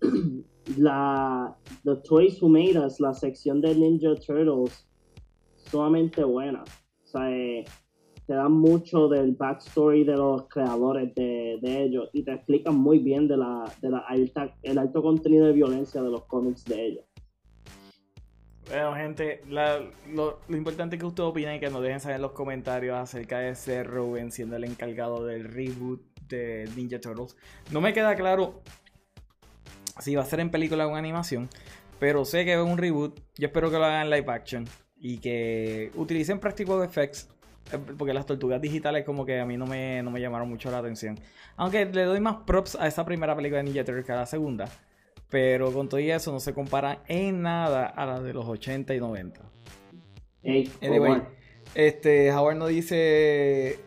la 0.77 1.57
The 1.85 1.97
Toys 1.97 2.41
Who 2.43 2.49
Made 2.49 2.79
Us, 2.79 3.01
la 3.01 3.15
sección 3.15 3.61
de 3.61 3.75
Ninja 3.75 4.15
Turtles, 4.15 4.87
sumamente 5.57 6.25
buena. 6.25 6.63
O 6.63 7.07
sea, 7.07 7.31
eh, 7.31 7.65
te 8.27 8.35
dan 8.35 8.53
mucho 8.53 9.09
del 9.09 9.33
backstory 9.33 10.05
de 10.05 10.17
los 10.17 10.47
creadores 10.49 11.15
de, 11.15 11.59
de 11.63 11.83
ellos 11.85 12.11
y 12.13 12.23
te 12.23 12.33
explican 12.33 12.77
muy 12.77 12.99
bien 12.99 13.27
de 13.27 13.39
la, 13.39 13.65
de 13.81 13.89
la 13.89 14.01
alta, 14.01 14.55
el 14.63 14.77
alto 14.77 15.01
contenido 15.01 15.47
de 15.47 15.53
violencia 15.55 16.03
de 16.03 16.11
los 16.11 16.25
cómics 16.25 16.65
de 16.67 16.87
ellos. 16.89 17.05
Bueno, 18.69 18.95
gente, 18.95 19.41
lo, 19.49 20.41
lo 20.47 20.57
importante 20.57 20.99
que 20.99 21.07
ustedes 21.07 21.29
opinen 21.31 21.57
y 21.57 21.61
que 21.61 21.71
nos 21.71 21.83
dejen 21.83 22.01
saber 22.01 22.17
en 22.17 22.23
los 22.23 22.33
comentarios 22.33 22.99
acerca 22.99 23.39
de 23.39 23.55
ser 23.55 23.87
Ruben 23.87 24.31
siendo 24.31 24.57
el 24.57 24.65
encargado 24.65 25.25
del 25.25 25.45
reboot 25.45 26.03
de 26.29 26.69
Ninja 26.77 27.01
Turtles. 27.01 27.35
No 27.71 27.81
me 27.81 27.95
queda 27.95 28.15
claro 28.15 28.61
si 30.01 30.15
va 30.15 30.23
a 30.23 30.27
ser 30.27 30.41
en 30.41 30.51
película 30.51 30.87
o 30.87 30.91
en 30.91 30.97
animación, 30.97 31.49
pero 31.99 32.27
sé 32.27 32.45
que 32.45 32.53
es 32.53 32.61
un 32.61 32.77
reboot. 32.77 33.19
Yo 33.37 33.47
espero 33.47 33.71
que 33.71 33.79
lo 33.79 33.87
hagan 33.87 34.03
en 34.05 34.11
live 34.11 34.31
action 34.31 34.67
y 34.99 35.17
que 35.17 35.91
utilicen 35.95 36.39
practical 36.39 36.85
effects. 36.85 37.27
eh, 37.73 37.79
Porque 37.97 38.13
las 38.13 38.27
tortugas 38.27 38.61
digitales 38.61 39.03
como 39.07 39.25
que 39.25 39.41
a 39.41 39.47
mí 39.47 39.57
no 39.57 39.67
me, 39.67 40.03
no 40.03 40.11
me 40.11 40.21
llamaron 40.21 40.47
mucho 40.47 40.71
la 40.71 40.79
atención. 40.79 41.19
Aunque 41.57 41.87
le 41.87 42.03
doy 42.05 42.21
más 42.21 42.37
props 42.47 42.77
a 42.77 42.87
esa 42.87 43.07
primera 43.07 43.35
película 43.35 43.59
de 43.59 43.65
Ninja 43.65 43.83
Turtles 43.83 44.05
que 44.05 44.13
a 44.13 44.17
la 44.17 44.27
segunda. 44.27 44.69
Pero 45.31 45.73
con 45.73 45.89
todo 45.89 46.01
eso 46.01 46.33
no 46.33 46.41
se 46.41 46.55
compara 46.55 47.03
en 47.07 47.43
nada 47.43 47.87
a 47.87 48.07
la 48.07 48.21
de 48.21 48.33
los 48.33 48.47
80 48.47 48.95
y 48.95 49.01
90. 49.01 49.41
Ey, 50.43 50.71
Anyway, 50.81 51.23
este, 51.75 52.33
Howard 52.33 52.57
nos 52.57 52.71
dice 52.71 53.79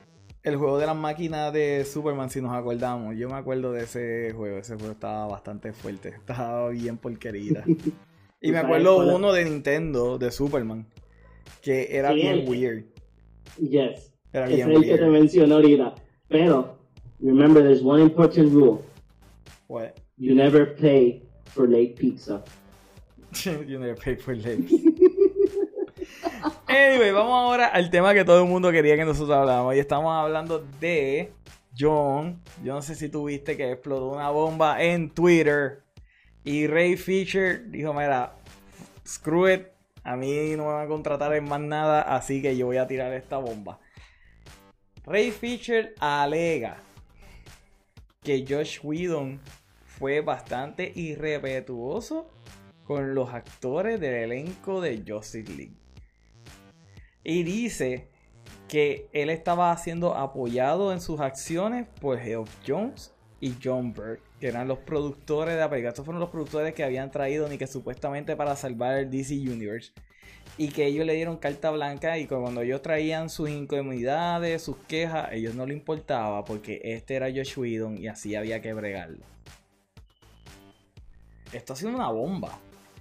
el 0.44 0.56
juego 0.56 0.80
de 0.80 0.86
las 0.86 0.96
máquinas 0.96 1.54
de 1.54 1.86
Superman, 1.86 2.30
si 2.30 2.42
nos 2.42 2.54
acordamos. 2.54 3.16
Yo 3.16 3.30
me 3.30 3.36
acuerdo 3.36 3.72
de 3.72 3.84
ese 3.84 4.34
juego. 4.36 4.58
Ese 4.58 4.76
juego 4.76 4.92
estaba 4.92 5.28
bastante 5.28 5.74
fuerte. 5.74 6.10
Estaba 6.20 6.70
bien 6.70 6.98
porquerida. 6.98 7.64
y 8.42 8.52
me 8.52 8.58
acuerdo 8.58 9.16
uno 9.16 9.34
de 9.34 9.46
Nintendo, 9.46 10.18
de 10.18 10.32
Superman, 10.32 10.86
que 11.62 11.96
era 11.96 12.12
bien 12.12 12.48
weird. 12.48 12.86
Yes. 13.58 14.14
Era 14.34 14.48
bien 14.48 14.72
es 14.72 14.78
el 14.78 14.84
que 14.84 14.98
te 14.98 15.08
menciono 15.08 15.56
ahorita. 15.56 15.96
Pero, 16.28 16.78
remember, 17.20 17.62
there's 17.62 17.84
one 17.84 18.02
important 18.02 18.54
rule. 18.54 18.82
What? 19.68 19.92
You 20.18 20.36
never 20.36 20.76
pay 20.76 21.24
for 21.54 21.68
late 21.68 21.96
pizza. 21.96 22.44
you 23.44 23.80
never 23.80 23.96
pay 23.96 24.16
for 24.16 24.36
late 24.36 24.60
Anyway, 26.68 27.12
vamos 27.12 27.34
ahora 27.34 27.68
al 27.68 27.90
tema 27.90 28.14
que 28.14 28.26
todo 28.26 28.44
el 28.44 28.50
mundo 28.50 28.72
quería 28.72 28.96
que 28.96 29.06
nosotros 29.06 29.38
habláramos. 29.38 29.76
Y 29.76 29.80
estamos 29.80 30.12
hablando 30.14 30.66
de 30.80 31.32
John. 31.78 32.42
Yo 32.64 32.74
no 32.74 32.82
sé 32.82 32.96
si 32.96 33.10
tuviste 33.10 33.56
que 33.58 33.72
explotó 33.72 34.08
una 34.10 34.30
bomba 34.30 34.82
en 34.82 35.10
Twitter. 35.10 35.84
Y 36.44 36.68
Ray 36.68 36.98
Fisher 36.98 37.70
dijo: 37.70 37.94
Mira, 37.94 38.36
screw 39.06 39.50
it. 39.50 39.68
A 40.04 40.16
mí 40.16 40.56
no 40.56 40.66
me 40.66 40.74
van 40.74 40.86
a 40.86 40.88
contratar 40.88 41.34
en 41.36 41.44
más 41.44 41.62
nada. 41.62 42.02
Así 42.02 42.42
que 42.42 42.58
yo 42.58 42.66
voy 42.68 42.78
a 42.78 42.88
tirar 42.88 43.14
esta 43.14 43.38
bomba. 43.38 43.80
Ray 45.06 45.32
Fisher 45.32 45.94
alega 46.00 46.78
que 48.24 48.46
Josh 48.48 48.80
Whedon 48.84 49.40
fue 50.02 50.22
bastante 50.22 50.92
irrespetuoso 50.96 52.28
con 52.86 53.14
los 53.14 53.36
actores 53.36 54.00
del 54.00 54.16
elenco 54.16 54.82
de 54.82 55.04
Justice 55.08 55.54
League. 55.54 55.76
Y 57.24 57.44
dice 57.44 58.08
que 58.68 59.08
él 59.14 59.30
estaba 59.30 59.78
siendo 59.78 60.16
apoyado 60.16 60.92
en 60.92 61.02
sus 61.02 61.20
acciones 61.20 61.88
por 62.00 62.18
Geoff 62.18 62.50
Jones 62.68 63.14
y 63.40 63.54
John 63.64 63.94
Byrne, 63.94 64.18
que 64.40 64.48
eran 64.48 64.68
los 64.68 64.80
productores 64.80 65.54
de 65.54 65.60
la 65.60 65.70
película. 65.70 65.90
Estos 65.90 66.04
fueron 66.04 66.20
los 66.20 66.32
productores 66.32 66.74
que 66.74 66.84
habían 66.84 67.12
traído 67.12 67.48
ni 67.48 67.60
que 67.60 67.68
supuestamente 67.68 68.36
para 68.36 68.56
salvar 68.56 68.98
el 68.98 69.12
DC 69.12 69.36
Universe. 69.36 69.92
Y 70.58 70.70
que 70.70 70.88
ellos 70.88 71.06
le 71.06 71.14
dieron 71.14 71.38
carta 71.38 71.70
blanca 71.70 72.18
y 72.18 72.26
cuando 72.26 72.62
ellos 72.62 72.82
traían 72.82 73.30
sus 73.30 73.52
incomodidades, 73.52 74.64
sus 74.64 74.78
quejas, 74.78 75.30
ellos 75.32 75.54
no 75.54 75.68
le 75.68 75.76
importaba 75.76 76.44
porque 76.44 76.82
este 76.84 77.14
era 77.16 77.28
Josh 77.28 77.56
Whedon 77.60 78.00
y 78.00 78.08
así 78.08 78.34
había 78.34 78.62
que 78.62 78.74
bregarlo. 78.74 79.32
Esto 81.54 81.74
ha 81.74 81.76
sido 81.76 81.92
una 81.92 82.10
bomba. 82.10 82.60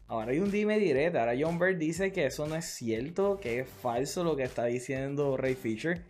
Ahora 0.09 0.33
hay 0.33 0.41
un 0.41 0.51
dime 0.51 0.79
directo. 0.79 1.21
Ahora 1.21 1.35
John 1.39 1.59
Bird 1.59 1.77
dice 1.77 2.13
que 2.13 2.27
eso 2.27 2.47
no 2.47 2.57
es 2.57 2.65
cierto, 2.65 3.39
que 3.39 3.61
es 3.61 3.69
falso 3.69 4.25
lo 4.25 4.35
que 4.35 4.43
está 4.43 4.65
diciendo 4.65 5.37
Ray 5.37 5.55
Fisher. 5.55 6.05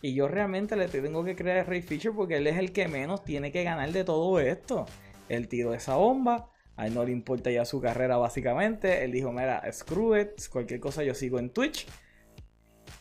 Y 0.00 0.14
yo 0.14 0.26
realmente 0.26 0.74
le 0.74 0.88
tengo 0.88 1.22
que 1.22 1.36
creer 1.36 1.58
a 1.58 1.64
Ray 1.64 1.82
Fisher 1.82 2.12
porque 2.12 2.36
él 2.36 2.46
es 2.46 2.56
el 2.56 2.72
que 2.72 2.88
menos 2.88 3.24
tiene 3.24 3.52
que 3.52 3.62
ganar 3.62 3.92
de 3.92 4.04
todo 4.04 4.40
esto. 4.40 4.86
Él 5.28 5.48
tiró 5.48 5.74
esa 5.74 5.96
bomba. 5.96 6.48
A 6.76 6.86
él 6.86 6.94
no 6.94 7.04
le 7.04 7.12
importa 7.12 7.50
ya 7.50 7.66
su 7.66 7.80
carrera 7.80 8.16
básicamente. 8.16 9.04
Él 9.04 9.12
dijo, 9.12 9.32
mira, 9.32 9.62
screw 9.70 10.18
it. 10.18 10.48
Cualquier 10.50 10.80
cosa 10.80 11.04
yo 11.04 11.14
sigo 11.14 11.38
en 11.38 11.50
Twitch. 11.50 11.86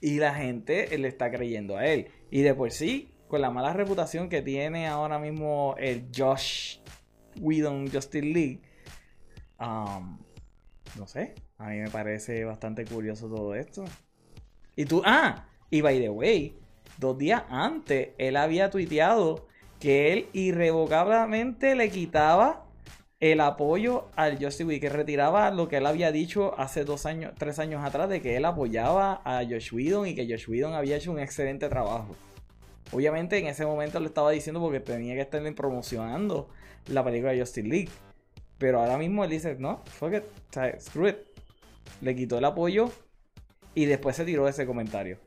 Y 0.02 0.18
la 0.18 0.34
gente 0.34 0.98
le 0.98 1.08
está 1.08 1.32
creyendo 1.32 1.78
a 1.78 1.86
él. 1.86 2.08
Y 2.30 2.42
de 2.42 2.54
por 2.54 2.72
sí, 2.72 3.14
con 3.30 3.40
la 3.40 3.52
mala 3.52 3.72
reputación 3.72 4.28
que 4.28 4.42
tiene 4.42 4.88
ahora 4.88 5.18
mismo 5.18 5.76
el 5.78 6.08
Josh 6.14 6.80
Whedon 7.40 7.90
Justin 7.90 8.34
League. 8.34 8.60
No 9.62 11.08
sé, 11.08 11.36
a 11.58 11.70
mí 11.70 11.78
me 11.78 11.90
parece 11.90 12.44
bastante 12.44 12.86
curioso 12.86 13.28
todo 13.28 13.56
esto. 13.56 13.86
Y 14.76 14.86
tú, 14.86 15.02
ah, 15.06 15.46
y 15.70 15.82
by 15.82 16.00
the 16.00 16.10
way, 16.10 16.58
dos 16.98 17.18
días 17.18 17.44
antes 17.50 18.10
él 18.18 18.36
había 18.36 18.70
tuiteado 18.70 19.48
que 19.80 20.14
él 20.14 20.28
irrevocablemente 20.34 21.76
le 21.76 21.90
quitaba 21.90 22.66
el 23.20 23.40
apoyo 23.40 24.10
al 24.16 24.44
Josh 24.44 24.64
Whedon, 24.64 24.80
que 24.80 24.90
retiraba 24.90 25.52
lo 25.52 25.68
que 25.68 25.78
él 25.78 25.86
había 25.86 26.12
dicho 26.12 26.60
hace 26.60 26.84
dos 26.84 27.06
años, 27.06 27.34
tres 27.38 27.60
años 27.60 27.86
atrás, 27.86 28.10
de 28.10 28.22
que 28.22 28.36
él 28.36 28.46
apoyaba 28.46 29.22
a 29.24 29.44
Josh 29.44 29.74
Whedon 29.74 30.08
y 30.08 30.16
que 30.16 30.28
Josh 30.28 30.50
Whedon 30.50 30.74
había 30.74 30.98
hecho 30.98 31.12
un 31.12 31.20
excelente 31.20 31.70
trabajo. 31.70 32.16
Obviamente 32.92 33.38
en 33.38 33.48
ese 33.48 33.66
momento 33.66 34.00
lo 34.00 34.08
estaba 34.08 34.32
diciendo 34.32 34.60
porque 34.60 34.80
tenía 34.80 35.14
que 35.14 35.22
estar 35.22 35.56
promocionando 35.56 36.50
la 36.88 37.04
película 37.04 37.32
de 37.32 37.40
Justice 37.40 37.68
League. 37.68 37.90
Pero 38.62 38.80
ahora 38.80 38.96
mismo 38.96 39.24
él 39.24 39.32
dice, 39.32 39.56
no, 39.58 39.82
fuck 39.86 40.14
it, 40.14 40.24
screw 40.80 41.08
it. 41.08 41.18
Le 42.00 42.16
quitó 42.16 42.38
el 42.38 42.46
apoyo 42.46 42.92
y 43.74 43.86
después 43.86 44.16
se 44.16 44.24
tiró 44.24 44.48
ese 44.48 44.68
comentario. 44.68 45.18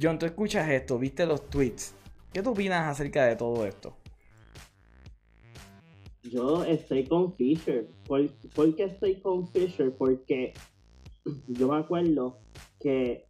John, 0.00 0.16
tú 0.16 0.26
escuchas 0.26 0.70
esto, 0.70 0.96
viste 0.96 1.26
los 1.26 1.50
tweets. 1.50 1.92
¿Qué 2.32 2.40
tú 2.40 2.50
opinas 2.50 2.86
acerca 2.86 3.26
de 3.26 3.34
todo 3.34 3.66
esto? 3.66 3.96
Yo 6.22 6.64
estoy 6.64 7.02
con 7.02 7.34
Fisher. 7.34 7.88
¿Por, 8.06 8.30
¿Por, 8.54 8.76
qué 8.76 8.84
estoy 8.84 9.20
con 9.20 9.48
Fisher? 9.48 9.92
Porque 9.92 10.52
yo 11.48 11.66
me 11.66 11.78
acuerdo 11.78 12.38
que 12.78 13.26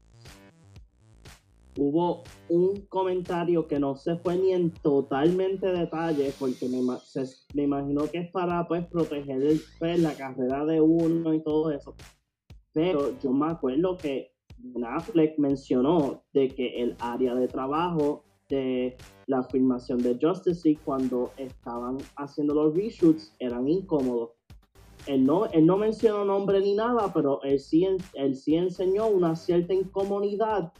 hubo 1.81 2.24
un 2.51 2.83
comentario 2.91 3.66
que 3.66 3.81
no 3.81 3.97
se 3.97 4.16
fue 4.16 4.37
ni 4.37 4.53
en 4.53 4.70
totalmente 4.70 5.66
detalle 5.72 6.31
porque 6.39 6.68
me, 6.68 6.83
me 7.55 7.62
imagino 7.62 8.03
que 8.05 8.18
es 8.18 8.31
para 8.31 8.68
pues 8.68 8.87
proteger 8.87 9.41
pues, 9.78 9.99
la 9.99 10.12
carrera 10.12 10.66
de 10.66 10.83
uno 10.83 11.33
y 11.33 11.43
todo 11.43 11.70
eso. 11.72 11.95
Pero 12.74 13.18
yo 13.20 13.33
me 13.33 13.47
acuerdo 13.47 13.97
que 13.97 14.35
Affleck 14.87 15.39
mencionó 15.39 16.22
de 16.35 16.49
que 16.49 16.83
el 16.83 16.97
área 17.01 17.35
de 17.35 17.49
trabajo 17.49 18.24
de 18.51 18.99
la 19.26 19.43
filmación 19.45 20.01
de 20.01 20.18
Justice 20.20 20.68
League 20.68 20.83
cuando 20.85 21.33
estaban 21.39 21.97
haciendo 22.16 22.53
los 22.55 22.76
reshoots 22.76 23.35
eran 23.39 23.66
incómodos. 23.66 24.33
Él 25.07 25.24
no, 25.24 25.47
él 25.47 25.64
no 25.64 25.78
mencionó 25.78 26.26
nombre 26.26 26.61
ni 26.61 26.74
nada, 26.74 27.11
pero 27.14 27.43
él 27.43 27.59
sí, 27.59 27.87
él 28.12 28.37
sí 28.37 28.57
enseñó 28.57 29.07
una 29.07 29.35
cierta 29.35 29.72
incomodidad 29.72 30.74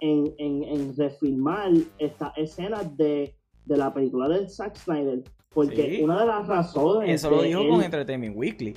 en, 0.00 0.34
en, 0.38 0.64
en 0.64 0.96
refilmar 0.96 1.72
estas 1.98 2.36
escenas 2.36 2.96
de, 2.96 3.34
de, 3.64 3.76
la 3.76 3.92
película 3.92 4.28
de 4.28 4.48
Zack 4.48 4.76
Snyder. 4.76 5.22
Porque 5.52 6.00
una 6.02 6.20
de 6.20 6.26
las 6.26 6.46
razones. 6.46 7.10
Eso 7.10 7.30
lo 7.30 7.42
dijo 7.42 7.66
con 7.66 7.82
Entertainment 7.82 8.36
Weekly. 8.36 8.74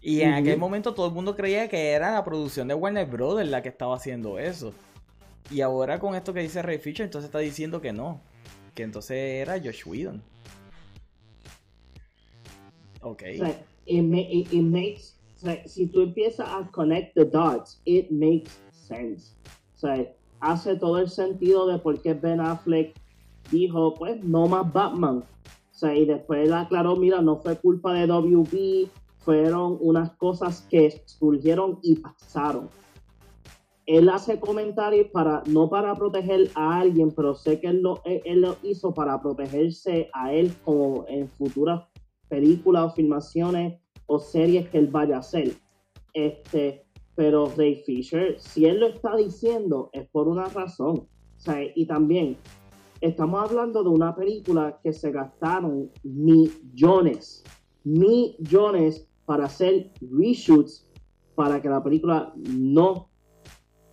Y 0.00 0.20
en 0.20 0.34
aquel 0.34 0.58
momento 0.58 0.94
todo 0.94 1.08
el 1.08 1.12
mundo 1.12 1.34
creía 1.34 1.68
que 1.68 1.90
era 1.90 2.12
la 2.12 2.24
producción 2.24 2.68
de 2.68 2.74
Warner 2.74 3.06
Brothers 3.06 3.48
la 3.48 3.62
que 3.62 3.68
estaba 3.68 3.96
haciendo 3.96 4.38
eso. 4.38 4.72
Y 5.50 5.60
ahora 5.60 5.98
con 5.98 6.14
esto 6.14 6.32
que 6.32 6.40
dice 6.40 6.62
Ray 6.62 6.78
Fisher, 6.78 7.04
entonces 7.04 7.26
está 7.26 7.38
diciendo 7.38 7.80
que 7.80 7.92
no. 7.92 8.20
Que 8.74 8.82
entonces 8.82 9.16
era 9.16 9.58
Josh 9.58 9.86
Whedon. 9.86 10.22
Ok. 13.00 13.22
it, 13.86 14.02
makes, 14.62 15.14
si 15.66 15.86
tú 15.86 16.02
empiezas 16.02 16.48
a 16.48 16.68
connect 16.72 17.14
the 17.14 17.24
dots, 17.24 17.80
it 17.84 18.10
makes 18.10 18.50
sense. 18.70 19.34
O 19.76 19.78
sea, 19.78 20.12
hace 20.50 20.76
todo 20.76 20.98
el 20.98 21.08
sentido 21.08 21.66
de 21.66 21.78
por 21.78 22.00
qué 22.00 22.14
Ben 22.14 22.40
Affleck 22.40 22.94
dijo, 23.50 23.94
pues, 23.94 24.22
no 24.24 24.46
más 24.46 24.72
Batman. 24.72 25.18
O 25.18 25.74
sea, 25.78 25.94
y 25.94 26.06
después 26.06 26.46
él 26.46 26.54
aclaró, 26.54 26.96
mira, 26.96 27.20
no 27.20 27.36
fue 27.36 27.56
culpa 27.56 27.92
de 27.92 28.06
WB, 28.06 28.88
fueron 29.18 29.76
unas 29.80 30.12
cosas 30.12 30.66
que 30.70 31.02
surgieron 31.04 31.78
y 31.82 31.96
pasaron. 31.96 32.68
Él 33.84 34.08
hace 34.08 34.40
comentarios 34.40 35.08
para, 35.12 35.42
no 35.46 35.68
para 35.68 35.94
proteger 35.94 36.50
a 36.54 36.80
alguien, 36.80 37.12
pero 37.12 37.34
sé 37.34 37.60
que 37.60 37.68
él 37.68 37.82
lo, 37.82 38.00
él 38.04 38.40
lo 38.40 38.56
hizo 38.62 38.94
para 38.94 39.20
protegerse 39.20 40.08
a 40.12 40.32
él 40.32 40.52
como 40.64 41.04
en 41.08 41.28
futuras 41.28 41.84
películas 42.28 42.84
o 42.84 42.94
filmaciones 42.94 43.80
o 44.06 44.18
series 44.18 44.68
que 44.70 44.78
él 44.78 44.88
vaya 44.88 45.16
a 45.16 45.20
hacer. 45.20 45.52
Este, 46.14 46.85
pero 47.16 47.50
Ray 47.56 47.76
Fisher, 47.76 48.38
si 48.38 48.66
él 48.66 48.80
lo 48.80 48.88
está 48.88 49.16
diciendo, 49.16 49.90
es 49.92 50.06
por 50.08 50.28
una 50.28 50.44
razón. 50.44 51.08
y 51.74 51.86
también, 51.86 52.36
estamos 53.00 53.48
hablando 53.48 53.82
de 53.82 53.88
una 53.88 54.14
película 54.14 54.78
que 54.82 54.92
se 54.92 55.10
gastaron 55.10 55.90
millones, 56.02 57.42
millones 57.84 59.08
para 59.24 59.46
hacer 59.46 59.92
reshoots 60.00 60.88
para 61.34 61.60
que 61.60 61.68
la 61.68 61.82
película 61.82 62.32
no 62.36 63.08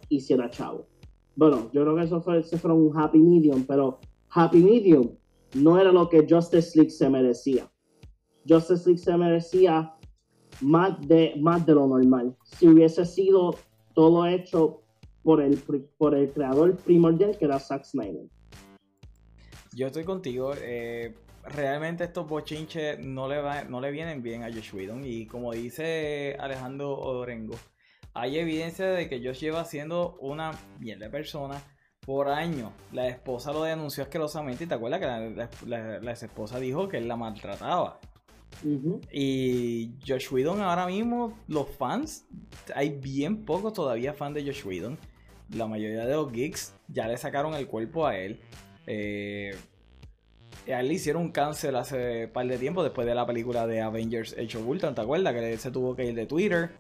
hiciera 0.10 0.50
chavo. 0.50 0.88
Bueno, 1.36 1.70
yo 1.74 1.82
creo 1.82 1.96
que 1.96 2.04
eso 2.04 2.22
fue, 2.22 2.44
fue 2.44 2.74
un 2.74 2.96
happy 2.96 3.20
medium, 3.20 3.64
pero 3.66 4.00
happy 4.30 4.62
medium 4.64 5.12
no 5.56 5.80
era 5.80 5.92
lo 5.92 6.10
que 6.10 6.26
Justice 6.28 6.78
League 6.78 6.92
se 6.92 7.10
merecía. 7.10 7.70
Justice 8.48 8.86
League 8.86 9.02
se 9.02 9.16
merecía 9.18 9.94
más 10.62 11.00
de, 11.08 11.34
más 11.40 11.66
de 11.66 11.74
lo 11.74 11.88
normal. 11.88 12.36
Si 12.44 12.68
hubiese 12.68 13.06
sido 13.06 13.56
todo 13.94 14.26
hecho 14.26 14.82
por 15.24 15.42
el, 15.42 15.58
por 15.98 16.16
el 16.16 16.32
creador 16.32 16.78
primordial 16.78 17.38
que 17.38 17.46
era 17.46 17.60
Zack 17.60 17.86
Snyder. 17.86 18.26
Yo 19.76 19.88
estoy 19.88 20.04
contigo. 20.04 20.54
Eh, 20.62 21.16
realmente 21.46 22.04
estos 22.04 22.28
bochinches 22.28 23.00
no 23.00 23.28
le, 23.28 23.66
no 23.66 23.82
le 23.82 23.92
vienen 23.92 24.22
bien 24.22 24.44
a 24.44 24.52
Josh 24.52 24.74
Whedon. 24.74 25.04
Y 25.06 25.26
como 25.26 25.54
dice 25.54 26.38
Alejandro 26.40 26.98
Orengo, 26.98 27.56
hay 28.14 28.38
evidencia 28.38 28.88
de 28.88 29.10
que 29.10 29.24
Josh 29.24 29.40
lleva 29.40 29.66
siendo 29.66 30.18
una 30.20 30.52
bien 30.80 31.00
de 31.00 31.10
persona. 31.10 31.62
por 32.06 32.28
años. 32.28 32.72
La 32.92 33.08
esposa 33.08 33.54
lo 33.54 33.64
denunció 33.64 34.04
asquerosamente 34.04 34.66
y 34.66 34.68
te 34.68 34.74
acuerdas 34.74 35.00
que 35.00 35.06
la, 35.06 35.50
la, 35.66 36.00
la, 36.00 36.12
esposa 36.12 36.60
dijo 36.60 36.90
que 36.90 36.98
él 36.98 37.08
la 37.08 37.16
maltrataba. 37.16 37.98
Y 39.12 39.92
Josh 40.08 40.32
Whedon 40.32 40.62
ahora 40.62 40.88
mismo, 40.88 41.38
los 41.48 41.70
fans, 41.70 42.26
hay 42.76 42.90
bien 42.90 43.46
pocos 43.46 43.74
todavía 43.74 44.14
fans 44.14 44.36
de 44.36 44.46
Josh 44.46 44.66
Whedon. 44.66 44.98
La 45.50 45.68
mayoría 45.68 46.06
de 46.06 46.14
los 46.14 46.32
geeks 46.32 46.74
ya 46.88 47.08
le 47.08 47.18
sacaron 47.18 47.54
el 47.56 47.68
cuerpo 47.68 48.08
a 48.08 48.18
él. 48.18 48.40
Eh, 48.88 49.56
a 50.68 50.80
él 50.80 50.88
le 50.88 50.94
hicieron 50.94 51.24
un 51.24 51.32
cáncer 51.32 51.76
hace 51.76 52.26
un 52.26 52.32
par 52.32 52.48
de 52.48 52.58
tiempo 52.58 52.84
después 52.84 53.06
de 53.06 53.16
la 53.16 53.26
película 53.26 53.68
de 53.68 53.82
Avengers 53.82 54.34
Age 54.34 54.58
of 54.58 54.68
Ultron, 54.68 54.96
¿te 54.96 55.02
acuerdas? 55.02 55.34
Que 55.34 55.58
se 55.58 55.72
tuvo 55.72 55.96
que 55.96 56.06
ir 56.06 56.16
de 56.16 56.26
Twitter. 56.26 56.72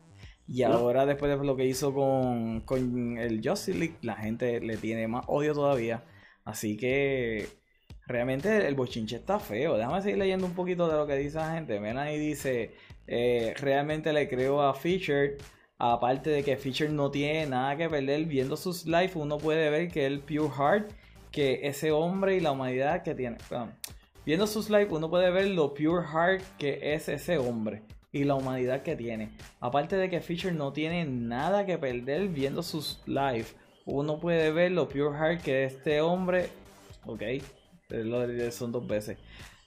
Y 0.48 0.64
ahora 0.64 1.06
después 1.06 1.38
de 1.38 1.46
lo 1.46 1.56
que 1.56 1.66
hizo 1.66 1.94
con, 1.94 2.62
con 2.62 3.18
el 3.18 3.42
Justice 3.48 3.78
League, 3.78 3.96
la 4.02 4.16
gente 4.16 4.60
le 4.60 4.78
tiene 4.78 5.08
más 5.08 5.26
odio 5.28 5.54
todavía. 5.54 6.04
Así 6.44 6.76
que 6.76 7.48
realmente 8.08 8.68
el 8.68 8.76
bochinche 8.76 9.18
está 9.18 9.40
feo. 9.40 9.78
Déjame 9.78 10.02
seguir 10.02 10.18
leyendo 10.18 10.46
un 10.46 10.54
poquito 10.54 10.88
de 10.88 10.98
lo 10.98 11.08
que 11.08 11.16
dice 11.16 11.38
la 11.38 11.54
gente. 11.54 11.78
Ahí 11.78 12.20
dice, 12.20 12.76
eh, 13.08 13.54
realmente 13.58 14.14
le 14.14 14.28
creo 14.28 14.62
a 14.62 14.74
Fisher. 14.74 15.38
Aparte 15.78 16.30
de 16.30 16.44
que 16.44 16.56
Fisher 16.56 16.90
no 16.90 17.12
tiene 17.12 17.46
nada 17.46 17.76
que 17.76 17.90
perder 17.90 18.26
viendo 18.26 18.56
sus 18.56 18.86
live, 18.86 19.12
uno 19.16 19.38
puede 19.38 19.70
ver 19.70 19.90
que 19.90 20.06
el 20.06 20.22
Pure 20.22 20.50
Heart, 20.50 20.92
que 21.32 21.68
ese 21.68 21.92
hombre 21.92 22.38
y 22.38 22.40
la 22.40 22.52
humanidad 22.52 23.04
que 23.04 23.16
tiene. 23.16 23.38
viendo 24.26 24.48
sus 24.48 24.70
live, 24.70 24.88
uno 24.92 25.10
puede 25.10 25.30
ver 25.32 25.48
lo 25.48 25.74
Pure 25.74 26.06
Heart 26.06 26.42
que 26.58 26.94
es 26.94 27.10
ese 27.10 27.38
hombre 27.38 27.84
y 28.14 28.24
la 28.24 28.36
humanidad 28.36 28.84
que 28.84 28.96
tiene. 28.96 29.36
Aparte 29.60 29.98
de 29.98 30.10
que 30.10 30.22
Fisher 30.22 30.54
no 30.54 30.72
tiene 30.72 31.06
nada 31.06 31.66
que 31.66 31.78
perder 31.78 32.30
viendo 32.30 32.64
sus 32.64 33.02
live, 33.06 33.48
uno 33.86 34.20
puede 34.20 34.52
ver 34.52 34.72
lo 34.72 34.88
Pure 34.88 35.18
Heart 35.18 35.42
que 35.42 35.66
este 35.66 36.00
hombre. 36.00 36.50
Ok, 37.06 37.24
son 38.52 38.72
dos 38.72 38.86
veces. 38.88 39.18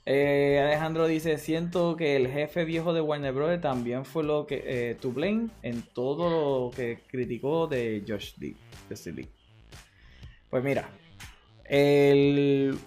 Eh, 0.08 0.60
Alejandro 0.64 1.08
dice, 1.08 1.36
siento 1.36 1.96
que 1.96 2.14
el 2.14 2.28
jefe 2.28 2.64
viejo 2.64 2.94
de 2.94 3.00
Warner 3.00 3.32
Bros. 3.32 3.60
también 3.60 4.04
fue 4.04 4.22
lo 4.22 4.46
que 4.46 4.62
eh, 4.64 4.94
to 4.94 5.10
blame 5.10 5.48
en 5.62 5.82
todo 5.82 6.30
lo 6.30 6.70
que 6.70 7.00
criticó 7.08 7.66
de 7.66 8.04
Josh 8.06 8.34
Lee. 8.38 8.56
Pues 10.48 10.62
mira, 10.62 10.88
el 11.64 12.78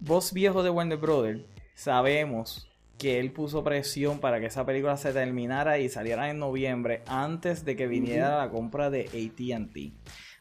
boss 0.00 0.32
viejo 0.32 0.62
de 0.62 0.70
Warner 0.70 0.96
Bros. 0.96 1.36
sabemos 1.74 2.66
que 2.96 3.18
él 3.18 3.32
puso 3.32 3.62
presión 3.62 4.18
para 4.18 4.40
que 4.40 4.46
esa 4.46 4.64
película 4.64 4.96
se 4.96 5.12
terminara 5.12 5.78
y 5.78 5.90
saliera 5.90 6.30
en 6.30 6.38
noviembre 6.38 7.02
antes 7.06 7.66
de 7.66 7.76
que 7.76 7.86
viniera 7.86 8.38
la 8.38 8.50
compra 8.50 8.88
de 8.88 9.06
ATT. 9.06 9.92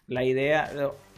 La 0.08 0.24
idea, 0.24 0.72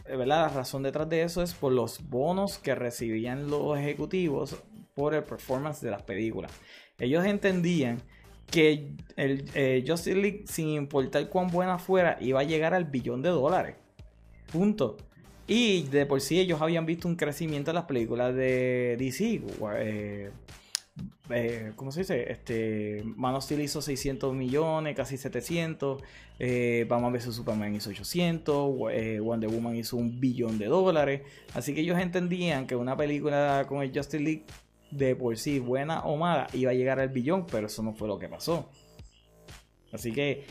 ¿verdad? 0.06 0.26
La 0.26 0.48
razón 0.48 0.82
detrás 0.82 1.08
de 1.08 1.22
eso 1.22 1.42
es 1.42 1.54
por 1.54 1.72
los 1.72 2.08
bonos 2.08 2.58
que 2.58 2.74
recibían 2.74 3.48
los 3.48 3.78
ejecutivos 3.78 4.56
por 4.94 5.14
el 5.14 5.24
performance 5.24 5.80
de 5.80 5.90
las 5.90 6.02
películas. 6.02 6.52
Ellos 6.98 7.24
entendían 7.24 8.02
que 8.50 8.92
el 9.16 9.44
eh, 9.54 9.82
Justice 9.86 10.16
League, 10.16 10.44
sin 10.46 10.68
importar 10.68 11.28
cuán 11.28 11.48
buena 11.48 11.78
fuera, 11.78 12.18
iba 12.20 12.40
a 12.40 12.44
llegar 12.44 12.74
al 12.74 12.84
billón 12.84 13.22
de 13.22 13.30
dólares. 13.30 13.76
Punto. 14.52 14.98
Y 15.46 15.84
de 15.84 16.06
por 16.06 16.20
sí 16.20 16.38
ellos 16.38 16.60
habían 16.60 16.86
visto 16.86 17.08
un 17.08 17.16
crecimiento 17.16 17.70
en 17.70 17.76
las 17.76 17.84
películas 17.84 18.34
de 18.34 18.96
DC. 18.98 19.42
Eh, 19.76 20.30
eh, 21.30 21.72
¿cómo 21.76 21.90
se 21.92 22.00
dice? 22.00 22.30
Este, 22.30 23.02
Man 23.04 23.34
of 23.34 23.50
hizo 23.50 23.80
600 23.80 24.34
millones, 24.34 24.94
casi 24.96 25.16
700. 25.16 26.02
Eh, 26.38 26.86
Batman 26.88 27.12
vs 27.12 27.34
Superman 27.34 27.74
hizo 27.74 27.90
800. 27.90 28.74
Eh, 28.92 29.20
Wonder 29.20 29.50
Woman 29.50 29.76
hizo 29.76 29.96
un 29.96 30.20
billón 30.20 30.58
de 30.58 30.66
dólares. 30.66 31.22
Así 31.54 31.74
que 31.74 31.80
ellos 31.80 31.98
entendían 31.98 32.66
que 32.66 32.76
una 32.76 32.96
película 32.96 33.64
con 33.68 33.82
el 33.82 33.92
Justice 33.94 34.20
League 34.22 34.44
de 34.90 35.16
por 35.16 35.36
sí, 35.38 35.58
buena 35.58 36.04
o 36.04 36.16
mala, 36.16 36.48
iba 36.52 36.70
a 36.70 36.74
llegar 36.74 37.00
al 37.00 37.08
billón, 37.08 37.46
pero 37.46 37.66
eso 37.66 37.82
no 37.82 37.94
fue 37.94 38.08
lo 38.08 38.18
que 38.18 38.28
pasó. 38.28 38.68
Así 39.90 40.12
que 40.12 40.44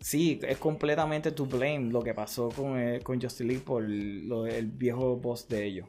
sí, 0.00 0.40
es 0.42 0.58
completamente 0.58 1.30
to 1.30 1.46
blame 1.46 1.90
lo 1.90 2.02
que 2.02 2.12
pasó 2.12 2.48
con, 2.48 2.78
eh, 2.78 3.00
con 3.02 3.20
Justice 3.20 3.44
League 3.44 3.62
por 3.64 3.84
el 3.84 4.72
viejo 4.72 5.16
boss 5.16 5.48
de 5.48 5.64
ellos. 5.64 5.88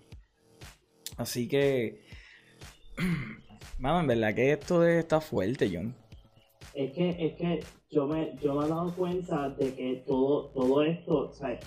Así 1.17 1.47
que 1.47 2.01
Mano, 3.79 3.99
en 4.01 4.07
verdad 4.07 4.33
que 4.33 4.51
esto 4.51 4.83
está 4.85 5.21
fuerte, 5.21 5.69
John. 5.73 5.93
Es 6.73 6.91
que, 6.93 7.09
es 7.09 7.33
que 7.35 7.63
yo 7.89 8.07
me, 8.07 8.35
yo 8.41 8.55
me 8.55 8.65
he 8.65 8.69
dado 8.69 8.93
cuenta 8.93 9.49
de 9.49 9.73
que 9.73 10.03
todo, 10.05 10.47
todo 10.49 10.81
esto, 10.81 11.29
o 11.29 11.31
sea, 11.31 11.59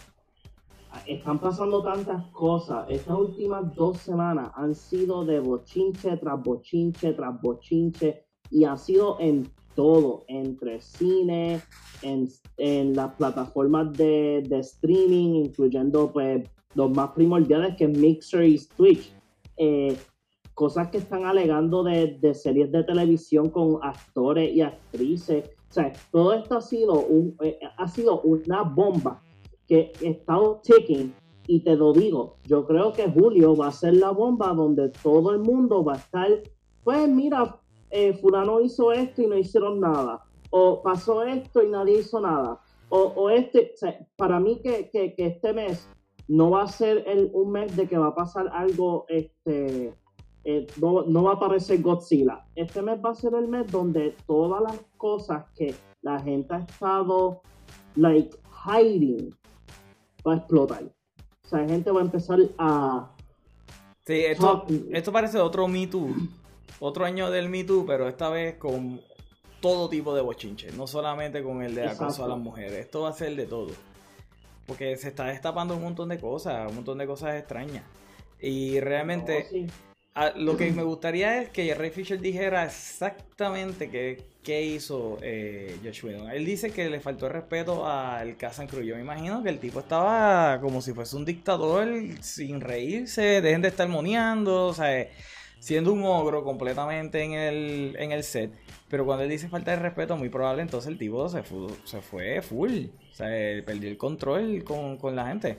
están 1.06 1.38
pasando 1.38 1.82
tantas 1.82 2.26
cosas. 2.32 2.86
Estas 2.88 3.16
últimas 3.16 3.74
dos 3.74 3.98
semanas 3.98 4.50
han 4.54 4.74
sido 4.74 5.24
de 5.24 5.40
bochinche 5.40 6.16
tras 6.16 6.42
bochinche 6.42 7.12
tras 7.12 7.40
bochinche 7.40 8.24
y 8.50 8.64
ha 8.64 8.76
sido 8.76 9.18
en 9.20 9.48
todo, 9.74 10.24
entre 10.28 10.80
cine, 10.80 11.60
en, 12.02 12.94
las 12.94 13.14
plataformas 13.14 13.92
de, 13.92 14.42
de, 14.48 14.58
streaming, 14.58 15.44
incluyendo 15.44 16.10
pues 16.12 16.48
los 16.74 16.90
más 16.90 17.10
primordiales 17.10 17.76
que 17.76 17.84
es 17.84 17.96
Mixer 17.96 18.44
y 18.44 18.58
Twitch. 18.76 19.12
Eh, 19.56 19.96
cosas 20.58 20.88
que 20.88 20.98
están 20.98 21.24
alegando 21.24 21.84
de, 21.84 22.34
series 22.34 22.72
de 22.72 22.82
televisión 22.82 23.48
con 23.48 23.78
actores 23.80 24.52
y 24.52 24.60
actrices. 24.60 25.50
O 25.70 25.72
sea, 25.72 25.92
todo 26.10 26.32
esto 26.32 26.56
ha 26.56 26.60
sido, 26.60 26.94
un, 26.94 27.36
eh, 27.44 27.60
ha 27.76 27.86
sido 27.86 28.22
una 28.22 28.62
bomba 28.62 29.22
que 29.68 29.92
estado 30.00 30.60
ticking. 30.64 31.14
Y 31.46 31.60
te 31.60 31.76
lo 31.76 31.92
digo, 31.92 32.38
yo 32.42 32.66
creo 32.66 32.92
que 32.92 33.08
julio 33.08 33.54
va 33.54 33.68
a 33.68 33.70
ser 33.70 33.94
la 33.94 34.10
bomba 34.10 34.52
donde 34.52 34.88
todo 34.88 35.30
el 35.30 35.38
mundo 35.38 35.84
va 35.84 35.92
a 35.92 35.98
estar, 35.98 36.28
pues 36.82 37.08
mira, 37.08 37.60
eh, 37.90 38.14
fulano 38.14 38.60
hizo 38.60 38.90
esto 38.90 39.22
y 39.22 39.28
no 39.28 39.38
hicieron 39.38 39.78
nada. 39.78 40.24
O 40.50 40.82
pasó 40.82 41.22
esto 41.22 41.62
y 41.62 41.68
nadie 41.68 42.00
hizo 42.00 42.20
nada. 42.20 42.58
O, 42.88 43.30
este, 43.30 43.70
o 43.74 43.76
sea, 43.76 43.96
para 44.16 44.40
mí 44.40 44.60
que, 44.60 44.90
que, 44.90 45.14
este 45.18 45.52
mes 45.52 45.88
no 46.26 46.50
va 46.50 46.62
a 46.62 46.66
ser 46.66 47.04
el, 47.06 47.30
un 47.32 47.52
mes 47.52 47.76
de 47.76 47.86
que 47.86 47.96
va 47.96 48.08
a 48.08 48.14
pasar 48.16 48.48
algo 48.52 49.04
este, 49.08 49.94
eh, 50.50 50.66
no, 50.78 51.22
va 51.22 51.32
a 51.32 51.34
aparecer 51.34 51.82
Godzilla. 51.82 52.42
Este 52.56 52.80
mes 52.80 52.98
va 53.04 53.10
a 53.10 53.14
ser 53.14 53.34
el 53.34 53.48
mes 53.48 53.70
donde 53.70 54.16
todas 54.26 54.62
las 54.62 54.80
cosas 54.96 55.44
que 55.54 55.74
la 56.00 56.18
gente 56.20 56.54
ha 56.54 56.60
estado, 56.60 57.42
like, 57.96 58.34
hiding, 58.64 59.36
va 60.26 60.32
a 60.32 60.36
explotar. 60.36 60.84
O 60.84 61.48
sea, 61.48 61.60
la 61.60 61.68
gente 61.68 61.90
va 61.90 62.00
a 62.00 62.04
empezar 62.04 62.38
a... 62.56 63.10
Sí, 64.06 64.24
esto, 64.24 64.64
esto 64.90 65.12
parece 65.12 65.38
otro 65.38 65.68
Me 65.68 65.86
Too. 65.86 66.14
Otro 66.80 67.04
año 67.04 67.30
del 67.30 67.50
Me 67.50 67.64
Too, 67.64 67.84
pero 67.86 68.08
esta 68.08 68.30
vez 68.30 68.56
con 68.56 69.02
todo 69.60 69.90
tipo 69.90 70.14
de 70.14 70.22
bochinche. 70.22 70.72
No 70.72 70.86
solamente 70.86 71.42
con 71.42 71.62
el 71.62 71.74
de 71.74 71.88
acoso 71.88 72.24
a 72.24 72.28
las 72.28 72.38
mujeres. 72.38 72.72
Esto 72.72 73.02
va 73.02 73.10
a 73.10 73.12
ser 73.12 73.36
de 73.36 73.44
todo. 73.44 73.72
Porque 74.66 74.96
se 74.96 75.08
está 75.08 75.26
destapando 75.26 75.76
un 75.76 75.82
montón 75.82 76.08
de 76.08 76.18
cosas, 76.18 76.70
un 76.70 76.76
montón 76.76 76.96
de 76.96 77.06
cosas 77.06 77.34
extrañas. 77.34 77.84
Y 78.40 78.80
realmente... 78.80 79.68
Ah, 80.20 80.32
lo 80.34 80.56
que 80.56 80.72
me 80.72 80.82
gustaría 80.82 81.40
es 81.40 81.48
que 81.50 81.72
Ray 81.74 81.90
Fisher 81.90 82.20
dijera 82.20 82.64
exactamente 82.64 83.88
qué, 84.42 84.62
hizo 84.64 85.16
eh, 85.22 85.76
Josh 85.84 86.04
Whedon. 86.04 86.32
Él 86.32 86.44
dice 86.44 86.72
que 86.72 86.90
le 86.90 86.98
faltó 86.98 87.28
el 87.28 87.34
respeto 87.34 87.86
al 87.86 88.36
Kazan 88.36 88.66
Cruz. 88.66 88.84
Yo 88.84 88.96
me 88.96 89.02
imagino 89.02 89.44
que 89.44 89.48
el 89.50 89.60
tipo 89.60 89.78
estaba 89.78 90.60
como 90.60 90.82
si 90.82 90.92
fuese 90.92 91.14
un 91.14 91.24
dictador 91.24 91.86
sin 92.20 92.60
reírse, 92.60 93.40
dejen 93.40 93.62
de 93.62 93.68
estar 93.68 93.86
moneando, 93.88 94.66
o 94.66 94.74
sea, 94.74 95.06
siendo 95.60 95.92
un 95.92 96.02
ogro 96.02 96.42
completamente 96.42 97.22
en 97.22 97.34
el, 97.34 97.96
en 97.96 98.10
el 98.10 98.24
set. 98.24 98.50
Pero 98.88 99.06
cuando 99.06 99.22
él 99.22 99.30
dice 99.30 99.48
falta 99.48 99.70
de 99.70 99.76
respeto, 99.76 100.16
muy 100.16 100.30
probable 100.30 100.62
entonces 100.62 100.90
el 100.90 100.98
tipo 100.98 101.28
se 101.28 101.44
fue, 101.44 101.68
se 101.84 102.00
fue 102.00 102.42
full. 102.42 102.86
O 103.12 103.14
sea, 103.14 103.28
perdió 103.64 103.88
el 103.88 103.96
control 103.96 104.64
con, 104.64 104.96
con 104.96 105.14
la 105.14 105.28
gente. 105.28 105.58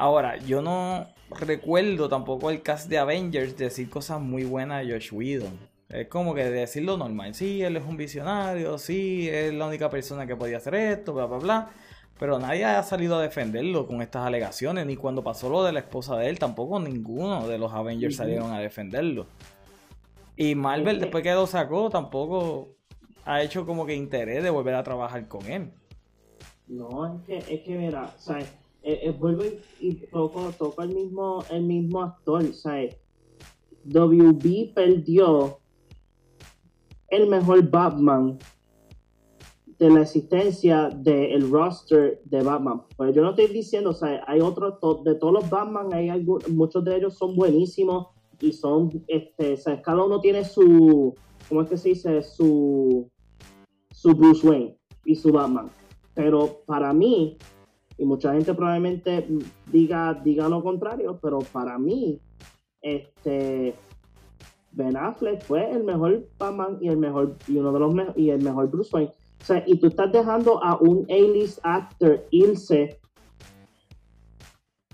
Ahora, 0.00 0.38
yo 0.38 0.62
no 0.62 1.08
recuerdo 1.40 2.08
tampoco 2.08 2.48
el 2.48 2.62
cast 2.62 2.88
de 2.88 2.96
Avengers 2.96 3.54
decir 3.58 3.90
cosas 3.90 4.18
muy 4.18 4.44
buenas 4.44 4.82
de 4.82 4.94
Josh 4.94 5.12
Whedon. 5.12 5.58
Es 5.90 6.08
como 6.08 6.34
que 6.34 6.42
decirlo 6.48 6.96
normal. 6.96 7.34
Sí, 7.34 7.62
él 7.62 7.76
es 7.76 7.84
un 7.84 7.98
visionario, 7.98 8.78
sí, 8.78 9.28
es 9.28 9.52
la 9.52 9.66
única 9.66 9.90
persona 9.90 10.26
que 10.26 10.34
podía 10.34 10.56
hacer 10.56 10.74
esto, 10.76 11.12
bla, 11.12 11.26
bla, 11.26 11.36
bla. 11.36 11.70
Pero 12.18 12.38
nadie 12.38 12.64
ha 12.64 12.82
salido 12.82 13.18
a 13.18 13.20
defenderlo 13.20 13.86
con 13.86 14.00
estas 14.00 14.24
alegaciones, 14.26 14.86
ni 14.86 14.96
cuando 14.96 15.22
pasó 15.22 15.50
lo 15.50 15.64
de 15.64 15.72
la 15.72 15.80
esposa 15.80 16.16
de 16.16 16.30
él, 16.30 16.38
tampoco 16.38 16.80
ninguno 16.80 17.46
de 17.46 17.58
los 17.58 17.70
Avengers 17.70 18.16
salieron 18.16 18.54
a 18.54 18.58
defenderlo. 18.58 19.26
Y 20.34 20.54
Marvel, 20.54 20.98
después 20.98 21.22
que 21.22 21.34
lo 21.34 21.46
sacó, 21.46 21.90
tampoco 21.90 22.70
ha 23.26 23.42
hecho 23.42 23.66
como 23.66 23.84
que 23.84 23.94
interés 23.94 24.42
de 24.42 24.48
volver 24.48 24.76
a 24.76 24.82
trabajar 24.82 25.28
con 25.28 25.44
él. 25.44 25.70
No, 26.68 27.18
es 27.18 27.22
que, 27.26 27.54
es 27.54 27.60
que 27.64 27.76
mira, 27.76 28.14
¿sabes? 28.16 28.59
Eh, 28.82 29.00
eh 29.02 29.10
vuelvo 29.18 29.42
y, 29.80 29.94
toco, 30.06 30.82
el 30.82 30.94
mismo, 30.94 31.44
el 31.50 31.62
mismo 31.62 32.02
actor, 32.02 32.44
¿sabes? 32.54 32.96
WB 33.84 34.74
perdió 34.74 35.58
el 37.08 37.26
mejor 37.28 37.68
Batman 37.68 38.38
de 39.78 39.90
la 39.90 40.02
existencia 40.02 40.90
del 40.90 41.50
roster 41.50 42.20
de 42.26 42.42
Batman. 42.42 42.82
Pero 42.98 43.12
yo 43.12 43.22
no 43.22 43.30
estoy 43.30 43.46
diciendo, 43.46 43.90
o 43.90 44.06
hay 44.26 44.40
otros, 44.40 44.74
de 45.04 45.14
todos 45.14 45.32
los 45.32 45.48
Batman, 45.48 45.92
hay 45.94 46.10
muchos 46.50 46.84
de 46.84 46.96
ellos 46.96 47.14
son 47.14 47.34
buenísimos 47.34 48.08
y 48.40 48.52
son, 48.52 49.02
este, 49.08 49.56
cada 49.82 50.04
uno 50.04 50.20
tiene 50.20 50.44
su, 50.44 51.14
¿cómo 51.48 51.62
es 51.62 51.70
que 51.70 51.76
se 51.78 51.88
dice? 51.90 52.22
Su, 52.22 53.10
su 53.90 54.14
Bruce 54.14 54.46
Wayne 54.46 54.76
y 55.04 55.16
su 55.16 55.32
Batman. 55.32 55.70
Pero 56.14 56.62
para 56.66 56.92
mí, 56.92 57.38
y 58.00 58.06
mucha 58.06 58.32
gente 58.32 58.54
probablemente 58.54 59.28
diga, 59.70 60.14
diga 60.14 60.48
lo 60.48 60.62
contrario, 60.62 61.18
pero 61.20 61.40
para 61.40 61.78
mí, 61.78 62.18
este, 62.80 63.74
Ben 64.72 64.96
Affleck 64.96 65.42
fue 65.42 65.70
el 65.70 65.84
mejor 65.84 66.26
Batman 66.38 66.78
y 66.80 66.88
el 66.88 66.96
mejor 66.96 67.36
y 67.46 67.58
uno 67.58 67.72
de 67.72 67.78
los 67.78 68.16
y 68.16 68.30
el 68.30 68.42
mejor 68.42 68.70
Bruce 68.70 68.90
Wayne. 68.90 69.12
O 69.42 69.44
sea, 69.44 69.62
y 69.66 69.78
tú 69.78 69.88
estás 69.88 70.10
dejando 70.12 70.64
a 70.64 70.78
un 70.78 71.04
A-list 71.10 71.58
actor 71.62 72.24
irse. 72.30 72.98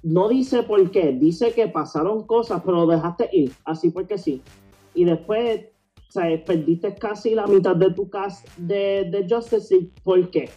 No 0.02 0.28
dice 0.28 0.64
por 0.64 0.90
qué, 0.90 1.12
dice 1.12 1.52
que 1.52 1.68
pasaron 1.68 2.26
cosas, 2.26 2.60
pero 2.64 2.78
lo 2.78 2.86
dejaste 2.88 3.28
ir, 3.32 3.52
así 3.64 3.90
porque 3.90 4.18
sí. 4.18 4.42
Y 4.94 5.04
después, 5.04 5.66
o 6.08 6.10
sea, 6.10 6.44
perdiste 6.44 6.92
casi 6.96 7.36
la 7.36 7.46
mitad 7.46 7.76
de 7.76 7.92
tu 7.92 8.10
cast 8.10 8.48
de, 8.56 9.08
de 9.12 9.26
Justice 9.32 9.72
League, 9.72 9.92
¿por 10.02 10.28
qué? 10.28 10.50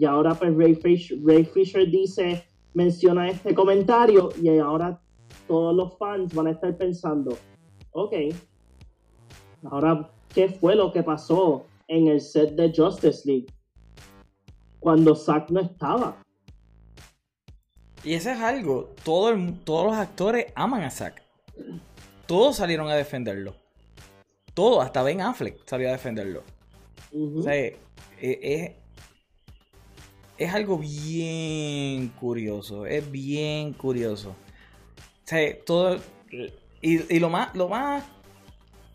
Y 0.00 0.06
ahora 0.06 0.34
pues 0.34 0.56
Ray 0.56 0.76
Fisher, 0.76 1.18
Ray 1.22 1.44
Fisher 1.44 1.86
dice, 1.86 2.42
menciona 2.72 3.28
este 3.28 3.54
comentario 3.54 4.30
y 4.40 4.48
ahora 4.58 4.98
todos 5.46 5.76
los 5.76 5.98
fans 5.98 6.34
van 6.34 6.46
a 6.46 6.52
estar 6.52 6.74
pensando, 6.78 7.36
ok, 7.90 8.14
ahora, 9.70 10.10
¿qué 10.34 10.48
fue 10.48 10.74
lo 10.74 10.90
que 10.90 11.02
pasó 11.02 11.66
en 11.86 12.08
el 12.08 12.22
set 12.22 12.52
de 12.52 12.72
Justice 12.74 13.30
League 13.30 13.48
cuando 14.78 15.14
Zack 15.14 15.50
no 15.50 15.60
estaba? 15.60 16.16
Y 18.02 18.14
eso 18.14 18.30
es 18.30 18.40
algo, 18.40 18.94
todos 19.04 19.36
los 19.36 19.96
actores 19.98 20.46
aman 20.54 20.82
a 20.82 20.90
Zack. 20.90 21.22
Todos 22.24 22.56
salieron 22.56 22.88
a 22.88 22.94
defenderlo. 22.94 23.54
Todos, 24.54 24.82
hasta 24.82 25.02
Ben 25.02 25.20
Affleck 25.20 25.60
salió 25.66 25.90
a 25.90 25.92
defenderlo. 25.92 26.42
O 27.12 27.42
sea, 27.42 27.54
e, 27.54 27.76
es, 28.20 28.79
es 30.40 30.54
algo 30.54 30.78
bien 30.78 32.08
curioso. 32.18 32.86
Es 32.86 33.08
bien 33.10 33.74
curioso. 33.74 34.34
Todo. 35.66 36.00
Y, 36.80 37.18
lo 37.18 37.28
más, 37.28 37.54
lo 37.54 37.68
más 37.68 38.02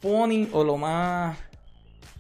funny 0.01 0.49
o 0.51 0.63
lo 0.63 0.75
más 0.75 1.37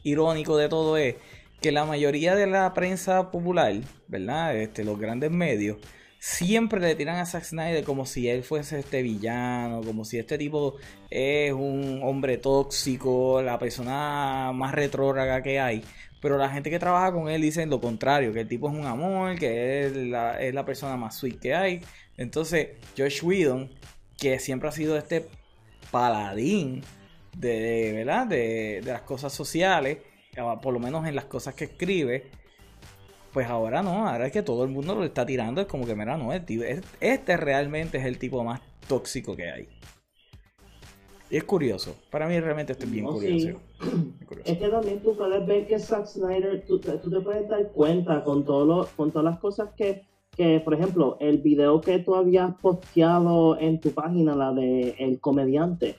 irónico 0.03 0.57
de 0.57 0.69
todo 0.69 0.95
es 0.95 1.15
que 1.59 1.71
la 1.71 1.85
mayoría 1.85 2.35
de 2.35 2.45
la 2.45 2.71
prensa 2.75 3.31
popular, 3.31 3.73
¿verdad? 4.07 4.55
Este, 4.55 4.83
los 4.83 4.99
grandes 4.99 5.31
medios, 5.31 5.77
siempre 6.19 6.79
le 6.79 6.93
tiran 6.93 7.17
a 7.17 7.25
Zack 7.25 7.45
Snyder 7.45 7.83
como 7.83 8.05
si 8.05 8.29
él 8.29 8.43
fuese 8.43 8.79
este 8.79 9.01
villano, 9.01 9.81
como 9.81 10.05
si 10.05 10.19
este 10.19 10.37
tipo 10.37 10.75
es 11.09 11.51
un 11.51 12.01
hombre 12.03 12.37
tóxico, 12.37 13.41
la 13.41 13.57
persona 13.57 14.51
más 14.53 14.75
retrógrada 14.75 15.41
que 15.41 15.59
hay. 15.59 15.83
Pero 16.25 16.39
la 16.39 16.49
gente 16.49 16.71
que 16.71 16.79
trabaja 16.79 17.11
con 17.11 17.29
él 17.29 17.39
dice 17.39 17.63
lo 17.67 17.79
contrario, 17.79 18.33
que 18.33 18.39
el 18.39 18.47
tipo 18.47 18.67
es 18.67 18.73
un 18.73 18.87
amor, 18.87 19.37
que 19.37 19.85
es 19.85 19.95
la, 19.95 20.41
es 20.41 20.55
la 20.55 20.65
persona 20.65 20.97
más 20.97 21.15
sweet 21.17 21.37
que 21.39 21.53
hay. 21.53 21.81
Entonces, 22.17 22.69
Josh 22.97 23.23
Whedon, 23.23 23.69
que 24.17 24.39
siempre 24.39 24.67
ha 24.67 24.71
sido 24.71 24.97
este 24.97 25.27
paladín 25.91 26.81
de, 27.37 27.91
¿verdad? 27.93 28.25
De, 28.25 28.81
las 28.83 29.01
cosas 29.01 29.33
sociales, 29.33 29.99
por 30.63 30.73
lo 30.73 30.79
menos 30.79 31.05
en 31.05 31.13
las 31.13 31.25
cosas 31.25 31.53
que 31.53 31.65
escribe, 31.65 32.31
pues 33.31 33.45
ahora 33.47 33.83
no, 33.83 34.07
ahora 34.07 34.25
es 34.25 34.31
que 34.31 34.41
todo 34.41 34.63
el 34.63 34.71
mundo 34.71 34.95
lo 34.95 35.03
está 35.03 35.27
tirando, 35.27 35.61
es 35.61 35.67
como 35.67 35.85
que, 35.85 35.93
mira, 35.93 36.17
no, 36.17 36.33
este 36.33 37.37
realmente 37.37 37.99
es 37.99 38.05
el 38.05 38.17
tipo 38.17 38.43
más 38.43 38.61
tóxico 38.87 39.35
que 39.35 39.51
hay. 39.51 39.69
Es 41.29 41.43
curioso, 41.43 41.95
para 42.11 42.27
mí 42.27 42.39
realmente 42.39 42.73
esto 42.73 42.85
es 42.85 42.91
bien 42.91 43.05
curioso. 43.05 43.59
Es 44.43 44.57
que 44.57 44.69
también 44.69 45.01
tú 45.01 45.15
puedes 45.17 45.45
ver 45.45 45.67
que 45.67 45.79
Zack 45.79 46.05
Snyder, 46.05 46.65
tú, 46.67 46.79
te 46.79 46.97
puedes 46.97 47.49
dar 47.49 47.71
cuenta 47.71 48.23
con, 48.23 48.45
todo 48.45 48.87
con 48.95 49.11
todas 49.11 49.25
las 49.25 49.39
cosas 49.39 49.69
que, 49.75 50.03
que, 50.35 50.59
por 50.59 50.75
ejemplo, 50.75 51.17
el 51.19 51.39
video 51.39 51.81
que 51.81 51.99
tú 51.99 52.15
habías 52.15 52.55
posteado 52.61 53.57
en 53.59 53.79
tu 53.81 53.91
página, 53.91 54.35
la 54.35 54.53
de 54.53 54.95
El 54.99 55.19
Comediante, 55.19 55.97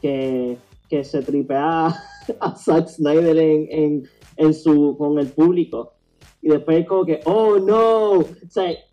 que, 0.00 0.58
se 1.02 1.22
tripea 1.22 1.86
a 2.40 2.56
Zack 2.56 2.88
Snyder 2.88 3.36
en, 3.36 4.08
en, 4.36 4.54
su, 4.54 4.96
con 4.96 5.18
el 5.18 5.26
público. 5.28 5.94
Y 6.40 6.50
después 6.50 6.86
como 6.86 7.04
que, 7.04 7.20
oh 7.24 7.58
no, 7.58 8.24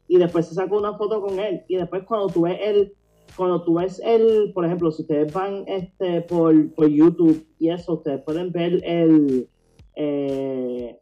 y 0.07 0.17
después 0.17 0.47
se 0.47 0.55
sacó 0.55 0.77
una 0.77 0.97
foto 0.97 1.21
con 1.21 1.39
él. 1.39 1.63
Y 1.67 1.75
después 1.77 2.03
cuando 2.03 2.27
tú 2.27 2.41
ves 2.41 2.57
el, 2.61 2.93
cuando 3.35 3.63
tú 3.63 3.75
ves 3.75 4.01
el, 4.03 4.51
por 4.53 4.65
ejemplo, 4.65 4.91
si 4.91 5.03
ustedes 5.03 5.31
van 5.33 5.63
este 5.67 6.21
por, 6.21 6.53
YouTube 6.87 7.45
y 7.59 7.69
eso, 7.69 7.93
ustedes 7.93 8.21
pueden 8.23 8.51
ver 8.51 8.81
el 8.83 9.49
eh, 9.95 10.99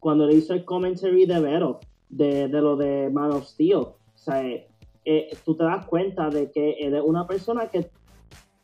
cuando 0.00 0.26
le 0.26 0.36
hizo 0.36 0.52
el 0.52 0.64
commentary 0.64 1.26
de 1.26 1.40
Vero, 1.40 1.80
de, 2.08 2.48
lo 2.48 2.76
de 2.76 3.10
Man 3.10 3.32
of 3.32 3.46
Steel. 3.46 3.76
O 3.76 3.96
sea, 4.14 4.42
eh, 5.04 5.30
tú 5.44 5.56
te 5.56 5.64
das 5.64 5.86
cuenta 5.86 6.30
de 6.30 6.50
que 6.50 6.72
él 6.80 6.94
es 6.94 7.02
una 7.02 7.26
persona 7.26 7.68
que 7.68 7.90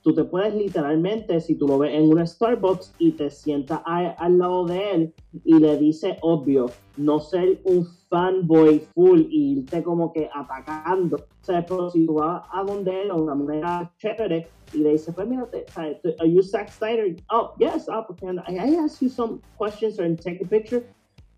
tú 0.02 0.14
te 0.14 0.24
puedes 0.24 0.54
literalmente, 0.54 1.40
si 1.40 1.54
tú 1.54 1.66
lo 1.66 1.78
ves 1.78 1.94
en 1.94 2.08
una 2.08 2.26
Starbucks 2.26 2.94
y 2.98 3.12
te 3.12 3.30
sientas 3.30 3.80
al 3.84 4.38
lado 4.38 4.66
de 4.66 4.90
él 4.92 5.14
y 5.44 5.58
le 5.58 5.76
dice 5.76 6.16
obvio, 6.22 6.66
no 6.96 7.20
ser 7.20 7.60
un 7.64 7.86
fanboy 8.08 8.80
full 8.94 9.20
y 9.30 9.58
irte 9.58 9.82
como 9.82 10.12
que 10.12 10.28
atacando. 10.34 11.16
O 11.16 11.44
sea, 11.44 11.64
pero 11.64 11.90
si 11.90 12.06
tú 12.06 12.14
vas 12.14 12.42
a 12.52 12.64
donde 12.64 13.02
él 13.02 13.08
de 13.08 13.14
una 13.14 13.34
manera 13.34 13.92
chévere 13.98 14.48
y 14.72 14.78
le 14.78 14.92
dices, 14.92 15.14
pues 15.14 15.28
mira, 15.28 15.48
are 15.76 16.30
you 16.30 16.42
Zack 16.42 16.70
Snyder? 16.70 17.16
Oh, 17.30 17.52
yes, 17.58 17.88
oh, 17.88 18.06
can 18.20 18.38
I 18.48 18.76
ask 18.76 19.02
you 19.02 19.08
some 19.08 19.40
questions 19.58 19.98
or 19.98 20.08
take 20.16 20.42
a 20.42 20.48
picture? 20.48 20.84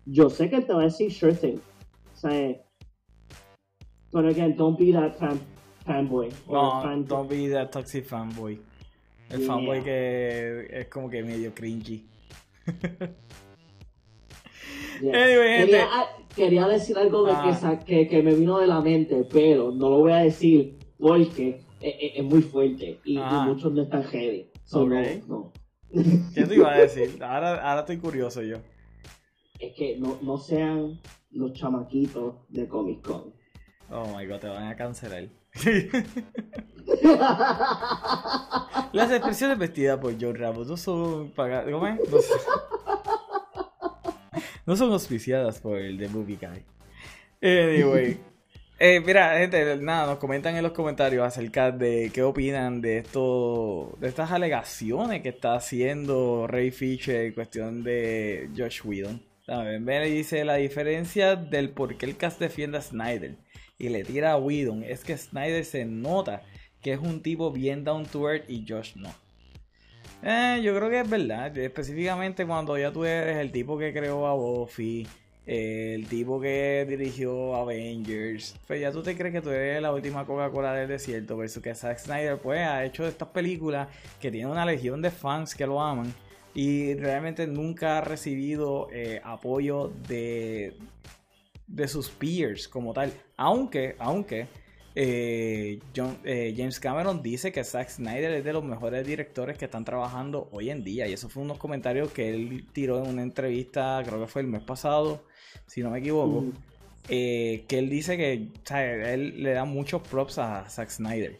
Yo 0.05 0.29
sé 0.29 0.49
que 0.49 0.61
te 0.61 0.73
va 0.73 0.81
a 0.81 0.85
decir 0.85 1.11
sure 1.11 1.33
thing. 1.33 1.59
O 2.13 2.17
sea, 2.17 2.55
pero 4.11 4.29
again, 4.29 4.55
don't 4.55 4.77
be 4.77 4.91
that 4.91 5.15
fan 5.17 5.39
fanboy. 5.85 6.29
No, 6.49 7.03
don't 7.07 7.29
be 7.29 7.49
that 7.49 7.71
toxic 7.71 8.05
fanboy. 8.05 8.59
El 9.29 9.41
fanboy 9.41 9.83
que 9.83 10.67
es 10.69 10.87
como 10.87 11.09
que 11.09 11.23
medio 11.23 11.53
cringy. 11.53 12.05
quería, 16.35 16.67
decir 16.67 16.97
algo 16.97 17.25
de 17.25 17.31
ah. 17.33 17.79
que, 17.85 18.07
que, 18.07 18.23
me 18.23 18.33
vino 18.33 18.59
de 18.59 18.67
la 18.67 18.81
mente, 18.81 19.25
pero 19.31 19.71
no 19.71 19.89
lo 19.89 19.97
voy 19.99 20.11
a 20.13 20.17
decir 20.17 20.77
porque 20.97 21.61
es, 21.81 22.23
muy 22.23 22.41
fuerte 22.41 22.99
y, 23.03 23.17
ah. 23.17 23.45
muchos 23.47 23.73
no 23.73 23.83
están 23.83 24.03
heavy. 24.03 24.49
no, 25.27 25.51
¿Qué 26.33 26.45
te 26.45 26.55
iba 26.55 26.73
a 26.73 26.77
decir? 26.77 27.21
Ahora, 27.21 27.55
ahora 27.69 27.81
estoy 27.81 27.97
curioso 27.97 28.41
yo. 28.41 28.57
Es 29.59 29.73
que 29.75 29.97
no, 29.97 30.17
no 30.21 30.37
sean 30.37 30.99
los 31.31 31.53
chamaquitos 31.53 32.35
de 32.49 32.67
Comic 32.67 33.01
Con. 33.01 33.33
Oh 33.89 34.05
my 34.17 34.25
god, 34.25 34.39
te 34.39 34.47
van 34.47 34.67
a 34.67 34.75
cancelar. 34.75 35.29
Las 38.93 39.11
expresiones 39.11 39.57
vestidas 39.57 39.99
por 39.99 40.19
Joe 40.19 40.33
Ramos 40.33 40.67
no 40.67 40.77
son 40.77 41.31
pagadas. 41.31 41.71
¿Cómo 41.71 41.87
es? 41.87 41.99
No, 44.65 44.75
son... 44.75 44.91
auspiciadas 44.91 45.59
por 45.59 45.77
el 45.77 45.97
The 45.97 46.09
Movie 46.09 46.37
Guy. 46.37 46.65
Anyway. 47.41 48.19
Eh, 48.79 48.99
mira, 49.05 49.37
gente, 49.37 49.77
nada, 49.77 50.07
nos 50.07 50.17
comentan 50.17 50.55
en 50.55 50.63
los 50.63 50.71
comentarios 50.71 51.25
acerca 51.25 51.71
de 51.71 52.09
qué 52.13 52.23
opinan 52.23 52.81
de 52.81 52.97
esto, 52.97 53.95
de 53.99 54.07
estas 54.07 54.31
alegaciones 54.31 55.21
que 55.21 55.29
está 55.29 55.55
haciendo 55.55 56.47
Ray 56.47 56.71
Fisher 56.71 57.27
en 57.27 57.33
cuestión 57.33 57.83
de 57.83 58.49
Josh 58.57 58.81
Whedon. 58.83 59.21
Me 59.81 60.03
dice 60.05 60.43
la 60.43 60.55
diferencia 60.55 61.35
del 61.35 61.69
por 61.69 61.95
qué 61.97 62.05
el 62.07 62.17
cast 62.17 62.39
defiende 62.39 62.77
a 62.79 62.81
Snyder 62.81 63.35
y 63.83 63.89
le 63.89 64.05
tira 64.05 64.31
a 64.31 64.37
Whedon. 64.37 64.83
Es 64.83 65.03
que 65.03 65.17
Snyder 65.17 65.65
se 65.65 65.83
nota 65.83 66.41
que 66.81 66.93
es 66.93 66.99
un 66.99 67.21
tipo 67.21 67.51
bien 67.51 67.83
down 67.83 68.05
to 68.05 68.29
earth 68.29 68.49
y 68.49 68.65
Josh 68.67 68.95
no. 68.95 69.13
Eh, 70.21 70.61
yo 70.63 70.73
creo 70.73 70.89
que 70.89 71.01
es 71.01 71.09
verdad, 71.09 71.57
específicamente 71.57 72.45
cuando 72.45 72.77
ya 72.77 72.93
tú 72.93 73.03
eres 73.03 73.37
el 73.37 73.51
tipo 73.51 73.77
que 73.77 73.91
creó 73.91 74.25
a 74.25 74.33
Buffy, 74.35 75.05
el 75.45 76.07
tipo 76.07 76.39
que 76.39 76.85
dirigió 76.87 77.55
Avengers, 77.55 78.55
pues 78.65 78.79
ya 78.79 78.89
tú 78.93 79.03
te 79.03 79.17
crees 79.17 79.33
que 79.33 79.41
tú 79.41 79.49
eres 79.49 79.81
la 79.81 79.91
última 79.91 80.25
Coca-Cola 80.25 80.73
del 80.73 80.87
desierto, 80.87 81.35
versus 81.35 81.61
que 81.61 81.75
Zack 81.75 81.97
Snyder 81.97 82.37
pues 82.37 82.61
ha 82.61 82.85
hecho 82.85 83.05
estas 83.05 83.27
películas 83.29 83.89
que 84.21 84.31
tiene 84.31 84.47
una 84.47 84.65
legión 84.65 85.01
de 85.01 85.11
fans 85.11 85.55
que 85.55 85.67
lo 85.67 85.81
aman 85.81 86.13
y 86.53 86.93
realmente 86.93 87.47
nunca 87.47 87.97
ha 87.97 88.01
recibido 88.01 88.87
eh, 88.93 89.19
apoyo 89.25 89.91
de, 90.07 90.73
de 91.67 91.87
sus 91.87 92.09
peers 92.09 92.67
como 92.67 92.93
tal. 92.93 93.13
Aunque, 93.37 93.95
aunque 93.99 94.47
eh, 94.95 95.79
eh, 95.95 96.53
James 96.55 96.79
Cameron 96.79 97.23
dice 97.23 97.51
que 97.51 97.63
Zack 97.63 97.89
Snyder 97.89 98.31
es 98.31 98.43
de 98.43 98.53
los 98.53 98.63
mejores 98.63 99.05
directores 99.05 99.57
que 99.57 99.65
están 99.65 99.85
trabajando 99.85 100.49
hoy 100.51 100.69
en 100.69 100.83
día. 100.83 101.07
Y 101.07 101.13
eso 101.13 101.29
fue 101.29 101.43
unos 101.43 101.57
comentarios 101.57 102.11
que 102.11 102.33
él 102.33 102.65
tiró 102.73 103.03
en 103.03 103.09
una 103.09 103.23
entrevista, 103.23 104.01
creo 104.05 104.19
que 104.19 104.27
fue 104.27 104.41
el 104.41 104.47
mes 104.47 104.61
pasado, 104.61 105.23
si 105.65 105.81
no 105.81 105.89
me 105.89 105.99
equivoco. 105.99 106.45
Eh, 107.09 107.65
que 107.67 107.79
él 107.79 107.89
dice 107.89 108.15
que 108.15 108.49
él 109.13 109.43
le 109.43 109.53
da 109.53 109.65
muchos 109.65 110.01
props 110.01 110.37
a 110.37 110.69
Zack 110.69 110.89
Snyder. 110.89 111.39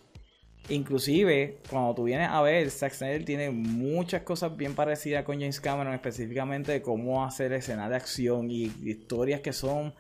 Inclusive, 0.70 1.58
cuando 1.70 1.94
tú 1.94 2.04
vienes 2.06 2.30
a 2.30 2.42
ver, 2.42 2.70
Zack 2.72 2.94
Snyder 2.94 3.26
tiene 3.26 3.50
muchas 3.52 4.22
cosas 4.22 4.56
bien 4.56 4.76
parecidas 4.76 5.26
con 5.26 5.40
James 5.40 5.60
Cameron, 5.60 5.94
específicamente 5.94 6.72
de 6.72 6.82
cómo 6.82 7.26
hacer 7.26 7.52
escenas 7.52 7.90
de 7.90 7.98
acción 7.98 8.50
y 8.50 8.72
historias 8.84 9.42
que 9.42 9.52
son 9.52 9.94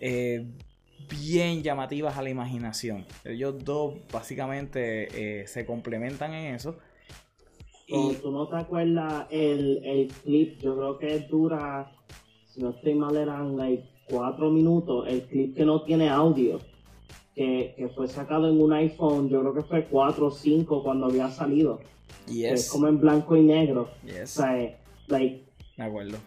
eh, 0.00 0.46
bien 1.08 1.62
llamativas 1.62 2.16
a 2.16 2.22
la 2.22 2.30
imaginación. 2.30 3.06
Ellos 3.24 3.64
dos 3.64 3.94
básicamente 4.12 5.40
eh, 5.40 5.46
se 5.46 5.64
complementan 5.66 6.34
en 6.34 6.54
eso. 6.54 6.76
Y... 7.86 8.14
¿Tú 8.16 8.30
no 8.30 8.48
te 8.48 8.56
acuerdas 8.56 9.26
el, 9.30 9.82
el 9.84 10.08
clip? 10.08 10.60
Yo 10.60 10.76
creo 10.76 10.98
que 10.98 11.20
dura, 11.20 11.90
si 12.46 12.60
no 12.60 12.70
estoy 12.70 12.94
mal, 12.94 13.16
eran 13.16 13.56
like 13.56 13.84
cuatro 14.08 14.50
minutos. 14.50 15.06
El 15.08 15.22
clip 15.22 15.56
que 15.56 15.64
no 15.64 15.82
tiene 15.82 16.08
audio 16.08 16.60
que, 17.38 17.90
fue 17.94 18.08
sacado 18.08 18.48
en 18.48 18.60
un 18.60 18.72
iPhone, 18.72 19.28
yo 19.28 19.40
creo 19.40 19.54
que 19.54 19.62
fue 19.62 19.84
4 19.84 20.26
o 20.26 20.30
5 20.30 20.82
cuando 20.82 21.06
había 21.06 21.30
salido. 21.30 21.80
Es 22.28 22.68
como 22.68 22.88
en 22.88 23.00
blanco 23.00 23.36
y 23.36 23.42
negro. 23.42 23.90
O 24.22 24.26
sea, 24.26 24.60
eh, 24.60 24.76
like, 25.06 25.44
Me 25.76 25.84
acuerdo. 25.84 26.18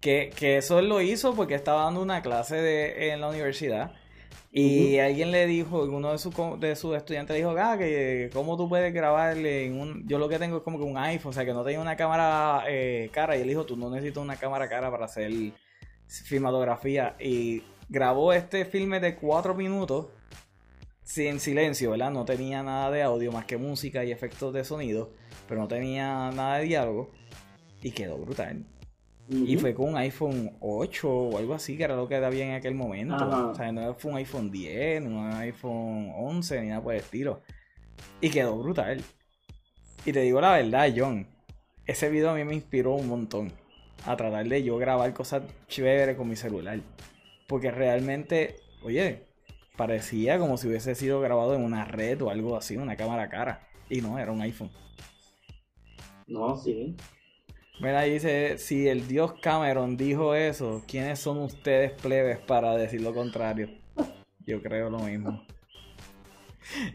Que, 0.00 0.32
eso 0.40 0.78
él 0.78 0.88
lo 0.88 1.00
hizo 1.00 1.34
porque 1.34 1.54
estaba 1.54 1.84
dando 1.84 2.00
una 2.02 2.22
clase 2.22 2.56
de, 2.56 3.12
en 3.12 3.20
la 3.20 3.28
universidad. 3.28 3.92
Y 4.52 4.98
alguien 4.98 5.30
le 5.30 5.46
dijo, 5.46 5.84
uno 5.84 6.10
de 6.10 6.18
sus, 6.18 6.34
de 6.58 6.72
estudiantes 6.72 7.36
dijo, 7.36 7.54
ah, 7.56 7.76
que 7.78 8.30
cómo 8.32 8.56
tú 8.56 8.68
puedes 8.68 8.92
grabarle 8.92 9.66
en 9.66 9.78
un... 9.78 10.08
Yo 10.08 10.18
lo 10.18 10.28
que 10.28 10.40
tengo 10.40 10.56
es 10.56 10.62
como 10.64 10.78
que 10.78 10.84
un 10.84 10.98
iPhone, 10.98 11.30
o 11.30 11.32
sea, 11.32 11.44
que 11.44 11.52
no 11.52 11.62
tenía 11.62 11.80
una 11.80 11.96
cámara 11.96 12.64
eh, 12.68 13.10
cara. 13.12 13.36
Y 13.36 13.42
él 13.42 13.48
dijo, 13.48 13.64
tú 13.64 13.76
no 13.76 13.90
necesitas 13.90 14.22
una 14.22 14.36
cámara 14.36 14.68
cara 14.68 14.90
para 14.90 15.04
hacer 15.04 15.30
filmatografía. 16.08 17.14
Y 17.20 17.62
grabó 17.88 18.32
este 18.32 18.64
filme 18.64 18.98
de 18.98 19.14
cuatro 19.14 19.54
minutos 19.54 20.08
en 21.16 21.40
silencio, 21.40 21.90
¿verdad? 21.90 22.10
No 22.10 22.24
tenía 22.24 22.62
nada 22.62 22.90
de 22.90 23.02
audio 23.02 23.32
más 23.32 23.44
que 23.44 23.56
música 23.56 24.04
y 24.04 24.12
efectos 24.12 24.52
de 24.52 24.64
sonido, 24.64 25.10
pero 25.48 25.60
no 25.60 25.68
tenía 25.68 26.30
nada 26.30 26.58
de 26.58 26.64
diálogo 26.64 27.10
y 27.82 27.90
quedó 27.90 28.18
brutal. 28.18 28.64
Y 29.32 29.56
fue 29.58 29.74
con 29.74 29.90
un 29.90 29.96
iPhone 29.96 30.56
8 30.58 31.08
o 31.08 31.38
algo 31.38 31.54
así, 31.54 31.76
que 31.76 31.84
era 31.84 31.94
lo 31.94 32.08
que 32.08 32.16
había 32.16 32.46
en 32.46 32.54
aquel 32.54 32.74
momento. 32.74 33.14
O 33.14 33.54
sea, 33.54 33.70
no 33.70 33.94
fue 33.94 34.10
un 34.10 34.16
iPhone 34.16 34.50
10, 34.50 35.02
no 35.04 35.20
un 35.20 35.32
iPhone 35.34 36.12
11, 36.16 36.60
ni 36.62 36.68
nada 36.68 36.82
por 36.82 36.94
el 36.94 37.00
estilo. 37.00 37.40
Y 38.20 38.28
quedó 38.30 38.58
brutal. 38.58 39.00
Y 40.04 40.12
te 40.12 40.22
digo 40.22 40.40
la 40.40 40.54
verdad, 40.54 40.92
John, 40.96 41.28
ese 41.86 42.10
video 42.10 42.30
a 42.30 42.34
mí 42.34 42.42
me 42.44 42.54
inspiró 42.54 42.94
un 42.94 43.08
montón 43.08 43.52
a 44.04 44.16
tratar 44.16 44.48
de 44.48 44.64
yo 44.64 44.78
grabar 44.78 45.12
cosas 45.14 45.44
chéveres 45.68 46.16
con 46.16 46.28
mi 46.28 46.34
celular. 46.34 46.80
Porque 47.46 47.70
realmente, 47.70 48.56
oye, 48.82 49.26
parecía 49.76 50.40
como 50.40 50.56
si 50.56 50.66
hubiese 50.66 50.96
sido 50.96 51.20
grabado 51.20 51.54
en 51.54 51.62
una 51.62 51.84
red 51.84 52.20
o 52.22 52.30
algo 52.30 52.56
así, 52.56 52.76
una 52.76 52.96
cámara 52.96 53.28
cara. 53.28 53.68
Y 53.88 54.00
no, 54.00 54.18
era 54.18 54.32
un 54.32 54.40
iPhone. 54.40 54.72
No, 56.26 56.56
sí. 56.56 56.96
Mira, 57.80 58.02
dice, 58.02 58.58
si 58.58 58.88
el 58.88 59.08
dios 59.08 59.32
Cameron 59.40 59.96
dijo 59.96 60.34
eso, 60.34 60.82
¿quiénes 60.86 61.18
son 61.18 61.38
ustedes 61.38 61.92
plebes 61.92 62.38
para 62.38 62.76
decir 62.76 63.00
lo 63.00 63.14
contrario? 63.14 63.70
Yo 64.46 64.60
creo 64.60 64.90
lo 64.90 64.98
mismo. 64.98 65.42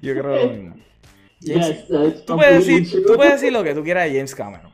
Yo 0.02 0.14
creo 0.14 0.46
lo 0.46 0.52
mismo. 0.52 0.76
tú, 2.28 2.36
puedes 2.36 2.68
decir, 2.68 3.04
tú 3.06 3.16
puedes 3.16 3.34
decir 3.34 3.52
lo 3.52 3.64
que 3.64 3.74
tú 3.74 3.84
quieras 3.84 4.06
de 4.06 4.16
James 4.16 4.36
Cameron. 4.36 4.72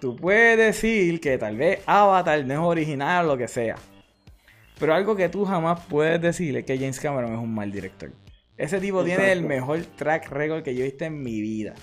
Tú 0.00 0.14
puedes 0.14 0.56
decir 0.56 1.20
que 1.20 1.36
tal 1.38 1.56
vez 1.56 1.80
Avatar 1.86 2.44
no 2.44 2.54
es 2.54 2.60
original 2.60 3.24
o 3.24 3.28
lo 3.30 3.36
que 3.36 3.48
sea. 3.48 3.74
Pero 4.78 4.94
algo 4.94 5.16
que 5.16 5.28
tú 5.28 5.44
jamás 5.44 5.80
puedes 5.86 6.20
decirle 6.20 6.60
es 6.60 6.66
que 6.66 6.78
James 6.78 7.00
Cameron 7.00 7.32
es 7.32 7.38
un 7.40 7.52
mal 7.52 7.72
director. 7.72 8.12
Ese 8.56 8.78
tipo 8.78 9.02
tiene 9.02 9.32
el 9.32 9.42
mejor 9.42 9.80
track 9.96 10.30
record 10.30 10.62
que 10.62 10.76
yo 10.76 10.82
he 10.82 10.84
visto 10.84 11.04
en 11.04 11.20
mi 11.20 11.40
vida. 11.40 11.74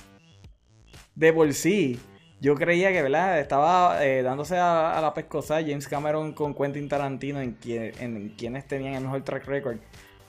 De 1.13 1.33
por 1.33 1.53
sí, 1.53 1.99
yo 2.45 2.53
creía 2.53 2.91
que, 2.91 3.01
¿verdad? 3.01 3.39
Estaba 3.39 4.05
eh, 4.05 4.21
dándose 4.21 4.55
a, 4.55 4.99
la 5.01 5.15
pescosa 5.15 5.63
James 5.63 5.87
Cameron 5.87 6.33
con 6.33 6.53
Quentin 6.53 6.87
Tarantino 6.87 7.41
en, 7.41 7.57
en, 7.65 8.33
quienes 8.37 8.67
tenían 8.67 8.93
el 8.93 9.01
mejor 9.01 9.23
track 9.23 9.47
record. 9.47 9.77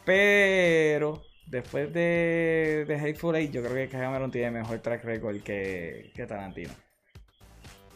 Pero 0.02 1.20
después 1.46 1.92
de, 1.92 2.86
de 2.88 2.94
Hateful 2.94 3.36
Eight, 3.36 3.52
yo 3.52 3.60
creo 3.60 3.74
que 3.74 3.88
Cameron 3.88 4.30
tiene 4.30 4.50
mejor 4.50 4.78
track 4.78 5.04
record 5.04 5.42
que, 5.42 6.10
que 6.14 6.26
Tarantino. 6.26 6.70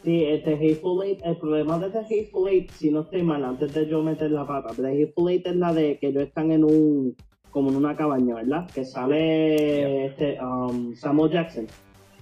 Sí, 0.04 0.26
este 0.26 0.52
Hateful 0.52 1.02
Eight, 1.02 1.20
el 1.24 1.38
problema 1.38 1.78
de 1.78 1.86
este 1.86 2.00
Hateful 2.00 2.50
Eight, 2.50 2.70
si 2.72 2.90
no 2.90 3.00
estoy 3.00 3.22
mal, 3.22 3.42
antes 3.42 3.72
de 3.72 3.88
yo 3.88 4.02
meter 4.02 4.30
la 4.30 4.46
pata, 4.46 4.74
The 4.74 4.86
Hateful 4.86 5.30
Eight 5.30 5.46
es 5.46 5.56
la 5.56 5.72
de 5.72 5.98
que 5.98 6.08
ellos 6.08 6.24
están 6.24 6.52
en 6.52 6.64
un, 6.64 7.16
como 7.50 7.70
en 7.70 7.76
una 7.76 7.96
cabaña, 7.96 8.34
¿verdad? 8.34 8.70
Que 8.70 8.84
sale 8.84 10.04
este, 10.04 10.38
um, 10.42 10.94
Samuel 10.94 11.32
Jackson. 11.32 11.66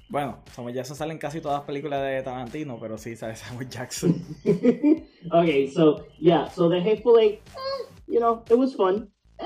Bueno, 0.08 0.38
Samuel 0.52 0.74
Jackson 0.74 0.96
sale 0.96 1.12
en 1.12 1.18
casi 1.18 1.40
todas 1.40 1.58
las 1.58 1.66
películas 1.66 2.02
de 2.02 2.22
Tarantino, 2.22 2.78
pero 2.80 2.96
sí 2.96 3.14
sale 3.16 3.36
Samuel 3.36 3.68
Jackson. 3.68 4.14
okay, 5.32 5.68
so, 5.68 6.06
yeah, 6.18 6.48
so 6.48 6.70
The 6.70 6.80
Hateful 6.80 7.18
Eight, 7.18 7.40
eh, 7.46 7.92
you 8.06 8.18
know, 8.18 8.42
it 8.50 8.56
was 8.56 8.74
fun. 8.74 9.10
Eh, 9.38 9.44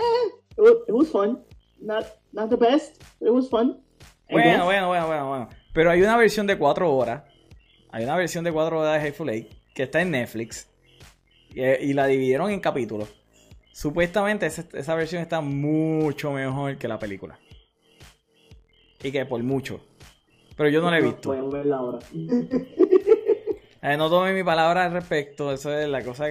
it, 0.87 0.93
was, 0.93 1.11
fun. 1.11 1.43
Not, 1.81 2.07
not 2.33 2.49
the 2.51 2.57
best, 2.57 3.03
but 3.19 3.29
it 3.29 3.33
was 3.33 3.49
fun. 3.49 3.83
Bueno, 4.31 4.65
bueno, 4.65 4.87
bueno, 4.89 5.07
bueno, 5.07 5.29
bueno. 5.29 5.49
Pero 5.75 5.91
hay 5.91 6.01
una 6.01 6.17
versión 6.17 6.47
de 6.47 6.57
cuatro 6.57 6.95
horas 6.95 7.23
hay 7.93 8.05
una 8.05 8.17
versión 8.17 8.43
de 8.43 8.51
4 8.51 8.81
horas 8.81 8.95
de 8.95 9.09
Hateful 9.09 9.29
Eight 9.29 9.53
que 9.75 9.83
está 9.83 10.01
en 10.01 10.11
Netflix 10.11 10.69
y, 11.55 11.93
la 11.93 12.07
dividieron 12.07 12.51
en 12.51 12.61
capítulos. 12.61 13.15
Supuestamente 13.71 14.47
esa, 14.47 14.95
versión 14.95 15.21
está 15.21 15.43
mucho 15.43 16.33
mejor 16.33 16.79
que 16.79 16.89
la 16.89 16.99
película. 16.99 17.39
Y 19.03 19.13
que 19.13 19.27
por 19.27 19.43
mucho. 19.43 19.85
Pero 20.57 20.69
yo 20.69 20.81
no 20.81 20.91
la 20.91 20.99
he 20.99 21.03
visto. 21.03 21.31
Pueden 21.31 21.51
verla 21.51 21.77
ahora. 21.77 21.99
Eh, 23.85 23.97
no 23.97 24.09
tome 24.09 24.33
mi 24.33 24.45
palabra 24.45 24.85
al 24.85 24.93
respecto. 24.93 25.53
Eso 25.53 25.77
es 25.77 25.89
la 25.89 26.05
cosa, 26.05 26.27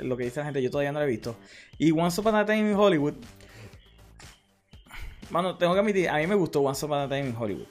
lo 0.00 0.16
que 0.16 0.24
dice 0.24 0.40
la 0.40 0.46
gente. 0.46 0.62
Yo 0.62 0.70
todavía 0.70 0.90
no 0.90 1.00
la 1.00 1.04
he 1.04 1.08
visto. 1.08 1.36
Y 1.76 1.92
Once 1.92 2.18
Upon 2.18 2.34
a 2.34 2.46
Time 2.46 2.70
in 2.70 2.74
Hollywood. 2.74 3.12
Bueno, 5.28 5.58
tengo 5.58 5.74
que 5.74 5.80
admitir, 5.80 6.08
a 6.08 6.16
mí 6.16 6.26
me 6.26 6.34
gustó 6.34 6.62
Once 6.62 6.82
Upon 6.86 7.00
a 7.00 7.06
Time 7.06 7.28
in 7.28 7.36
Hollywood. 7.36 7.66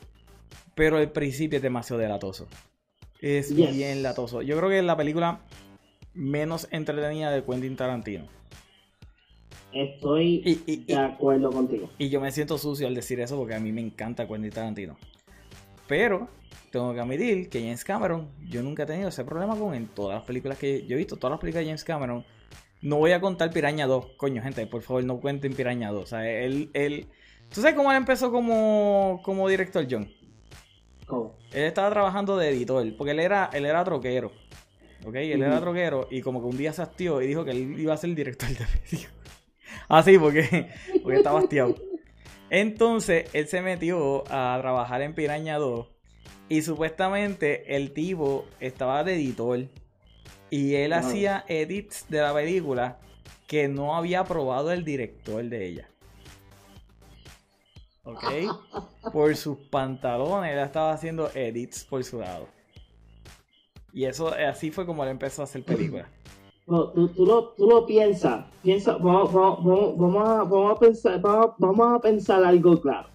Pero 0.76 1.00
el 1.00 1.10
principio 1.10 1.58
es 1.58 1.64
demasiado 1.64 2.00
delatoso. 2.00 2.48
Es 3.22 3.56
bien 3.56 4.04
latoso. 4.04 4.44
Yo 4.44 4.56
creo 4.58 4.70
que 4.70 4.78
es 4.78 4.86
la 4.86 4.98
película 4.98 5.40
menos 6.14 6.68
entretenida 6.70 7.32
de 7.32 7.44
Quentin 7.44 7.76
Tarantino. 7.76 8.28
Estoy 9.72 10.42
de 10.88 10.96
acuerdo 10.96 11.52
contigo. 11.52 11.90
Y 11.98 12.10
yo 12.10 12.22
me 12.22 12.32
siento 12.32 12.60
sucio 12.60 12.86
al 12.86 12.94
decir 12.94 13.20
eso 13.20 13.36
porque 13.36 13.56
a 13.56 13.60
mí 13.60 13.72
me 13.72 13.82
encanta 13.82 14.28
Quentin 14.28 14.52
Tarantino. 14.52 14.96
Pero 15.96 16.28
tengo 16.72 16.92
que 16.92 17.02
admitir 17.02 17.50
que 17.50 17.60
James 17.60 17.84
Cameron, 17.84 18.28
yo 18.50 18.64
nunca 18.64 18.82
he 18.82 18.86
tenido 18.88 19.10
ese 19.10 19.24
problema 19.24 19.56
con 19.56 19.76
en 19.76 19.86
todas 19.86 20.16
las 20.16 20.26
películas 20.26 20.58
que 20.58 20.88
yo 20.88 20.96
he 20.96 20.98
visto, 20.98 21.18
todas 21.18 21.34
las 21.34 21.40
películas 21.40 21.66
de 21.66 21.68
James 21.68 21.84
Cameron. 21.84 22.26
No 22.82 22.96
voy 22.96 23.12
a 23.12 23.22
contar 23.22 23.52
Piraña 23.52 23.86
2, 23.86 24.14
coño, 24.18 24.42
gente, 24.42 24.66
por 24.66 24.82
favor, 24.82 25.04
no 25.04 25.20
cuenten 25.20 25.54
Piraña 25.54 25.92
2. 25.92 26.04
O 26.04 26.08
sea, 26.08 26.28
él, 26.28 26.72
él. 26.74 27.06
¿Tú 27.54 27.62
sabes 27.62 27.76
cómo 27.76 27.92
él 27.92 27.98
empezó 27.98 28.32
como, 28.32 29.22
como 29.24 29.48
director, 29.48 29.86
John? 29.88 30.10
Él 31.52 31.64
estaba 31.66 31.92
trabajando 31.92 32.38
de 32.38 32.50
editor, 32.50 32.84
porque 32.98 33.12
él 33.12 33.20
era, 33.20 33.52
él 33.54 33.68
era 33.68 33.84
troquero. 33.84 34.32
¿Ok? 35.06 35.14
Él 35.14 35.44
era 35.44 35.62
troquero 35.62 36.08
y 36.10 36.22
como 36.22 36.42
que 36.42 36.48
un 36.48 36.58
día 36.58 36.74
se 36.74 36.82
hastió 36.82 37.22
y 37.22 37.28
dijo 37.28 37.46
que 37.46 37.52
él 37.52 37.80
iba 37.80 37.94
a 37.94 37.98
ser 37.98 38.10
el 38.10 38.16
director 38.16 38.50
de 38.50 38.66
vídeo. 38.92 39.10
ah, 39.90 40.02
sí, 40.02 40.18
porque, 40.18 40.70
porque 41.04 41.18
estaba 41.18 41.38
hastiado. 41.38 41.76
Entonces, 42.54 43.32
él 43.34 43.48
se 43.48 43.64
metió 43.64 44.26
a 44.32 44.56
trabajar 44.62 45.02
en 45.02 45.16
Piraña 45.16 45.58
2 45.58 45.88
y 46.50 46.62
supuestamente 46.62 47.76
el 47.76 47.94
tipo 47.94 48.46
estaba 48.60 49.04
de 49.04 49.16
editor 49.16 49.66
y 50.52 50.76
él 50.76 50.94
hacía 50.94 51.46
edits 51.48 52.06
de 52.10 52.22
la 52.22 52.32
película 52.32 53.00
que 53.48 53.68
no 53.68 53.96
había 53.96 54.20
aprobado 54.20 54.72
el 54.72 54.86
director 54.86 55.44
de 55.44 55.66
ella. 55.66 55.90
¿ok? 58.04 58.24
Por 59.12 59.36
sus 59.36 59.58
pantalones, 59.72 60.54
él 60.54 60.60
estaba 60.60 60.94
haciendo 60.94 61.32
edits 61.34 61.86
por 61.86 62.04
su 62.04 62.20
lado. 62.20 62.48
Y 63.92 64.06
eso, 64.06 64.32
así 64.32 64.70
fue 64.70 64.86
como 64.86 65.04
él 65.04 65.10
empezó 65.10 65.42
a 65.42 65.46
hacer 65.46 65.64
películas. 65.66 66.08
Tú, 66.66 67.08
tú, 67.10 67.26
lo, 67.26 67.50
tú, 67.50 67.68
lo, 67.68 67.86
piensas, 67.86 68.46
piensa, 68.62 68.98
vamos, 68.98 69.34
vamos, 69.34 69.98
vamos, 69.98 70.30
a, 70.30 70.44
vamos, 70.44 70.72
a 70.76 70.80
pensar, 70.80 71.22
vamos, 71.22 71.96
a 71.96 72.00
pensar 72.00 72.44
algo 72.44 72.80
claro. 72.82 73.10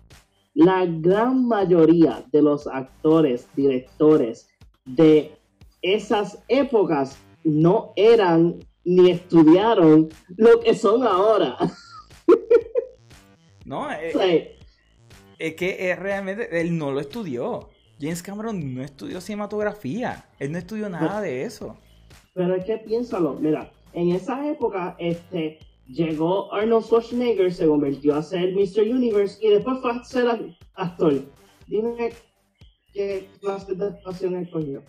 La 0.54 0.86
gran 0.86 1.46
mayoría 1.46 2.24
de 2.32 2.42
los 2.42 2.66
actores, 2.66 3.48
directores 3.54 4.48
de 4.84 5.32
esas 5.82 6.42
épocas 6.48 7.16
no 7.44 7.92
eran 7.96 8.56
ni 8.84 9.10
estudiaron 9.10 10.08
lo 10.36 10.60
que 10.60 10.74
son 10.74 11.02
ahora. 11.04 11.56
No, 13.64 13.92
eh, 13.92 14.12
Sí. 14.12 14.64
es 15.38 15.54
que 15.56 15.90
es 15.90 15.98
realmente, 15.98 16.58
él 16.58 16.78
no 16.78 16.90
lo 16.90 17.00
estudió. 17.00 17.68
James 18.00 18.22
Cameron 18.22 18.74
no 18.74 18.82
estudió 18.82 19.20
cinematografía. 19.20 20.24
Él 20.38 20.52
no 20.52 20.58
estudió 20.58 20.88
nada 20.88 21.20
de 21.20 21.42
eso. 21.42 21.76
Pero 22.38 22.54
es 22.54 22.64
que 22.64 22.78
piénsalo, 22.78 23.34
mira, 23.34 23.68
en 23.94 24.12
esa 24.12 24.48
época, 24.48 24.94
este, 25.00 25.58
llegó 25.88 26.54
Arnold 26.54 26.84
Schwarzenegger, 26.84 27.52
se 27.52 27.66
convirtió 27.66 28.14
a 28.14 28.22
ser 28.22 28.52
Mr. 28.54 28.82
Universe 28.82 29.44
y 29.44 29.50
después 29.50 29.80
fue 29.80 29.90
a 29.90 30.04
ser 30.04 30.26
ac- 30.26 30.56
actor. 30.74 31.14
Dime 31.66 32.12
qué 32.94 33.26
clase 33.40 33.74
de 33.74 33.86
actuación 33.86 34.36
él 34.36 34.48
cogió. 34.50 34.84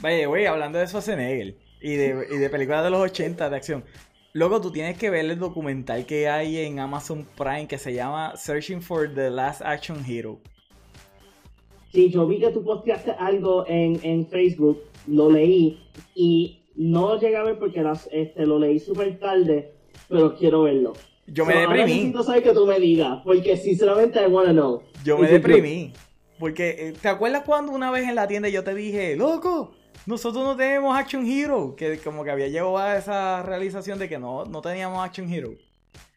Vaya, 0.00 0.28
güey, 0.28 0.46
hablando 0.46 0.78
de 0.78 0.86
Schwarzenegger 0.86 1.56
y 1.80 1.94
de, 1.96 2.26
y 2.30 2.36
de 2.36 2.48
películas 2.50 2.84
de 2.84 2.90
los 2.90 3.00
80 3.00 3.50
de 3.50 3.56
acción. 3.56 3.84
Luego 4.32 4.60
tú 4.60 4.70
tienes 4.70 4.96
que 4.96 5.10
ver 5.10 5.24
el 5.24 5.40
documental 5.40 6.06
que 6.06 6.28
hay 6.28 6.58
en 6.58 6.78
Amazon 6.78 7.26
Prime 7.36 7.66
que 7.66 7.78
se 7.78 7.92
llama 7.94 8.36
Searching 8.36 8.80
for 8.80 9.12
the 9.12 9.28
Last 9.28 9.60
Action 9.62 10.04
Hero. 10.08 10.38
Sí, 11.90 12.10
yo 12.10 12.28
vi 12.28 12.38
que 12.38 12.50
tú 12.50 12.62
posteaste 12.64 13.10
algo 13.10 13.66
en, 13.66 13.98
en 14.04 14.26
Facebook, 14.28 14.80
lo 15.06 15.30
leí 15.30 15.80
y 16.14 16.62
no 16.74 17.08
lo 17.14 17.20
llegué 17.20 17.36
a 17.36 17.42
ver 17.42 17.58
porque 17.58 17.82
las- 17.82 18.08
este, 18.12 18.46
lo 18.46 18.58
leí 18.58 18.78
súper 18.78 19.18
tarde, 19.18 19.72
pero 20.08 20.34
quiero 20.36 20.62
verlo. 20.62 20.92
Yo 21.26 21.44
me 21.46 21.52
So, 21.54 21.60
deprimí. 21.60 21.84
necesito 21.94 22.22
saber 22.24 22.42
que 22.42 22.52
tú 22.52 22.66
me 22.66 22.80
digas, 22.80 23.20
porque 23.24 23.56
sinceramente 23.56 24.20
I 24.22 24.26
wanna 24.26 24.52
know. 24.52 24.82
Yo 25.04 25.18
me 25.18 25.28
deprimí. 25.28 25.92
Porque, 26.38 26.70
eh, 26.88 26.94
¿te 27.00 27.08
acuerdas 27.08 27.44
cuando 27.44 27.72
una 27.72 27.90
vez 27.92 28.08
en 28.08 28.16
la 28.16 28.26
tienda 28.26 28.48
yo 28.48 28.64
te 28.64 28.74
dije, 28.74 29.14
loco, 29.16 29.72
nosotros 30.06 30.42
no 30.44 30.56
tenemos 30.56 30.96
Action 30.98 31.24
Hero? 31.24 31.76
Que 31.76 31.98
como 31.98 32.24
que 32.24 32.32
había 32.32 32.48
llegado 32.48 32.76
a 32.78 32.96
esa 32.96 33.42
realización 33.44 33.98
de 34.00 34.08
que 34.08 34.18
no, 34.18 34.44
no 34.46 34.60
teníamos 34.60 35.04
Action 35.04 35.32
Hero. 35.32 35.50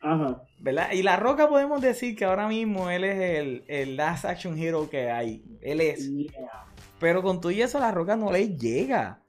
Ajá. 0.02 0.42
¿Verdad? 0.60 0.92
Y 0.94 1.04
La 1.04 1.18
Roca 1.18 1.48
podemos 1.48 1.82
decir 1.82 2.16
que 2.16 2.26
ahora 2.26 2.48
mismo 2.48 2.90
él 2.90 3.04
es 3.04 3.20
el, 3.40 3.64
el 3.68 3.96
last 3.98 4.26
action 4.26 4.58
hero 4.58 4.88
que 4.90 5.10
hay. 5.12 5.44
Él 5.62 5.82
es. 5.82 6.10
Yeah. 6.12 6.66
Pero 7.00 7.22
con 7.22 7.42
todo 7.42 7.52
y 7.52 7.62
eso, 7.62 7.80
La 7.80 7.92
Roca 7.92 8.16
no 8.16 8.32
le 8.32 8.56
llega 8.58 9.20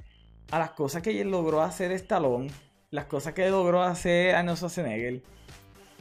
a 0.50 0.58
las 0.58 0.70
cosas 0.70 1.02
que 1.02 1.20
él 1.20 1.30
logró 1.30 1.60
hacer 1.62 1.90
Stallone, 1.92 2.50
las 2.90 3.06
cosas 3.06 3.34
que 3.34 3.48
logró 3.50 3.82
hacer 3.82 4.34
Arnold 4.34 4.56
Schwarzenegger. 4.58 5.22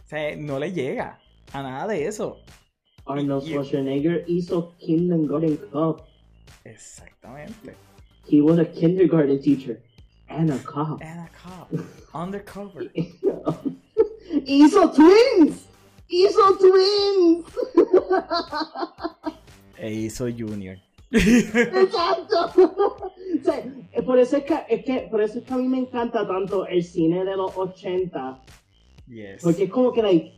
O 0.06 0.08
sea, 0.08 0.36
no 0.36 0.60
le 0.60 0.72
llega 0.72 1.20
a 1.52 1.64
nada 1.64 1.88
de 1.88 2.06
eso. 2.06 2.38
Arnold 3.06 3.44
Y- 3.44 3.48
y- 3.50 3.54
Schwarzenegger 3.54 4.24
hizo 4.28 4.74
Kindergarten 4.78 5.58
Cup. 5.72 6.04
Exactamente. 6.64 7.76
He 8.28 8.42
was 8.42 8.58
a 8.60 8.66
kindergarten 8.66 9.40
teacher 9.40 9.82
and 10.30 10.52
a 10.52 10.58
cop. 10.64 11.02
And 11.02 11.20
a 11.20 11.30
cop. 11.30 11.70
Undercover. 12.14 12.92
hizo 14.46 14.92
twins. 14.92 15.66
Hizo 16.08 16.58
twins. 16.58 17.46
E 19.78 19.92
hizo 19.92 20.26
Junior. 20.30 20.78
Exacto. 21.12 22.52
O 23.36 23.44
sea, 23.44 23.58
eh, 23.92 24.02
por 24.02 24.18
eso 24.18 24.38
es 24.38 24.44
que, 24.44 24.58
es 24.70 24.86
que 24.86 25.08
por 25.12 25.22
eso 25.22 25.40
es 25.40 25.46
que 25.46 25.54
a 25.54 25.58
mí 25.58 25.68
me 25.68 25.78
encanta 25.78 26.26
tanto 26.26 26.66
el 26.68 26.84
cine 26.84 27.26
de 27.26 27.36
los 27.36 27.56
80 27.56 28.42
Yes. 29.08 29.44
Porque 29.44 29.66
es 29.66 29.70
como 29.70 29.92
que 29.92 30.02
like, 30.02 30.34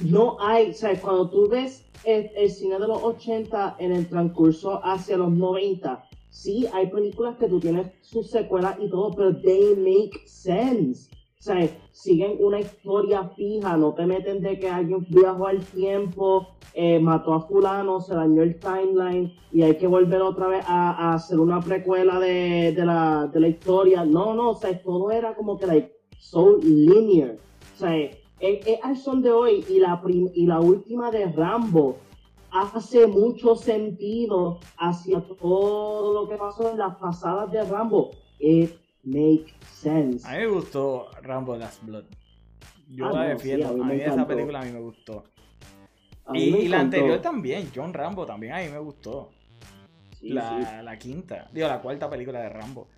no 0.00 0.36
hay, 0.40 0.70
o 0.70 0.74
sea, 0.74 1.00
cuando 1.00 1.30
tú 1.30 1.48
ves 1.48 1.84
el, 2.04 2.30
el 2.36 2.50
cine 2.50 2.78
de 2.78 2.88
los 2.88 3.02
80 3.02 3.76
en 3.78 3.92
el 3.92 4.08
transcurso 4.08 4.84
hacia 4.84 5.16
los 5.16 5.32
90, 5.32 6.04
sí 6.28 6.66
hay 6.72 6.88
películas 6.88 7.36
que 7.38 7.48
tú 7.48 7.60
tienes 7.60 7.86
sus 8.02 8.30
secuelas 8.30 8.76
y 8.80 8.90
todo, 8.90 9.12
pero 9.12 9.40
they 9.40 9.74
make 9.76 10.26
sense. 10.26 11.10
O 11.42 11.44
sea, 11.44 11.68
siguen 11.90 12.36
una 12.38 12.60
historia 12.60 13.24
fija, 13.34 13.76
no 13.76 13.92
te 13.94 14.06
meten 14.06 14.42
de 14.42 14.60
que 14.60 14.70
alguien 14.70 15.04
viajó 15.08 15.48
al 15.48 15.58
tiempo, 15.58 16.46
eh, 16.72 17.00
mató 17.00 17.34
a 17.34 17.40
fulano, 17.40 18.00
se 18.00 18.14
dañó 18.14 18.44
el 18.44 18.60
timeline 18.60 19.32
y 19.50 19.62
hay 19.62 19.76
que 19.76 19.88
volver 19.88 20.22
otra 20.22 20.46
vez 20.46 20.64
a, 20.68 21.14
hacer 21.14 21.40
una 21.40 21.60
precuela 21.60 22.20
de, 22.20 22.72
de 22.76 22.86
la, 22.86 23.26
de 23.26 23.40
la 23.40 23.48
historia. 23.48 24.04
No, 24.04 24.34
no, 24.34 24.50
o 24.50 24.54
sea, 24.54 24.80
todo 24.84 25.10
era 25.10 25.34
como 25.34 25.58
que 25.58 25.66
like, 25.66 25.92
so 26.16 26.58
linear. 26.62 27.32
O 27.74 27.76
sea, 27.76 27.96
es, 28.38 28.78
al 28.84 28.96
son 28.96 29.20
de 29.20 29.32
hoy 29.32 29.64
y 29.68 29.80
la, 29.80 30.00
prim- 30.00 30.30
y 30.36 30.46
la 30.46 30.60
última 30.60 31.10
de 31.10 31.26
Rambo 31.26 31.96
hace 32.52 33.08
mucho 33.08 33.56
sentido 33.56 34.60
hacia 34.78 35.20
todo 35.40 36.12
lo 36.12 36.28
que 36.28 36.36
pasó 36.36 36.70
en 36.70 36.78
las 36.78 36.94
pasadas 36.98 37.50
de 37.50 37.64
Rambo. 37.64 38.12
It 38.38 38.81
makes 39.02 39.52
sense. 39.62 40.26
A 40.26 40.32
mí 40.32 40.38
me 40.38 40.46
gustó 40.48 41.10
Rambo 41.22 41.56
Last 41.56 41.82
Blood. 41.82 42.04
Yo 42.88 43.06
Ah, 43.06 43.12
la 43.12 43.22
defiendo. 43.28 43.68
sí, 43.68 43.72
a 43.72 43.72
mí 43.72 43.80
a 43.80 43.84
me 43.84 43.94
mí 43.94 44.00
esa 44.00 44.26
película 44.26 44.60
a 44.60 44.64
mí 44.64 44.72
me 44.72 44.80
gustó. 44.80 45.24
A 46.24 46.32
mí 46.32 46.44
Y, 46.46 46.50
me 46.50 46.58
y 46.60 46.68
la 46.68 46.80
anterior 46.80 47.20
también, 47.20 47.70
John 47.74 47.92
Rambo 47.94 48.26
también 48.26 48.52
a 48.54 48.58
mí 48.60 48.68
me 48.68 48.78
gustó. 48.78 49.30
Sí, 50.20 50.28
la, 50.30 50.58
sí. 50.60 50.84
la 50.84 50.98
quinta, 50.98 51.48
digo, 51.52 51.68
la 51.68 51.80
cuarta 51.80 52.08
película 52.10 52.40
de 52.40 52.48
Rambo. 52.48 52.88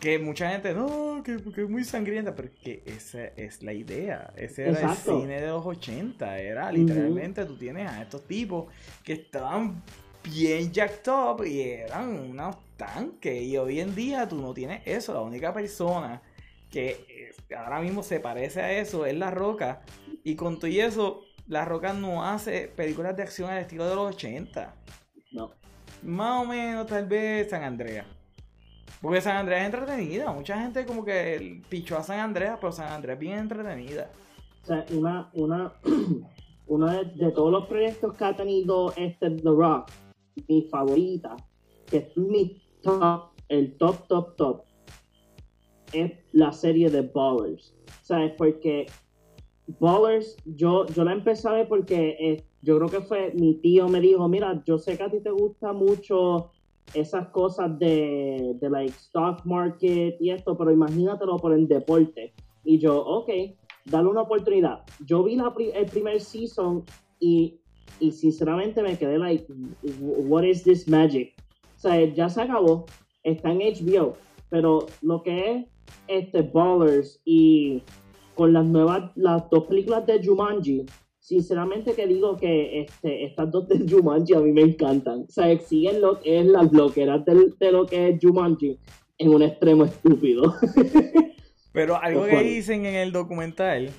Que 0.00 0.18
mucha 0.18 0.50
gente, 0.50 0.74
no, 0.74 1.22
que, 1.24 1.36
que 1.52 1.62
es 1.62 1.68
muy 1.68 1.84
sangrienta, 1.84 2.34
pero 2.34 2.48
es 2.48 2.54
que 2.54 2.82
esa 2.86 3.24
es 3.36 3.62
la 3.62 3.72
idea. 3.72 4.32
Ese 4.36 4.68
era 4.68 4.82
Exacto. 4.82 5.16
el 5.16 5.20
cine 5.22 5.40
de 5.40 5.48
los 5.48 5.66
80. 5.66 6.38
Era 6.38 6.70
literalmente, 6.72 7.44
tú 7.44 7.56
tienes 7.56 7.90
a 7.90 8.02
estos 8.02 8.26
tipos 8.26 8.72
que 9.04 9.14
estaban 9.14 9.82
bien 10.28 10.72
jacked 10.72 11.10
up 11.10 11.44
y 11.44 11.60
eran 11.60 12.18
unos 12.30 12.56
tanques. 12.76 13.42
Y 13.42 13.56
hoy 13.56 13.80
en 13.80 13.94
día 13.94 14.28
tú 14.28 14.36
no 14.36 14.54
tienes 14.54 14.82
eso. 14.86 15.14
La 15.14 15.20
única 15.20 15.52
persona 15.52 16.22
que 16.70 17.06
eh, 17.08 17.54
ahora 17.56 17.80
mismo 17.80 18.02
se 18.02 18.20
parece 18.20 18.60
a 18.60 18.72
eso 18.72 19.06
es 19.06 19.16
La 19.16 19.30
Roca. 19.30 19.82
Y 20.24 20.34
con 20.34 20.58
todo 20.58 20.68
y 20.68 20.80
eso, 20.80 21.22
La 21.46 21.64
Roca 21.64 21.92
no 21.92 22.24
hace 22.24 22.68
películas 22.68 23.16
de 23.16 23.22
acción 23.22 23.50
al 23.50 23.58
estilo 23.58 23.88
de 23.88 23.94
los 23.94 24.14
80. 24.14 24.74
No. 25.32 25.50
Más 26.02 26.42
o 26.42 26.46
menos, 26.46 26.86
tal 26.86 27.06
vez 27.06 27.50
San 27.50 27.62
Andreas. 27.62 28.06
Porque 29.00 29.20
San 29.20 29.36
Andreas 29.36 29.60
es 29.60 29.66
entretenida. 29.66 30.32
Mucha 30.32 30.60
gente 30.60 30.84
como 30.84 31.04
que 31.04 31.62
pichó 31.68 31.96
a 31.96 32.02
San 32.02 32.20
Andreas, 32.20 32.58
pero 32.60 32.72
San 32.72 32.92
Andreas 32.92 33.16
es 33.16 33.20
bien 33.20 33.38
entretenida. 33.38 34.10
O 34.62 34.66
sea, 34.66 34.84
una, 34.90 35.30
una, 35.34 35.72
una 36.66 36.92
de, 36.98 37.04
de 37.14 37.30
todos 37.32 37.52
los 37.52 37.66
proyectos 37.66 38.14
que 38.14 38.24
ha 38.24 38.36
tenido 38.36 38.92
este 38.96 39.30
The 39.30 39.42
Rock, 39.44 39.90
mi 40.48 40.62
favorita, 40.62 41.36
que 41.86 41.98
es 41.98 42.16
mi 42.16 42.62
top, 42.82 43.30
el 43.48 43.76
top, 43.76 44.06
top, 44.06 44.36
top, 44.36 44.62
es 45.92 46.12
la 46.32 46.52
serie 46.52 46.90
de 46.90 47.02
Ballers. 47.02 47.74
¿Sabes? 48.02 48.32
Porque 48.36 48.86
Ballers, 49.80 50.36
yo, 50.44 50.86
yo 50.86 51.04
la 51.04 51.12
empecé 51.12 51.48
a 51.48 51.52
ver 51.52 51.68
porque 51.68 52.16
eh, 52.18 52.44
yo 52.62 52.76
creo 52.78 52.88
que 52.88 53.00
fue 53.00 53.32
mi 53.34 53.54
tío 53.54 53.88
me 53.88 54.00
dijo, 54.00 54.28
mira, 54.28 54.62
yo 54.66 54.78
sé 54.78 54.96
que 54.96 55.02
a 55.02 55.10
ti 55.10 55.20
te 55.20 55.30
gusta 55.30 55.72
mucho 55.72 56.50
esas 56.94 57.28
cosas 57.28 57.78
de, 57.78 58.56
de 58.60 58.70
like 58.70 58.94
stock 58.96 59.44
market 59.44 60.16
y 60.20 60.30
esto, 60.30 60.56
pero 60.56 60.72
imagínatelo 60.72 61.36
por 61.36 61.52
el 61.52 61.68
deporte. 61.68 62.32
Y 62.64 62.78
yo, 62.78 62.98
ok, 62.98 63.28
dale 63.84 64.08
una 64.08 64.22
oportunidad. 64.22 64.84
Yo 65.04 65.22
vi 65.22 65.36
la 65.36 65.52
el 65.74 65.86
primer 65.86 66.20
season 66.20 66.84
y, 67.20 67.60
y 68.00 68.12
sinceramente 68.12 68.82
me 68.82 68.96
quedé 68.98 69.18
like, 69.18 69.46
what 70.00 70.44
is 70.44 70.62
this 70.64 70.88
magic? 70.88 71.34
O 71.76 71.80
sea, 71.80 72.04
ya 72.12 72.28
se 72.28 72.42
acabó, 72.42 72.86
está 73.22 73.50
en 73.52 73.58
HBO, 73.60 74.16
pero 74.50 74.86
lo 75.02 75.22
que 75.22 75.50
es 75.52 75.66
este 76.06 76.42
Ballers 76.42 77.20
y 77.24 77.82
con 78.34 78.52
las 78.52 78.66
nuevas, 78.66 79.10
las 79.16 79.48
dos 79.50 79.64
películas 79.66 80.06
de 80.06 80.24
Jumanji, 80.24 80.86
sinceramente 81.18 81.92
que 81.92 82.06
digo 82.06 82.36
que 82.36 82.80
este, 82.82 83.24
estas 83.24 83.50
dos 83.50 83.68
de 83.68 83.84
Jumanji 83.88 84.34
a 84.34 84.40
mí 84.40 84.52
me 84.52 84.62
encantan. 84.62 85.20
O 85.22 85.30
sea, 85.30 85.56
siguen 85.58 86.00
lo 86.00 86.18
que 86.20 86.40
es 86.40 86.46
las 86.46 86.72
loqueras 86.72 87.24
del- 87.24 87.54
de 87.58 87.72
lo 87.72 87.86
que 87.86 88.08
es 88.10 88.18
Jumanji 88.22 88.78
en 89.18 89.34
un 89.34 89.42
extremo 89.42 89.84
estúpido. 89.84 90.54
Pero 91.72 91.96
algo 92.00 92.24
que 92.24 92.42
dicen 92.42 92.86
en 92.86 92.94
el 92.94 93.12
documental 93.12 93.90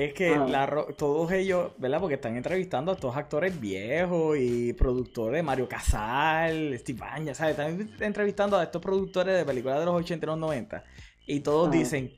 es 0.00 0.12
que 0.14 0.28
Ah. 0.34 0.46
la 0.48 0.86
todos 0.96 1.32
ellos, 1.32 1.72
¿verdad? 1.76 1.98
Porque 2.00 2.14
están 2.14 2.36
entrevistando 2.36 2.92
a 2.92 2.94
estos 2.94 3.16
actores 3.16 3.58
viejos 3.60 4.38
y 4.38 4.72
productores, 4.74 5.42
Mario 5.42 5.68
Casal, 5.68 6.72
Steve 6.78 7.00
Baña, 7.00 7.34
¿sabes? 7.34 7.58
Están 7.58 7.90
entrevistando 8.00 8.56
a 8.56 8.62
estos 8.62 8.80
productores 8.80 9.36
de 9.36 9.44
películas 9.44 9.80
de 9.80 9.86
los 9.86 9.94
80 9.96 10.24
y 10.24 10.28
los 10.28 10.38
90. 10.38 10.84
Y 11.26 11.40
todos 11.40 11.66
Ah. 11.68 11.70
dicen, 11.72 12.12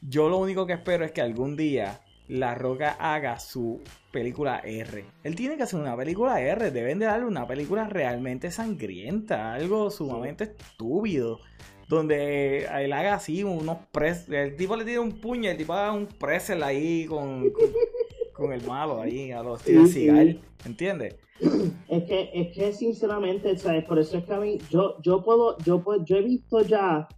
yo 0.00 0.30
lo 0.30 0.38
único 0.38 0.66
que 0.66 0.72
espero 0.72 1.04
es 1.04 1.12
que 1.12 1.20
algún 1.20 1.56
día 1.56 2.00
La 2.28 2.54
Roca 2.56 2.96
haga 2.98 3.38
su 3.38 3.82
película 4.10 4.60
R. 4.64 5.04
Él 5.22 5.36
tiene 5.36 5.56
que 5.58 5.62
hacer 5.64 5.78
una 5.78 5.94
película 5.96 6.40
R, 6.40 6.70
deben 6.70 6.98
de 6.98 7.06
darle 7.06 7.26
una 7.26 7.46
película 7.46 7.86
realmente 7.86 8.50
sangrienta, 8.50 9.52
algo 9.52 9.90
sumamente 9.90 10.44
estúpido. 10.44 11.38
Donde 11.88 12.64
él 12.64 12.92
haga 12.92 13.14
así 13.14 13.44
unos 13.44 13.78
pres... 13.92 14.28
El 14.28 14.56
tipo 14.56 14.76
le 14.76 14.84
tira 14.84 15.00
un 15.00 15.12
puño, 15.12 15.50
el 15.50 15.56
tipo 15.56 15.72
haga 15.72 15.92
un 15.92 16.06
presel 16.06 16.62
ahí 16.62 17.06
con, 17.06 17.50
con, 17.50 17.64
con 18.32 18.52
el 18.52 18.66
malo 18.66 19.00
ahí, 19.00 19.30
a 19.30 19.42
los 19.42 19.60
Steven. 19.60 19.88
Seagal, 19.88 20.40
¿entiendes? 20.64 21.16
Es 21.88 22.04
que, 22.04 22.30
es 22.32 22.54
que 22.54 22.72
sinceramente, 22.72 23.56
¿sabes? 23.58 23.84
Por 23.84 23.98
eso 23.98 24.18
es 24.18 24.24
que 24.24 24.34
a 24.34 24.40
mí, 24.40 24.58
yo, 24.70 24.96
yo 25.02 25.22
puedo, 25.22 25.58
yo 25.58 25.82
puedo, 25.82 26.04
yo 26.04 26.16
he 26.16 26.22
visto 26.22 26.62
ya 26.62 27.08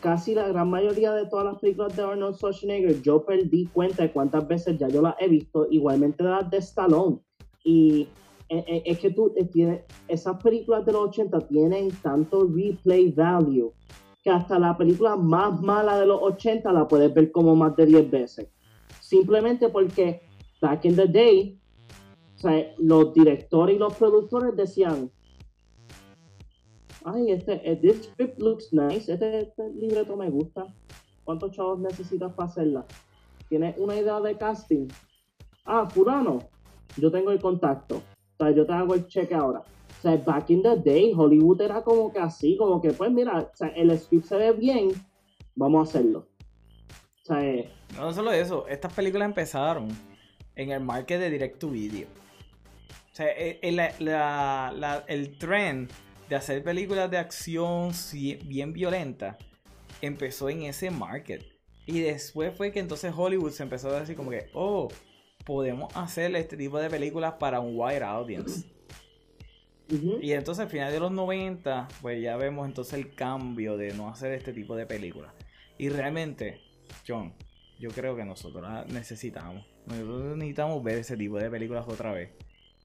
casi 0.00 0.34
la 0.34 0.48
gran 0.48 0.70
mayoría 0.70 1.12
de 1.12 1.26
todas 1.26 1.46
las 1.46 1.58
películas 1.58 1.96
de 1.96 2.02
Arnold 2.02 2.36
Schwarzenegger, 2.36 3.02
yo 3.02 3.24
perdí 3.24 3.66
cuenta 3.66 4.04
de 4.04 4.12
cuántas 4.12 4.46
veces 4.46 4.78
ya 4.78 4.88
yo 4.88 5.02
las 5.02 5.16
he 5.20 5.28
visto, 5.28 5.66
igualmente 5.70 6.22
las 6.22 6.48
de 6.50 6.58
Stallone. 6.58 7.18
Y 7.64 8.08
eh, 8.48 8.64
eh, 8.68 8.82
es 8.84 8.98
que 9.00 9.10
tú 9.10 9.32
eh, 9.36 9.44
tienes, 9.44 9.80
esas 10.06 10.40
películas 10.42 10.86
de 10.86 10.92
los 10.92 11.08
80 11.08 11.48
tienen 11.48 11.90
tanto 12.02 12.46
replay 12.46 13.10
value 13.10 13.72
que 14.26 14.32
hasta 14.32 14.58
la 14.58 14.76
película 14.76 15.14
más 15.14 15.62
mala 15.62 16.00
de 16.00 16.06
los 16.06 16.20
80 16.20 16.72
la 16.72 16.88
puedes 16.88 17.14
ver 17.14 17.30
como 17.30 17.54
más 17.54 17.76
de 17.76 17.86
10 17.86 18.10
veces. 18.10 18.48
Simplemente 19.00 19.68
porque 19.68 20.20
back 20.60 20.84
in 20.84 20.96
the 20.96 21.06
day, 21.06 21.60
los 22.78 23.14
directores 23.14 23.76
y 23.76 23.78
los 23.78 23.94
productores 23.94 24.56
decían, 24.56 25.12
ay, 27.04 27.30
este, 27.30 27.76
this 27.80 28.06
script 28.06 28.40
looks 28.40 28.72
nice, 28.72 29.12
este, 29.12 29.42
este, 29.42 29.72
libreto 29.74 30.16
me 30.16 30.28
gusta. 30.28 30.74
¿Cuántos 31.22 31.52
chavos 31.52 31.78
necesitas 31.78 32.32
para 32.32 32.48
hacerla? 32.48 32.84
¿Tienes 33.48 33.78
una 33.78 33.94
idea 33.94 34.18
de 34.18 34.36
casting? 34.36 34.88
Ah, 35.64 35.88
fulano, 35.88 36.40
yo 36.96 37.12
tengo 37.12 37.30
el 37.30 37.40
contacto. 37.40 37.98
O 37.98 38.44
sea, 38.44 38.50
yo 38.50 38.66
te 38.66 38.72
hago 38.72 38.94
el 38.94 39.06
cheque 39.06 39.36
ahora. 39.36 39.62
O 39.98 40.02
sea, 40.02 40.16
back 40.16 40.50
in 40.50 40.62
the 40.62 40.76
day, 40.76 41.12
Hollywood 41.14 41.60
era 41.60 41.82
como 41.82 42.12
que 42.12 42.18
así, 42.18 42.56
como 42.56 42.80
que, 42.80 42.90
pues 42.90 43.10
mira, 43.10 43.50
el 43.74 43.98
script 43.98 44.26
se 44.26 44.36
ve 44.36 44.52
bien, 44.52 44.90
vamos 45.54 45.80
a 45.80 45.90
hacerlo. 45.90 46.28
O 47.22 47.24
sea, 47.24 47.44
eh, 47.44 47.70
no 47.96 48.12
solo 48.12 48.30
eso, 48.30 48.68
estas 48.68 48.92
películas 48.92 49.26
empezaron 49.26 49.88
en 50.54 50.70
el 50.70 50.80
market 50.80 51.18
de 51.20 51.30
direct 51.30 51.58
to 51.58 51.70
video. 51.70 52.08
O 53.12 53.16
sea, 53.16 53.30
el, 53.30 53.78
eh, 53.78 53.94
eh, 53.98 55.02
el 55.08 55.38
trend 55.38 55.90
de 56.28 56.36
hacer 56.36 56.62
películas 56.62 57.10
de 57.10 57.18
acción 57.18 57.92
bien 58.44 58.72
violentas 58.72 59.36
empezó 60.02 60.50
en 60.50 60.62
ese 60.62 60.90
market. 60.90 61.44
Y 61.86 62.00
después 62.00 62.54
fue 62.54 62.72
que 62.72 62.80
entonces 62.80 63.12
Hollywood 63.16 63.52
se 63.52 63.62
empezó 63.62 63.88
a 63.88 64.00
decir 64.00 64.16
como 64.16 64.30
que, 64.30 64.50
oh, 64.52 64.88
podemos 65.44 65.96
hacer 65.96 66.34
este 66.36 66.56
tipo 66.56 66.78
de 66.78 66.90
películas 66.90 67.34
para 67.38 67.60
un 67.60 67.78
wide 67.78 68.02
audience. 68.02 68.66
Y 69.88 70.32
entonces 70.32 70.64
al 70.64 70.70
final 70.70 70.92
de 70.92 70.98
los 70.98 71.12
90, 71.12 71.88
pues 72.02 72.20
ya 72.20 72.36
vemos 72.36 72.66
entonces 72.66 72.94
el 72.94 73.14
cambio 73.14 73.76
de 73.76 73.94
no 73.94 74.08
hacer 74.08 74.32
este 74.32 74.52
tipo 74.52 74.74
de 74.74 74.86
películas. 74.86 75.32
Y 75.78 75.88
realmente, 75.90 76.60
John, 77.06 77.32
yo 77.78 77.90
creo 77.90 78.16
que 78.16 78.24
nosotros 78.24 78.66
necesitamos. 78.88 79.64
Nosotros 79.86 80.36
necesitamos 80.36 80.82
ver 80.82 80.98
ese 80.98 81.16
tipo 81.16 81.38
de 81.38 81.50
películas 81.50 81.86
otra 81.86 82.12
vez. 82.12 82.30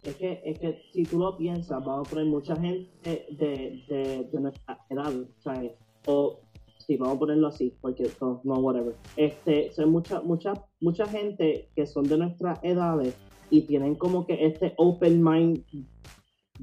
Es 0.04 0.16
que, 0.16 0.42
es 0.46 0.60
que 0.60 0.82
si 0.94 1.04
tú 1.04 1.20
lo 1.20 1.38
piensas, 1.38 1.84
vamos 1.84 2.08
a 2.08 2.10
poner 2.10 2.26
mucha 2.26 2.56
gente 2.56 2.90
de, 3.06 3.84
de, 3.88 4.28
de 4.32 4.40
nuestra 4.40 4.80
edad, 4.90 5.14
¿sabes? 5.40 5.72
O 6.06 6.40
sí, 6.82 6.98
vamos 6.98 7.16
a 7.16 7.20
ponerlo 7.20 7.48
así, 7.48 7.74
porque 7.82 8.10
no, 8.22 8.56
whatever. 8.56 8.96
Este, 9.16 9.72
son 9.72 9.92
mucha, 9.92 10.22
mucha, 10.22 10.54
mucha 10.80 11.06
gente 11.06 11.70
que 11.76 11.86
son 11.86 12.08
de 12.08 12.18
nuestras 12.18 12.60
edades 12.64 13.16
y 13.50 13.62
tienen 13.62 13.96
como 13.96 14.26
que 14.26 14.46
este 14.46 14.74
open 14.78 15.24
mind 15.24 15.64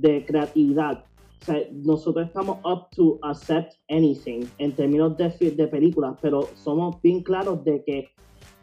de 0.01 0.25
creatividad. 0.25 1.05
O 1.41 1.45
sea, 1.45 1.61
nosotros 1.73 2.27
estamos 2.27 2.59
up 2.65 2.89
to 2.95 3.19
accept 3.23 3.75
anything 3.89 4.45
en 4.59 4.73
términos 4.73 5.17
de, 5.17 5.51
de 5.53 5.69
películas, 5.69 6.17
pero 6.21 6.49
somos 6.55 7.01
bien 7.03 7.23
claros 7.23 7.65
de 7.65 7.83
que 7.85 8.09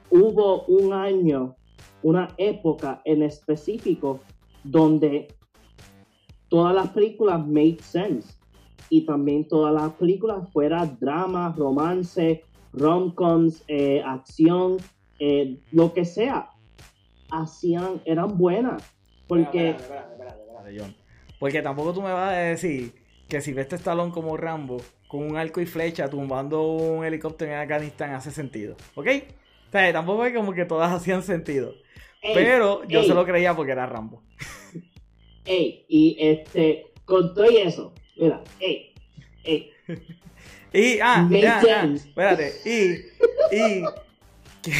hubo 0.10 0.64
un 0.66 0.94
año, 0.94 1.56
una 2.04 2.28
época 2.38 3.02
en 3.06 3.24
específico 3.24 4.20
donde 4.64 5.28
todas 6.50 6.76
las 6.76 6.90
películas 6.90 7.46
made 7.48 7.78
sense 7.82 8.36
y 8.90 9.06
también 9.06 9.48
todas 9.48 9.74
las 9.74 9.94
películas 9.94 10.50
fuera 10.52 10.86
drama, 10.86 11.54
romance, 11.58 12.44
rom-coms, 12.74 13.64
eh, 13.68 14.02
acción, 14.06 14.78
eh, 15.20 15.58
lo 15.72 15.94
que 15.94 16.06
sea, 16.06 16.50
hacían, 17.32 18.02
eran 18.06 18.38
buenas. 18.38 18.84
Porque... 19.28 19.76
porque 21.40 21.62
tampoco 21.62 21.94
tú 21.94 22.02
me 22.02 22.12
vas 22.12 22.34
a 22.34 22.38
decir 22.38 22.94
que 23.28 23.42
si 23.42 23.54
ves 23.54 23.64
este 23.66 23.76
Stallone 23.78 24.12
como 24.12 24.38
Rambo, 24.38 24.82
con 25.08 25.24
un 25.24 25.38
arco 25.38 25.62
y 25.62 25.66
flecha 25.66 26.10
tumbando 26.10 26.64
un 26.64 27.06
helicóptero 27.06 27.52
en 27.52 27.60
Afganistán 27.60 28.14
hace 28.14 28.32
sentido, 28.32 28.76
¿ok? 28.96 29.08
O 29.68 29.72
sea, 29.72 29.92
tampoco 29.94 30.26
es 30.26 30.34
como 30.34 30.54
que 30.54 30.66
todas 30.66 30.92
hacían 30.92 31.24
sentido. 31.24 31.74
pero 32.34 32.88
yo 32.88 33.04
se 33.04 33.14
lo 33.14 33.26
creía 33.26 33.56
porque 33.56 33.72
era 33.72 33.86
Rambo. 33.86 34.24
Ey, 35.46 35.86
y 35.88 36.18
este, 36.20 36.88
con 37.06 37.34
todo 37.36 37.46
eso, 37.46 37.94
mira, 38.18 38.44
ey, 38.60 38.94
ey. 39.44 39.72
Y, 40.74 41.00
ah, 41.00 41.26
ya, 41.32 41.62
ya, 41.66 41.84
espérate, 41.86 42.52
y, 42.66 42.96
y, 43.56 43.82
que, 44.62 44.74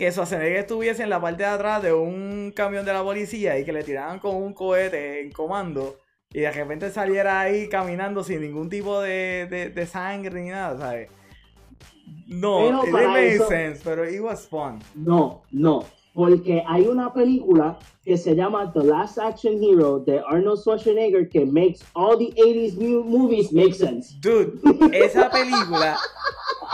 que 0.00 0.10
Schwarzenegger 0.10 0.60
estuviese 0.60 1.02
en 1.02 1.10
la 1.10 1.20
parte 1.20 1.42
de 1.42 1.50
atrás 1.50 1.82
de 1.82 1.92
un 1.92 2.54
camión 2.56 2.86
de 2.86 2.92
la 2.94 3.02
policía 3.02 3.58
y 3.58 3.66
que 3.66 3.72
le 3.74 3.84
tiraran 3.84 4.18
con 4.18 4.34
un 4.34 4.54
cohete 4.54 5.20
en 5.20 5.30
comando 5.30 5.98
y 6.32 6.40
de 6.40 6.50
repente 6.50 6.90
saliera 6.90 7.38
ahí 7.38 7.68
caminando 7.68 8.24
sin 8.24 8.40
ningún 8.40 8.70
tipo 8.70 9.02
de, 9.02 9.46
de, 9.50 9.68
de 9.68 9.86
sangre 9.86 10.40
ni 10.40 10.48
nada, 10.48 10.78
¿sabes? 10.78 11.10
No, 12.26 12.82
it 12.82 12.90
made 12.90 13.40
sense, 13.46 13.82
pero 13.84 14.08
it 14.08 14.22
was 14.22 14.48
fun. 14.48 14.78
No, 14.94 15.42
no, 15.50 15.84
porque 16.14 16.64
hay 16.66 16.86
una 16.86 17.12
película 17.12 17.78
que 18.02 18.16
se 18.16 18.34
llama 18.34 18.72
The 18.72 18.84
Last 18.84 19.18
Action 19.18 19.62
Hero 19.62 19.98
de 19.98 20.22
Arnold 20.26 20.60
Schwarzenegger 20.60 21.28
que 21.28 21.44
makes 21.44 21.80
all 21.92 22.16
the 22.16 22.32
80s 22.40 22.78
movies 23.04 23.52
make 23.52 23.74
sense. 23.74 24.16
Dude, 24.22 24.58
esa 24.96 25.28
película, 25.28 25.98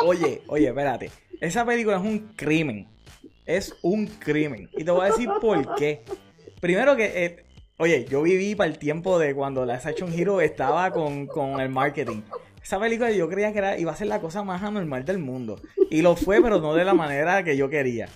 oye, 0.04 0.42
oye, 0.46 0.68
espérate, 0.68 1.10
esa 1.40 1.64
película 1.64 1.96
es 1.96 2.04
un 2.04 2.28
crimen, 2.36 2.86
es 3.46 3.74
un 3.82 4.06
crimen. 4.06 4.68
Y 4.76 4.84
te 4.84 4.90
voy 4.90 5.02
a 5.02 5.10
decir 5.10 5.30
por 5.40 5.74
qué. 5.76 6.02
Primero 6.60 6.96
que, 6.96 7.24
eh, 7.24 7.44
oye, 7.78 8.04
yo 8.04 8.22
viví 8.22 8.54
para 8.54 8.68
el 8.68 8.78
tiempo 8.78 9.18
de 9.18 9.34
cuando 9.34 9.64
Last 9.64 9.86
Action 9.86 10.12
Hero 10.12 10.40
estaba 10.40 10.90
con, 10.90 11.26
con 11.26 11.60
el 11.60 11.68
marketing. 11.68 12.22
Esa 12.62 12.80
película 12.80 13.10
yo 13.12 13.28
creía 13.28 13.52
que 13.52 13.58
era, 13.58 13.78
iba 13.78 13.92
a 13.92 13.96
ser 13.96 14.08
la 14.08 14.20
cosa 14.20 14.42
más 14.42 14.62
anormal 14.62 15.04
del 15.04 15.18
mundo. 15.18 15.60
Y 15.90 16.02
lo 16.02 16.16
fue, 16.16 16.42
pero 16.42 16.60
no 16.60 16.74
de 16.74 16.84
la 16.84 16.94
manera 16.94 17.44
que 17.44 17.56
yo 17.56 17.70
quería. 17.70 18.08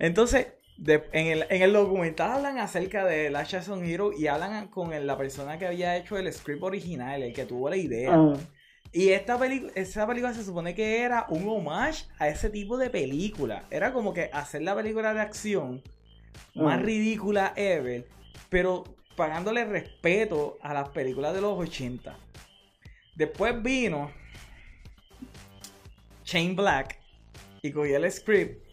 Entonces, 0.00 0.48
en, 0.84 1.26
el, 1.28 1.46
en, 1.48 1.62
el, 1.62 1.72
documental 1.72 2.32
hablan 2.32 2.58
acerca 2.58 3.04
de 3.04 3.30
la 3.30 3.44
Jason 3.44 3.84
Hero 3.84 4.10
y 4.12 4.26
hablan 4.26 4.66
con 4.66 5.06
la 5.06 5.16
persona 5.16 5.58
que 5.58 5.68
había 5.68 5.96
hecho 5.96 6.18
el 6.18 6.32
script 6.32 6.64
original, 6.64 7.22
el 7.22 7.32
que 7.32 7.44
tuvo 7.44 7.70
la 7.70 7.76
idea. 7.76 8.12
Ah. 8.12 8.34
Y 8.94 9.08
esta 9.08 9.36
película, 9.36 9.72
esa 9.74 10.06
película 10.06 10.32
se 10.32 10.44
supone 10.44 10.72
que 10.72 11.02
era 11.02 11.26
un 11.28 11.48
homage 11.48 12.06
a 12.20 12.28
ese 12.28 12.48
tipo 12.48 12.78
de 12.78 12.90
película. 12.90 13.64
Era 13.68 13.92
como 13.92 14.14
que 14.14 14.30
hacer 14.32 14.62
la 14.62 14.76
película 14.76 15.12
de 15.12 15.20
acción 15.20 15.82
más 16.54 16.78
ah. 16.78 16.82
ridícula 16.82 17.52
ever, 17.56 18.06
pero 18.48 18.84
pagándole 19.16 19.64
respeto 19.64 20.58
a 20.62 20.72
las 20.72 20.90
películas 20.90 21.34
de 21.34 21.40
los 21.40 21.58
80. 21.58 22.16
Después 23.16 23.60
vino 23.60 24.12
Shane 26.24 26.54
Black 26.54 27.00
y 27.62 27.72
cogió 27.72 27.96
el 27.96 28.12
script 28.12 28.64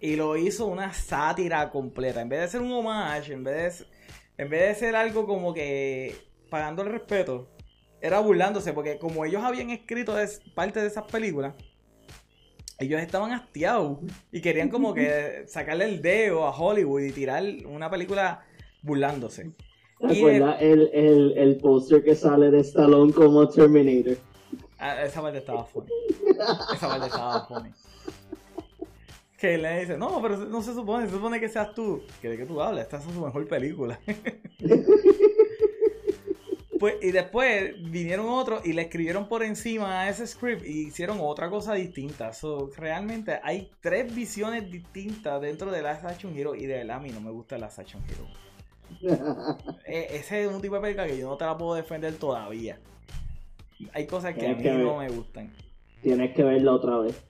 y 0.00 0.16
lo 0.16 0.38
hizo 0.38 0.64
una 0.64 0.94
sátira 0.94 1.68
completa. 1.70 2.22
En 2.22 2.30
vez 2.30 2.40
de 2.40 2.48
ser 2.48 2.62
un 2.62 2.72
homage, 2.72 3.34
en 3.34 3.44
vez 3.44 3.80
de, 3.80 3.86
en 4.42 4.48
vez 4.48 4.68
de 4.68 4.74
ser 4.86 4.96
algo 4.96 5.26
como 5.26 5.52
que 5.52 6.16
pagando 6.48 6.80
el 6.80 6.88
respeto, 6.88 7.50
era 8.00 8.20
burlándose, 8.20 8.72
porque 8.72 8.98
como 8.98 9.24
ellos 9.24 9.42
habían 9.42 9.70
escrito 9.70 10.14
parte 10.54 10.80
de 10.80 10.86
esas 10.86 11.04
películas, 11.04 11.54
ellos 12.78 13.00
estaban 13.00 13.32
hastiados 13.32 13.98
y 14.30 14.40
querían 14.40 14.68
como 14.68 14.94
que 14.94 15.44
sacarle 15.48 15.86
el 15.86 16.00
dedo 16.02 16.46
a 16.46 16.56
Hollywood 16.56 17.02
y 17.02 17.12
tirar 17.12 17.44
una 17.66 17.90
película 17.90 18.44
burlándose. 18.82 19.52
¿Recuerda 20.00 20.54
el, 20.60 20.90
el, 20.92 21.36
el 21.36 21.56
póster 21.56 22.04
que 22.04 22.14
sale 22.14 22.50
de 22.52 22.60
Stallone 22.60 23.12
como 23.12 23.48
Terminator? 23.48 24.16
Ah, 24.78 25.02
esa 25.02 25.20
parte 25.20 25.38
estaba 25.38 25.64
funny. 25.64 25.90
Esa 26.72 26.88
parte 26.88 27.06
estaba 27.06 27.46
funny 27.48 27.72
que 29.38 29.56
le 29.56 29.80
dice, 29.80 29.96
no, 29.96 30.20
pero 30.20 30.36
no 30.36 30.62
se 30.62 30.74
supone, 30.74 31.06
se 31.06 31.12
supone 31.12 31.38
que 31.38 31.48
seas 31.48 31.72
tú. 31.72 32.02
Que 32.20 32.28
de 32.28 32.36
qué 32.36 32.44
tú 32.44 32.60
hablas, 32.60 32.84
esta 32.84 32.98
es 32.98 33.04
su 33.04 33.20
mejor 33.20 33.46
película. 33.46 33.98
pues, 36.78 36.96
y 37.02 37.10
después 37.10 37.74
vinieron 37.90 38.28
otros 38.28 38.64
y 38.64 38.72
le 38.72 38.82
escribieron 38.82 39.28
por 39.28 39.42
encima 39.42 40.00
a 40.00 40.08
ese 40.08 40.26
script 40.26 40.64
y 40.64 40.88
hicieron 40.88 41.18
otra 41.20 41.50
cosa 41.50 41.74
distinta. 41.74 42.32
So, 42.32 42.70
realmente 42.76 43.40
hay 43.42 43.70
tres 43.80 44.14
visiones 44.14 44.70
distintas 44.70 45.40
dentro 45.40 45.70
de 45.70 45.82
la 45.82 45.92
Action 45.92 46.36
Hero 46.36 46.54
y 46.54 46.66
de 46.66 46.78
verdad 46.78 46.96
a 46.96 47.00
mí 47.00 47.10
no 47.10 47.20
me 47.20 47.30
gusta 47.30 47.58
la 47.58 47.66
Action 47.66 48.02
Hero. 48.08 48.26
E, 49.86 50.16
ese 50.16 50.44
es 50.44 50.50
un 50.50 50.62
tipo 50.62 50.76
de 50.76 50.80
película 50.80 51.06
que 51.06 51.18
yo 51.18 51.28
no 51.28 51.36
te 51.36 51.44
la 51.44 51.56
puedo 51.56 51.74
defender 51.74 52.14
todavía. 52.14 52.78
Hay 53.92 54.06
cosas 54.06 54.34
que 54.34 54.46
a 54.46 54.54
mí 54.54 54.64
no 54.64 54.98
me 54.98 55.08
gustan. 55.08 55.52
Tienes 56.02 56.34
que 56.34 56.42
verla 56.42 56.72
otra 56.72 56.98
vez. 56.98 57.22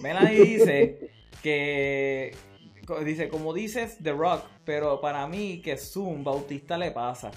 Melanie 0.00 0.40
dice 0.44 1.10
que 1.42 2.34
dice, 3.04 3.28
como 3.28 3.52
dices 3.52 3.98
The 4.02 4.12
Rock, 4.12 4.44
pero 4.64 5.00
para 5.00 5.26
mí 5.26 5.60
que 5.62 5.76
Zoom 5.76 6.24
Bautista 6.24 6.76
le 6.78 6.90
pasa. 6.90 7.30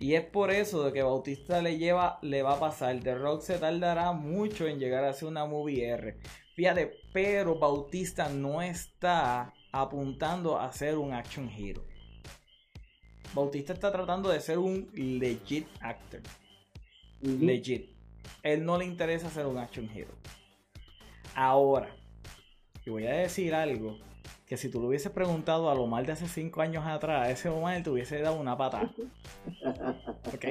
Y 0.00 0.14
es 0.14 0.24
por 0.24 0.50
eso 0.50 0.82
de 0.82 0.94
que 0.94 1.02
Bautista 1.02 1.60
le 1.60 1.76
lleva, 1.76 2.18
le 2.22 2.42
va 2.42 2.54
a 2.54 2.58
pasar. 2.58 2.98
The 3.00 3.14
Rock 3.16 3.42
se 3.42 3.58
tardará 3.58 4.12
mucho 4.12 4.66
en 4.66 4.78
llegar 4.78 5.04
a 5.04 5.12
ser 5.12 5.28
una 5.28 5.44
movie 5.44 5.86
R. 5.86 6.16
Fíjate, 6.56 7.02
pero 7.12 7.58
Bautista 7.58 8.30
no 8.30 8.62
está 8.62 9.52
apuntando 9.72 10.58
a 10.58 10.72
ser 10.72 10.96
un 10.96 11.12
action 11.12 11.50
hero. 11.50 11.84
Bautista 13.34 13.74
está 13.74 13.92
tratando 13.92 14.30
de 14.30 14.40
ser 14.40 14.58
un 14.58 14.90
legit 14.94 15.68
actor. 15.80 16.22
Legit. 17.20 17.90
Él 18.42 18.64
no 18.64 18.78
le 18.78 18.86
interesa 18.86 19.28
ser 19.28 19.44
un 19.44 19.58
action 19.58 19.88
hero. 19.94 20.14
Ahora, 21.34 21.94
y 22.86 22.90
voy 22.90 23.06
a 23.06 23.12
decir 23.12 23.54
algo 23.54 23.98
que 24.50 24.56
si 24.56 24.68
tú 24.68 24.80
lo 24.80 24.88
hubieses 24.88 25.12
preguntado 25.12 25.70
a 25.70 25.76
lo 25.76 25.86
mal 25.86 26.04
de 26.04 26.10
hace 26.10 26.26
5 26.26 26.60
años 26.60 26.84
atrás, 26.84 27.28
ese 27.28 27.48
Omar 27.48 27.84
te 27.84 27.90
hubiese 27.90 28.20
dado 28.20 28.34
una 28.34 28.56
pata. 28.56 28.90
¿Ok? 30.34 30.44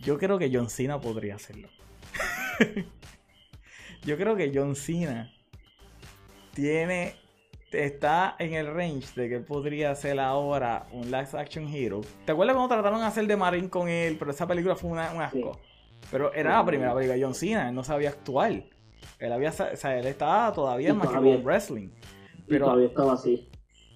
Yo 0.00 0.16
creo 0.16 0.38
que 0.38 0.48
John 0.50 0.70
Cena 0.70 0.98
podría 0.98 1.34
hacerlo. 1.34 1.68
Yo 4.06 4.16
creo 4.16 4.36
que 4.36 4.50
John 4.54 4.74
Cena 4.74 5.30
tiene 6.54 7.16
está 7.72 8.34
en 8.38 8.54
el 8.54 8.72
range 8.72 9.12
de 9.14 9.28
que 9.28 9.34
él 9.34 9.44
podría 9.44 9.94
ser 9.96 10.18
ahora 10.20 10.86
un 10.92 11.10
live 11.10 11.28
action 11.34 11.68
hero. 11.68 12.00
¿Te 12.24 12.32
acuerdas 12.32 12.56
cuando 12.56 12.74
trataron 12.74 13.00
de 13.00 13.06
hacer 13.06 13.26
de 13.26 13.36
Marine 13.36 13.68
con 13.68 13.90
él? 13.90 14.16
Pero 14.18 14.30
esa 14.30 14.46
película 14.46 14.76
fue 14.76 14.92
un 14.92 14.98
asco. 14.98 15.60
Pero 16.10 16.32
era 16.32 16.56
la 16.56 16.64
primera 16.64 16.94
película 16.94 17.16
de 17.16 17.22
John 17.22 17.34
Cena, 17.34 17.68
él 17.68 17.74
no 17.74 17.84
sabía 17.84 18.08
actuar. 18.08 18.64
Él 19.18 19.32
había, 19.32 19.50
o 19.50 19.52
sea, 19.52 19.98
él 19.98 20.06
estaba 20.06 20.52
todavía 20.52 20.90
en 20.90 21.44
Wrestling. 21.44 21.88
Pero 22.46 22.66
todavía 22.66 22.86
estaba 22.86 23.12
así. 23.14 23.48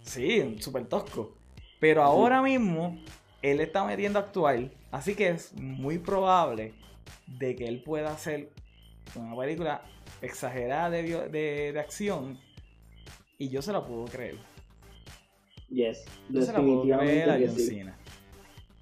Sí, 0.02 0.56
súper 0.58 0.86
tosco. 0.86 1.34
Pero 1.80 2.02
ahora 2.02 2.42
mismo 2.42 2.98
él 3.40 3.60
está 3.60 3.84
metiendo 3.84 4.18
a 4.18 4.22
actuar, 4.22 4.70
así 4.90 5.14
que 5.14 5.28
es 5.28 5.52
muy 5.54 5.98
probable 5.98 6.74
de 7.26 7.56
que 7.56 7.66
él 7.66 7.82
pueda 7.82 8.12
hacer 8.12 8.50
una 9.14 9.36
película 9.36 9.82
exagerada 10.20 10.90
de, 10.90 11.28
de 11.72 11.80
acción 11.80 12.38
y 13.38 13.48
yo 13.48 13.60
se 13.60 13.72
la 13.72 13.84
puedo 13.84 14.04
creer. 14.04 14.36
Yes, 15.68 16.04
yo 16.28 16.42
se 16.42 16.52
la 16.52 16.60
puedo 16.60 16.82
creer 16.82 17.30
a 17.30 17.38
John 17.38 17.58
Cena. 17.58 17.96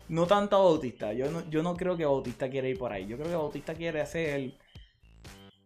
No 0.08 0.26
tanto 0.26 0.56
a 0.56 0.58
Bautista. 0.58 1.12
Yo 1.12 1.30
no, 1.30 1.48
yo 1.48 1.62
no 1.62 1.76
creo 1.76 1.96
que 1.96 2.04
Bautista 2.04 2.50
quiera 2.50 2.68
ir 2.68 2.78
por 2.78 2.92
ahí. 2.92 3.06
Yo 3.06 3.16
creo 3.16 3.28
que 3.28 3.36
Bautista 3.36 3.74
quiere 3.74 4.00
hacer. 4.00 4.52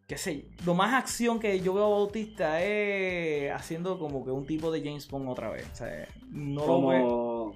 Qué 0.06 0.18
sé, 0.18 0.44
lo 0.66 0.74
más 0.74 0.92
acción 0.92 1.40
que 1.40 1.60
yo 1.60 1.72
veo 1.72 1.86
a 1.86 1.88
Bautista 1.88 2.62
es 2.62 3.50
haciendo 3.50 3.98
como 3.98 4.22
que 4.22 4.30
un 4.30 4.44
tipo 4.44 4.70
de 4.70 4.80
James 4.80 5.08
Bond 5.08 5.30
otra 5.30 5.48
vez. 5.50 5.66
O 5.72 5.76
sea, 5.76 6.06
no 6.28 6.66
como, 6.66 6.92
lo 6.92 7.54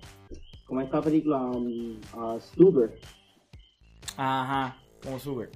como 0.67 0.81
esta 0.81 1.03
película 1.03 1.39
um, 1.39 2.01
uh, 2.17 2.41
Stuber. 2.41 2.99
Ajá, 4.17 4.79
como 5.03 5.19
Stuber. 5.19 5.51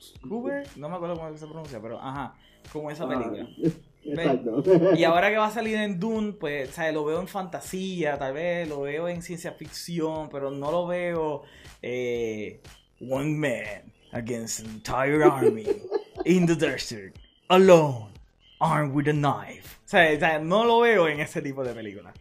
Stuber, 0.00 0.66
no 0.76 0.88
me 0.88 0.96
acuerdo 0.96 1.14
cómo 1.16 1.36
se 1.36 1.46
pronuncia, 1.46 1.80
pero 1.80 2.00
ajá, 2.00 2.34
como 2.72 2.90
esa 2.90 3.04
ah, 3.04 3.08
película. 3.08 3.48
Exacto. 4.02 4.62
Y 4.96 5.04
ahora 5.04 5.30
que 5.30 5.36
va 5.36 5.46
a 5.46 5.50
salir 5.50 5.76
en 5.76 6.00
Dune, 6.00 6.32
pues, 6.32 6.70
¿sabes? 6.70 6.92
Lo 6.92 7.04
veo 7.04 7.20
en 7.20 7.28
fantasía, 7.28 8.18
tal 8.18 8.32
vez, 8.32 8.68
lo 8.68 8.80
veo 8.80 9.08
en 9.08 9.22
ciencia 9.22 9.52
ficción, 9.52 10.28
pero 10.30 10.50
no 10.50 10.72
lo 10.72 10.86
veo 10.86 11.42
eh, 11.82 12.60
One 13.00 13.34
Man 13.34 13.92
against 14.12 14.60
an 14.60 14.70
entire 14.70 15.22
army 15.22 15.66
in 16.24 16.46
the 16.46 16.54
desert, 16.54 17.16
alone, 17.48 18.12
armed 18.60 18.94
with 18.94 19.08
a 19.08 19.12
knife. 19.12 19.78
O 19.84 19.88
sea, 19.88 20.38
no 20.38 20.64
lo 20.64 20.80
veo 20.80 21.08
en 21.08 21.20
ese 21.20 21.42
tipo 21.42 21.64
de 21.64 21.74
película. 21.74 22.12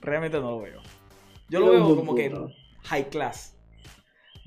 Realmente 0.00 0.40
no 0.40 0.50
lo 0.50 0.60
veo. 0.60 0.80
Yo 1.48 1.60
lo 1.60 1.70
veo 1.72 1.96
como 1.96 2.14
que 2.14 2.32
high 2.84 3.08
class. 3.10 3.56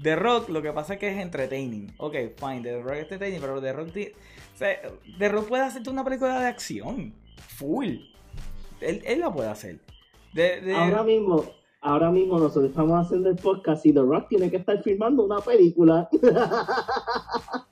The 0.02 0.16
Rock, 0.16 0.50
lo 0.50 0.62
que 0.62 0.72
pasa 0.72 0.94
es 0.94 1.00
que 1.00 1.10
es 1.10 1.18
entertaining. 1.18 1.94
Ok, 1.98 2.16
fine, 2.36 2.62
The 2.62 2.82
Rock 2.82 2.94
es 2.94 3.04
entertaining, 3.04 3.42
pero 3.42 3.62
The 3.62 3.74
Rock 3.74 3.90
o 3.90 4.58
sea, 4.58 4.82
The 5.18 5.30
Rock 5.30 5.48
puede 5.48 5.64
hacerte 5.64 5.90
una 5.90 6.04
película 6.04 6.40
de 6.40 6.48
acción. 6.48 7.14
Full. 7.58 7.96
Él, 8.82 9.02
él 9.06 9.20
la 9.20 9.32
puede 9.32 9.50
hacer. 9.50 9.80
Ahora 10.76 11.04
mismo, 11.04 11.46
ahora 11.82 12.12
mismo 12.12 12.40
nosotros 12.40 12.70
estamos 12.70 13.06
haciendo 13.06 13.30
el 13.30 13.36
podcast 13.36 13.86
y 13.86 13.94
The 13.94 14.02
Rock 14.02 14.30
tiene 14.30 14.50
que 14.50 14.58
estar 14.58 14.82
filmando 14.84 15.26
una 15.26 15.40
película. 15.40 16.10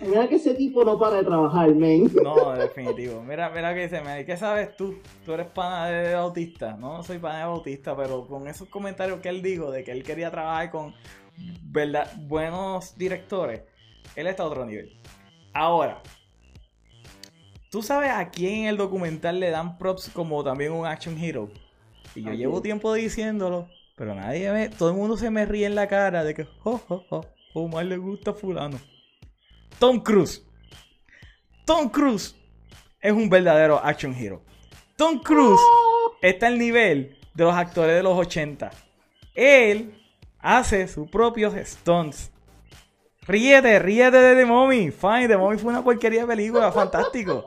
Mira 0.00 0.28
que 0.28 0.36
ese 0.36 0.54
tipo 0.54 0.82
no 0.82 0.98
para 0.98 1.16
de 1.16 1.24
trabajar, 1.24 1.74
men. 1.74 2.10
No, 2.22 2.52
definitivo. 2.52 3.22
Mira, 3.22 3.50
mira 3.50 3.74
que 3.74 3.82
dice, 3.82 4.02
¿qué 4.24 4.36
sabes 4.36 4.74
tú? 4.74 4.98
Tú 5.26 5.34
eres 5.34 5.46
pana 5.48 5.86
de 5.86 6.14
Bautista. 6.14 6.76
No, 6.76 6.96
no 6.96 7.02
soy 7.02 7.18
pana 7.18 7.40
de 7.40 7.44
Bautista, 7.44 7.94
pero 7.94 8.26
con 8.26 8.48
esos 8.48 8.68
comentarios 8.68 9.20
que 9.20 9.28
él 9.28 9.42
dijo 9.42 9.70
de 9.70 9.84
que 9.84 9.92
él 9.92 10.02
quería 10.02 10.30
trabajar 10.30 10.70
con 10.70 10.94
verdad, 11.62 12.10
buenos 12.22 12.96
directores, 12.96 13.62
él 14.16 14.26
está 14.26 14.42
a 14.42 14.46
otro 14.46 14.64
nivel. 14.64 14.90
Ahora, 15.52 16.02
¿tú 17.70 17.82
sabes 17.82 18.10
a 18.10 18.30
quién 18.30 18.60
en 18.60 18.66
el 18.68 18.76
documental 18.76 19.38
le 19.38 19.50
dan 19.50 19.76
props 19.76 20.10
como 20.10 20.42
también 20.42 20.72
un 20.72 20.86
action 20.86 21.18
hero? 21.18 21.50
Y 22.14 22.22
yo 22.22 22.32
llevo 22.32 22.62
tiempo 22.62 22.92
diciéndolo, 22.94 23.68
pero 23.96 24.14
nadie 24.14 24.50
ve, 24.50 24.68
todo 24.70 24.90
el 24.90 24.96
mundo 24.96 25.16
se 25.16 25.30
me 25.30 25.44
ríe 25.44 25.66
en 25.66 25.74
la 25.74 25.88
cara 25.88 26.24
de 26.24 26.34
que, 26.34 26.46
oh, 26.64 26.80
oh, 26.88 27.04
oh, 27.10 27.24
Omar 27.52 27.84
le 27.84 27.98
gusta 27.98 28.32
fulano. 28.32 28.78
Tom 29.78 30.00
Cruise. 30.00 30.44
Tom 31.64 31.88
Cruise 31.88 32.34
es 33.00 33.12
un 33.12 33.28
verdadero 33.28 33.80
action 33.82 34.14
hero. 34.14 34.42
Tom 34.96 35.20
Cruise 35.20 35.60
está 36.20 36.48
al 36.48 36.58
nivel 36.58 37.16
de 37.34 37.44
los 37.44 37.54
actores 37.54 37.96
de 37.96 38.02
los 38.02 38.18
80. 38.18 38.70
Él 39.34 39.94
hace 40.38 40.88
sus 40.88 41.08
propios 41.08 41.54
stunts. 41.66 42.30
Ríete, 43.26 43.78
ríete 43.78 44.16
de 44.16 44.34
The 44.34 44.44
Mommy. 44.44 44.90
Fine, 44.90 45.28
The 45.28 45.36
Mommy 45.36 45.58
fue 45.58 45.70
una 45.70 45.84
porquería 45.84 46.22
de 46.22 46.26
película, 46.26 46.72
fantástico. 46.72 47.46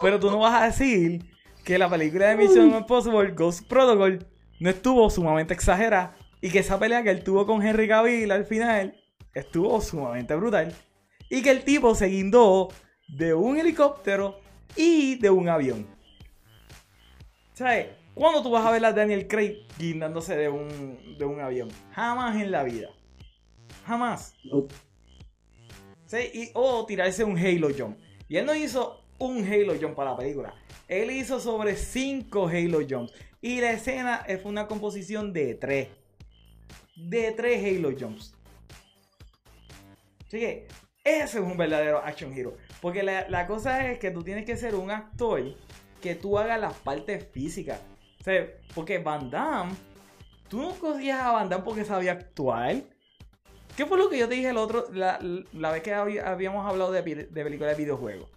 Pero 0.00 0.18
tú 0.18 0.30
no 0.30 0.38
vas 0.38 0.62
a 0.62 0.66
decir 0.66 1.24
que 1.64 1.78
la 1.78 1.88
película 1.88 2.28
de 2.28 2.36
Mission 2.36 2.74
Impossible, 2.74 3.32
Ghost 3.32 3.68
Protocol, 3.68 4.26
no 4.60 4.70
estuvo 4.70 5.08
sumamente 5.10 5.54
exagerada 5.54 6.16
y 6.40 6.50
que 6.50 6.60
esa 6.60 6.78
pelea 6.78 7.02
que 7.02 7.10
él 7.10 7.22
tuvo 7.22 7.46
con 7.46 7.64
Henry 7.64 7.88
Cavill 7.88 8.30
al 8.30 8.44
final 8.44 8.94
estuvo 9.34 9.80
sumamente 9.80 10.34
brutal. 10.34 10.74
Y 11.30 11.42
que 11.42 11.50
el 11.50 11.64
tipo 11.64 11.94
se 11.94 12.06
guindó 12.06 12.68
de 13.08 13.34
un 13.34 13.58
helicóptero 13.58 14.40
y 14.76 15.16
de 15.16 15.30
un 15.30 15.48
avión. 15.48 15.86
¿Sabes? 17.54 17.88
¿Cuándo 18.14 18.42
tú 18.42 18.50
vas 18.50 18.66
a 18.66 18.70
ver 18.70 18.84
a 18.84 18.92
Daniel 18.92 19.28
Craig 19.28 19.66
guindándose 19.78 20.36
de 20.36 20.48
un, 20.48 21.16
de 21.18 21.24
un 21.24 21.40
avión? 21.40 21.68
Jamás 21.92 22.36
en 22.40 22.50
la 22.50 22.62
vida. 22.62 22.90
Jamás. 23.86 24.34
¿Sí? 26.06 26.50
o 26.54 26.86
tirarse 26.86 27.22
un 27.24 27.38
Halo 27.38 27.68
Jump. 27.76 27.98
Y 28.28 28.36
él 28.36 28.46
no 28.46 28.54
hizo 28.54 29.04
un 29.18 29.44
Halo 29.44 29.74
Jump 29.80 29.94
para 29.94 30.12
la 30.12 30.16
película. 30.16 30.54
Él 30.88 31.10
hizo 31.10 31.38
sobre 31.38 31.76
5 31.76 32.48
Halo 32.48 32.80
Jumps. 32.88 33.12
Y 33.40 33.60
la 33.60 33.72
escena 33.72 34.24
fue 34.42 34.50
una 34.50 34.66
composición 34.66 35.32
de 35.32 35.54
3. 35.54 35.88
De 36.96 37.32
3 37.32 37.78
Halo 37.78 37.92
Jumps. 37.98 38.34
Así 40.26 40.40
que 40.40 40.68
ese 41.08 41.38
es 41.38 41.44
un 41.44 41.56
verdadero 41.56 41.98
action 41.98 42.32
hero. 42.32 42.56
Porque 42.80 43.02
la, 43.02 43.46
cosa 43.46 43.90
es 43.90 43.98
que 43.98 44.10
tú 44.10 44.22
tienes 44.22 44.44
que 44.44 44.56
ser 44.56 44.74
un 44.74 44.90
actor 44.90 45.42
que 46.00 46.14
tú 46.14 46.38
hagas 46.38 46.60
las 46.60 46.74
partes 46.74 47.26
físicas. 47.32 47.80
O 48.20 48.24
sea, 48.24 48.46
porque 48.74 48.98
Van 48.98 49.30
Damme, 49.30 49.72
tú 50.48 50.60
no 50.60 50.72
cogías 50.72 51.20
a 51.20 51.32
Van 51.32 51.48
Damme 51.48 51.64
porque 51.64 51.84
sabía 51.84 52.12
actuar. 52.12 52.82
¿Qué 53.76 53.86
fue 53.86 53.98
lo 53.98 54.08
que 54.08 54.18
yo 54.18 54.28
te 54.28 54.34
dije 54.34 54.48
el 54.48 54.56
otro, 54.56 54.86
la, 54.92 55.18
vez 55.70 55.82
que 55.82 55.94
habíamos 55.94 56.66
hablado 56.66 56.90
de, 56.90 57.02
de 57.02 57.44
películas 57.44 57.76
de 57.76 57.82
videojuegos? 57.82 58.28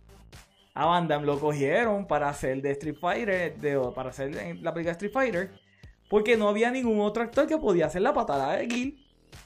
A 0.74 0.86
Van 0.86 1.08
Damme 1.08 1.26
lo 1.26 1.40
cogieron 1.40 2.08
para 2.08 2.30
hacer 2.30 2.62
de 2.62 2.72
Street 2.72 2.98
Fighter, 3.00 3.56
para 3.94 4.10
hacer 4.10 4.34
la 4.62 4.74
película 4.74 4.92
Street 4.92 5.12
Fighter, 5.12 5.52
porque 6.10 6.38
no 6.38 6.48
había 6.48 6.72
ningún 6.72 7.00
otro 7.02 7.24
actor 7.24 7.48
que 7.48 7.58
podía 7.58 7.88
hacer 7.88 8.02
la 8.02 8.14
patada 8.14 8.56
de 8.56 8.68
Gil, 8.68 9.06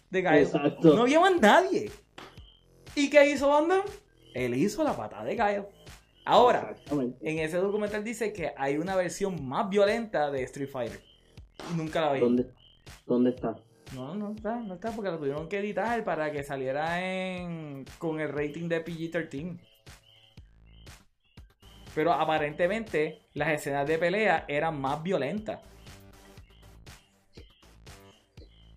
de 0.10 0.22
Gaio. 0.22 0.50
No 0.84 1.04
había 1.04 1.20
más 1.20 1.40
nadie. 1.40 1.92
¿Y 2.96 3.10
qué 3.10 3.30
hizo 3.30 3.50
Van 3.50 3.68
Damme? 3.68 3.84
Él 4.34 4.56
hizo 4.56 4.84
la 4.84 4.96
patada 4.96 5.26
de 5.26 5.36
Gaio. 5.36 5.70
Ahora, 6.26 6.76
en 6.90 7.40
ese 7.40 7.58
documental 7.58 8.04
dice 8.04 8.34
que 8.34 8.52
hay 8.58 8.78
una 8.78 8.96
versión 8.96 9.48
más 9.48 9.70
violenta 9.70 10.32
de 10.32 10.44
Street 10.44 10.70
Fighter. 10.70 11.02
Nunca 11.76 12.02
la 12.02 12.14
vi. 12.14 12.20
¿Dónde, 12.20 12.52
¿Dónde 13.06 13.30
está? 13.30 13.56
No, 13.94 14.16
no 14.16 14.32
está, 14.32 14.56
no 14.56 14.74
está 14.74 14.92
porque 14.92 15.12
lo 15.12 15.20
tuvieron 15.20 15.48
que 15.48 15.60
editar 15.60 16.04
para 16.04 16.32
que 16.32 16.44
saliera 16.44 17.02
en 17.06 17.86
con 18.00 18.20
el 18.20 18.30
rating 18.30 18.68
de 18.68 18.84
PG-13. 18.84 19.60
Pero 21.94 22.12
aparentemente 22.12 23.22
las 23.34 23.50
escenas 23.50 23.88
de 23.88 23.98
pelea 23.98 24.46
eran 24.48 24.82
más 24.82 25.04
violentas. 25.04 25.62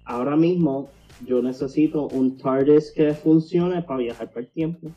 Ahora 0.04 0.36
mismo 0.36 0.90
yo 1.24 1.42
necesito 1.42 2.08
un 2.08 2.36
TARDIS 2.38 2.92
que 2.92 3.14
funcione 3.14 3.82
para 3.82 3.98
viajar 4.00 4.30
por 4.30 4.42
el 4.42 4.48
tiempo. 4.50 4.88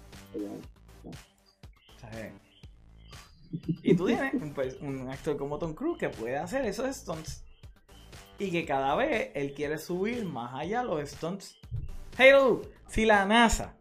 Y 3.84 3.95
tú 3.95 4.06
tienes 4.07 4.34
un, 4.35 4.53
pues, 4.53 4.77
un 4.81 5.10
actor 5.10 5.35
como 5.38 5.57
Tom 5.60 5.73
Cruise 5.73 5.98
que 5.99 6.10
puede 6.10 6.38
hacer 6.38 6.65
esos 6.65 6.93
stunts. 6.95 7.43
y 8.39 8.49
que 8.49 8.65
cada 8.65 8.95
vez 8.95 9.31
él 9.35 9.53
quiere 9.53 9.77
subir 9.77 10.26
más 10.26 10.53
allá 10.56 10.84
los 10.84 11.07
stunts. 11.10 11.57
Hey, 12.18 12.31
si 12.88 13.06
la 13.06 13.26
NASA 13.26 13.77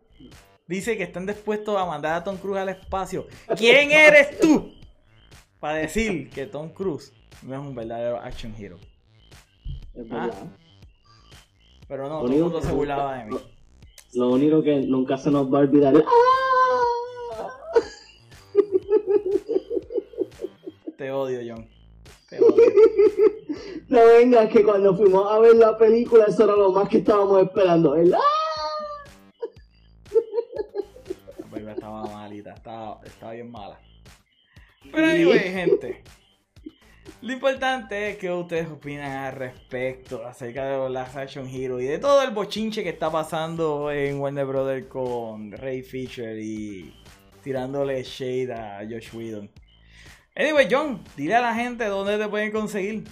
dice 0.66 0.96
que 0.96 1.04
están 1.04 1.26
dispuestos 1.26 1.76
a 1.80 1.86
mandar 1.86 2.14
a 2.14 2.24
Tom 2.24 2.36
Cruise 2.36 2.58
al 2.60 2.68
espacio, 2.70 3.26
¿quién 3.56 3.90
eres 3.92 4.38
tú 4.40 4.72
para 5.60 5.74
decir 5.76 6.28
que 6.30 6.46
Tom 6.46 6.70
Cruise 6.74 7.12
no 7.42 7.54
es 7.54 7.60
un 7.60 7.74
verdadero 7.74 8.18
action 8.20 8.54
hero? 8.58 8.78
Es 9.94 10.06
Ah. 10.10 10.30
Pero 11.90 12.08
no, 12.08 12.14
Lo 12.20 12.20
todo 12.20 12.32
el 12.32 12.42
mundo 12.44 12.62
se 12.62 12.72
burlaba 12.72 13.16
de 13.16 13.24
mí. 13.24 13.36
Lo 14.14 14.30
único 14.30 14.62
que 14.62 14.76
nunca 14.76 15.18
se 15.18 15.28
nos 15.28 15.52
va 15.52 15.58
a 15.58 15.62
olvidar 15.62 15.92
es. 15.96 16.04
Te 20.96 21.10
odio, 21.10 21.40
John. 21.44 21.68
Te 22.28 22.38
odio. 22.38 22.54
No 23.88 24.06
venga, 24.06 24.48
que 24.48 24.62
cuando 24.62 24.94
fuimos 24.94 25.28
a 25.32 25.40
ver 25.40 25.56
la 25.56 25.76
película, 25.76 26.26
eso 26.28 26.44
era 26.44 26.54
lo 26.54 26.70
más 26.70 26.88
que 26.88 26.98
estábamos 26.98 27.42
esperando. 27.42 27.96
El 27.96 28.14
¡ah! 28.14 28.20
La 31.40 31.46
película 31.46 31.72
estaba 31.72 32.06
malita, 32.06 32.54
estaba, 32.54 33.00
estaba 33.04 33.32
bien 33.32 33.50
mala. 33.50 33.80
Pero 34.92 35.06
anyway, 35.08 35.40
gente. 35.40 36.04
Lo 37.22 37.32
importante 37.32 38.10
es 38.10 38.16
que 38.16 38.30
ustedes 38.30 38.68
opinan 38.68 39.10
al 39.10 39.32
respecto 39.32 40.24
acerca 40.24 40.64
de 40.64 40.76
los 40.78 40.90
Last 40.90 41.16
Action 41.16 41.46
Hero 41.46 41.80
y 41.80 41.84
de 41.84 41.98
todo 41.98 42.22
el 42.22 42.30
bochinche 42.30 42.82
que 42.82 42.88
está 42.88 43.10
pasando 43.10 43.90
en 43.90 44.18
Warner 44.18 44.46
Brothers 44.46 44.86
con 44.86 45.52
Ray 45.52 45.82
Fisher 45.82 46.38
y 46.38 46.94
tirándole 47.42 48.02
shade 48.02 48.52
a 48.52 48.80
Josh 48.88 49.14
Whedon. 49.14 49.50
Anyway, 50.34 50.66
John, 50.70 51.02
dile 51.16 51.34
a 51.34 51.40
la 51.42 51.54
gente 51.54 51.84
dónde 51.86 52.16
te 52.16 52.28
pueden 52.28 52.52
conseguir. 52.52 53.04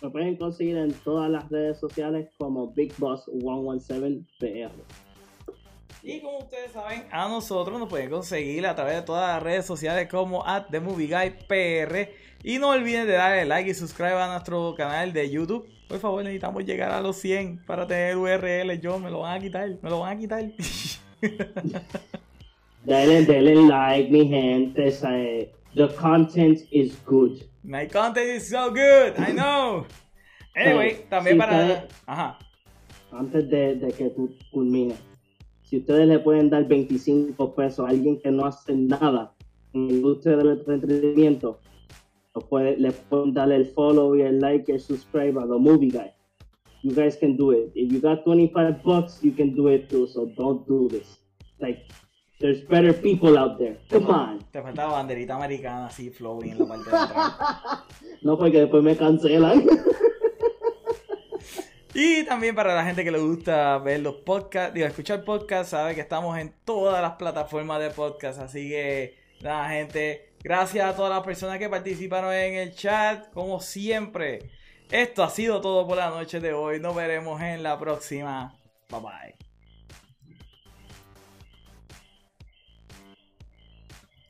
Me 0.00 0.10
pueden 0.10 0.36
conseguir 0.36 0.76
en 0.76 0.92
todas 0.92 1.30
las 1.30 1.48
redes 1.50 1.78
sociales 1.78 2.28
como 2.38 2.72
Big 2.72 2.94
Boss 2.98 3.24
117 3.24 4.24
PR. 4.38 4.72
Y 6.06 6.20
como 6.20 6.40
ustedes 6.40 6.70
saben, 6.72 7.06
a 7.10 7.26
nosotros 7.28 7.78
nos 7.80 7.88
pueden 7.88 8.10
conseguir 8.10 8.66
a 8.66 8.74
través 8.74 8.96
de 8.96 9.02
todas 9.02 9.26
las 9.26 9.42
redes 9.42 9.64
sociales 9.64 10.06
como 10.10 10.46
at 10.46 10.66
The 10.70 10.78
Movie 10.78 11.06
Guy 11.06 11.30
PR. 11.48 12.10
Y 12.42 12.58
no 12.58 12.68
olviden 12.68 13.06
de 13.06 13.14
darle 13.14 13.46
like 13.46 13.70
y 13.70 13.74
suscribir 13.74 14.12
a 14.12 14.26
nuestro 14.26 14.74
canal 14.76 15.14
de 15.14 15.30
YouTube. 15.30 15.66
Por 15.88 15.98
favor, 15.98 16.22
necesitamos 16.22 16.66
llegar 16.66 16.90
a 16.90 17.00
los 17.00 17.16
100 17.16 17.64
para 17.64 17.86
tener 17.86 18.18
URL. 18.18 18.78
Yo 18.82 18.98
me 18.98 19.10
lo 19.10 19.20
van 19.20 19.38
a 19.38 19.40
quitar, 19.40 19.66
me 19.80 19.88
lo 19.88 20.00
van 20.00 20.18
a 20.18 20.20
quitar. 20.20 20.44
Denle, 22.84 23.24
denle 23.24 23.54
like, 23.66 24.10
mi 24.10 24.28
gente. 24.28 24.90
The 25.74 25.88
content 25.96 26.60
is 26.70 27.02
good. 27.06 27.40
My 27.62 27.88
content 27.88 28.26
is 28.26 28.50
so 28.50 28.68
good, 28.68 29.18
I 29.18 29.32
know. 29.32 29.86
Anyway, 30.54 30.96
Sí, 30.96 31.04
también 31.08 31.36
sí, 31.36 31.40
para. 31.40 31.88
Ajá. 32.04 32.38
Antes 33.10 33.48
de, 33.48 33.76
de 33.76 33.90
que 33.92 34.10
tú 34.10 34.36
culmines, 34.52 34.98
si 35.74 35.80
ustedes 35.80 36.06
le 36.06 36.20
pueden 36.20 36.50
dar 36.50 36.68
25 36.68 37.56
pesos 37.56 37.84
a 37.84 37.88
alguien 37.88 38.20
que 38.20 38.30
no 38.30 38.46
hace 38.46 38.76
nada 38.76 39.34
en 39.72 39.88
la 39.88 39.92
industria 39.92 40.36
del 40.36 40.50
entretenimiento, 40.50 41.58
puede, 42.48 42.76
le 42.76 42.92
pueden 42.92 43.34
darle 43.34 43.56
el 43.56 43.66
follow 43.66 44.14
y 44.14 44.22
el 44.22 44.38
like 44.38 44.70
y 44.70 44.74
el 44.76 44.80
subscribe 44.80 45.36
a 45.36 45.42
The 45.42 45.58
Movie 45.58 45.90
Guy. 45.90 46.12
You 46.84 46.94
guys 46.94 47.16
can 47.16 47.36
do 47.36 47.50
it. 47.50 47.72
If 47.74 47.92
you 47.92 48.00
got 48.00 48.22
25 48.22 48.84
bucks, 48.84 49.18
you 49.20 49.32
can 49.32 49.56
do 49.56 49.66
it 49.66 49.90
too, 49.90 50.06
so 50.06 50.26
don't 50.36 50.64
do 50.68 50.86
this. 50.88 51.18
Like, 51.58 51.88
there's 52.38 52.60
better 52.60 52.92
people 52.92 53.36
out 53.36 53.58
there. 53.58 53.76
Come 53.90 54.06
on. 54.06 54.38
Te 54.52 54.62
faltaba 54.62 54.92
banderita 54.92 55.34
americana 55.34 55.86
así, 55.86 56.08
flowing 56.10 56.52
en 56.52 56.58
la 56.60 56.66
parte 56.66 56.88
de 56.88 56.96
atrás. 56.96 57.32
No, 58.22 58.38
porque 58.38 58.60
después 58.60 58.84
me 58.84 58.96
cancelan. 58.96 59.66
Y 61.94 62.24
también 62.24 62.56
para 62.56 62.74
la 62.74 62.84
gente 62.84 63.04
que 63.04 63.12
le 63.12 63.18
gusta 63.18 63.78
ver 63.78 64.00
los 64.00 64.16
podcasts, 64.16 64.74
digo, 64.74 64.86
escuchar 64.86 65.22
podcasts, 65.22 65.70
sabe 65.70 65.94
que 65.94 66.00
estamos 66.00 66.36
en 66.38 66.52
todas 66.64 67.00
las 67.00 67.12
plataformas 67.12 67.80
de 67.80 67.90
podcast. 67.90 68.40
Así 68.40 68.68
que, 68.68 69.16
nada, 69.42 69.68
gente, 69.68 70.32
gracias 70.42 70.84
a 70.86 70.96
todas 70.96 71.12
las 71.12 71.22
personas 71.22 71.58
que 71.58 71.68
participaron 71.68 72.34
en 72.34 72.54
el 72.54 72.74
chat, 72.74 73.30
como 73.32 73.60
siempre. 73.60 74.50
Esto 74.90 75.22
ha 75.22 75.30
sido 75.30 75.60
todo 75.60 75.86
por 75.86 75.96
la 75.96 76.10
noche 76.10 76.40
de 76.40 76.52
hoy. 76.52 76.80
Nos 76.80 76.96
veremos 76.96 77.40
en 77.40 77.62
la 77.62 77.78
próxima. 77.78 78.58
Bye 78.90 79.00
bye. 79.00 79.43